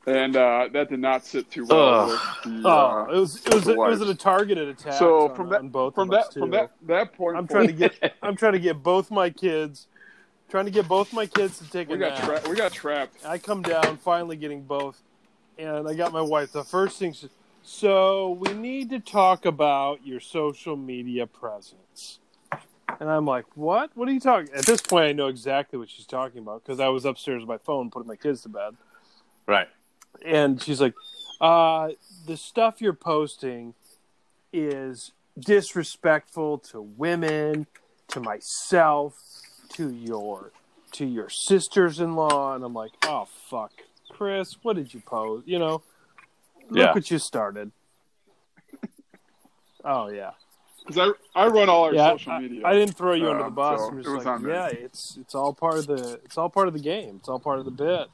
And 0.08 0.36
uh, 0.36 0.70
that 0.72 0.89
did 0.89 0.99
not 0.99 1.26
sit 1.26 1.49
too 1.49 1.66
well 1.66 2.08
with 2.08 2.20
the. 2.43 2.62
Oh, 2.64 2.70
Uh, 3.10 3.14
it 3.16 3.20
was 3.20 3.43
it 3.45 3.53
was 3.53 3.64
the 3.64 3.72
it 3.72 3.78
was 3.78 3.99
wives. 3.99 4.10
a 4.12 4.16
targeted 4.16 4.68
attack. 4.68 4.93
so 4.93 5.30
on, 5.30 5.36
from 5.36 5.49
that 5.49 5.60
on 5.62 5.70
both 5.70 5.95
from 5.95 6.10
that 6.10 6.32
from 6.34 6.51
that 6.51 6.72
that 6.84 7.14
point, 7.14 7.38
I'm 7.38 7.47
trying 7.47 7.68
to 7.68 7.74
get 7.74 8.16
I'm 8.22 8.36
trying 8.36 8.53
to 8.53 8.60
get 8.60 8.84
both 8.84 9.10
my 9.10 9.32
kids, 9.32 9.88
trying 10.47 10.66
to 10.66 10.72
get 10.72 10.88
both 10.88 11.12
my 11.12 11.26
kids 11.26 11.58
to 11.58 11.70
take 11.72 11.89
a 11.89 11.93
we 11.93 11.97
got 11.97 12.20
nap. 12.20 12.41
tra- 12.43 12.49
we 12.49 12.56
got 12.56 12.72
trapped. 12.72 13.26
I 13.26 13.39
come 13.39 13.64
down, 13.64 13.97
finally 13.97 14.36
getting 14.36 14.62
both, 14.62 15.01
and 15.58 15.88
I 15.88 15.95
got 15.95 16.14
my 16.14 16.22
wife. 16.22 16.51
The 16.51 16.64
first 16.64 16.99
thing, 16.99 17.14
she, 17.14 17.28
so 17.64 18.32
we 18.34 18.53
need 18.53 18.91
to 18.91 18.99
talk 18.99 19.45
about 19.47 20.06
your 20.06 20.20
social 20.20 20.76
media 20.78 21.26
presence. 21.26 22.20
And 22.99 23.10
I'm 23.10 23.26
like, 23.26 23.45
what? 23.56 23.89
What 23.95 24.08
are 24.08 24.12
you 24.12 24.20
talking? 24.20 24.53
At 24.53 24.68
this 24.68 24.82
point, 24.82 25.06
I 25.08 25.12
know 25.14 25.28
exactly 25.28 25.80
what 25.80 25.89
she's 25.89 26.06
talking 26.06 26.43
about 26.43 26.64
because 26.64 26.80
I 26.80 26.89
was 26.89 27.06
upstairs 27.06 27.39
with 27.41 27.49
my 27.49 27.58
phone 27.58 27.89
putting 27.89 28.08
my 28.08 28.16
kids 28.16 28.41
to 28.43 28.49
bed. 28.49 28.76
Right. 29.47 29.68
And 30.24 30.61
she's 30.61 30.80
like, 30.82 30.93
uh, 31.41 31.89
the 32.28 32.38
stuff 32.38 32.82
you're 32.82 32.93
posting 32.93 33.74
is 34.53 35.11
disrespectful 35.38 36.59
to 36.59 36.82
women, 36.82 37.68
to 38.09 38.20
myself, 38.20 39.16
to 39.74 39.89
your 39.91 40.51
to 40.93 41.05
your 41.05 41.28
sisters-in-law, 41.30 42.55
and 42.55 42.63
I'm 42.63 42.74
like, 42.74 42.91
oh 43.03 43.28
fuck, 43.49 43.74
Chris, 44.09 44.55
what 44.63 44.78
did 44.78 44.93
you 44.93 45.01
post? 45.01 45.45
You 45.45 45.59
know, 45.59 45.82
look 46.70 46.78
Yeah. 46.80 46.93
what 46.93 47.11
you 47.11 47.20
started. 47.20 47.72
oh 49.84 50.07
yeah, 50.09 50.32
Because 50.88 51.11
I, 51.36 51.43
I 51.43 51.47
run 51.47 51.68
all 51.68 51.84
our 51.86 51.93
yeah. 51.93 52.11
social 52.11 52.32
I, 52.34 52.39
media. 52.39 52.61
I 52.66 52.74
didn't 52.74 52.95
throw 52.95 53.13
you 53.13 53.30
under 53.30 53.43
Uh, 53.43 53.49
the 53.49 53.55
bus. 53.55 53.80
so 53.82 53.88
I'm 53.89 53.99
it 53.99 54.03
just 54.03 54.16
was 54.16 54.26
like, 54.26 54.41
yeah, 54.43 54.68
it's 54.68 55.18
it's 55.20 55.36
all 55.36 55.53
part 55.53 55.76
of 55.80 55.88
the 55.88 56.20
it's 56.24 56.38
all 56.38 56.49
part 56.49 56.68
of 56.70 56.74
the 56.74 56.80
game. 56.80 57.18
It's 57.20 57.28
all 57.28 57.39
part 57.39 57.59
of 57.59 57.66
the 57.66 57.72
bit. 57.72 58.07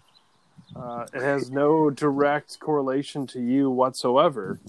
Uh, 0.75 1.05
it 1.13 1.21
has 1.21 1.51
no 1.51 1.89
direct 1.89 2.59
correlation 2.59 3.27
to 3.27 3.41
you 3.41 3.69
whatsoever, 3.69 4.59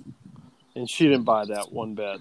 and 0.74 0.88
she 0.88 1.04
didn't 1.04 1.24
buy 1.24 1.44
that 1.44 1.72
one 1.72 1.94
bit. 1.94 2.20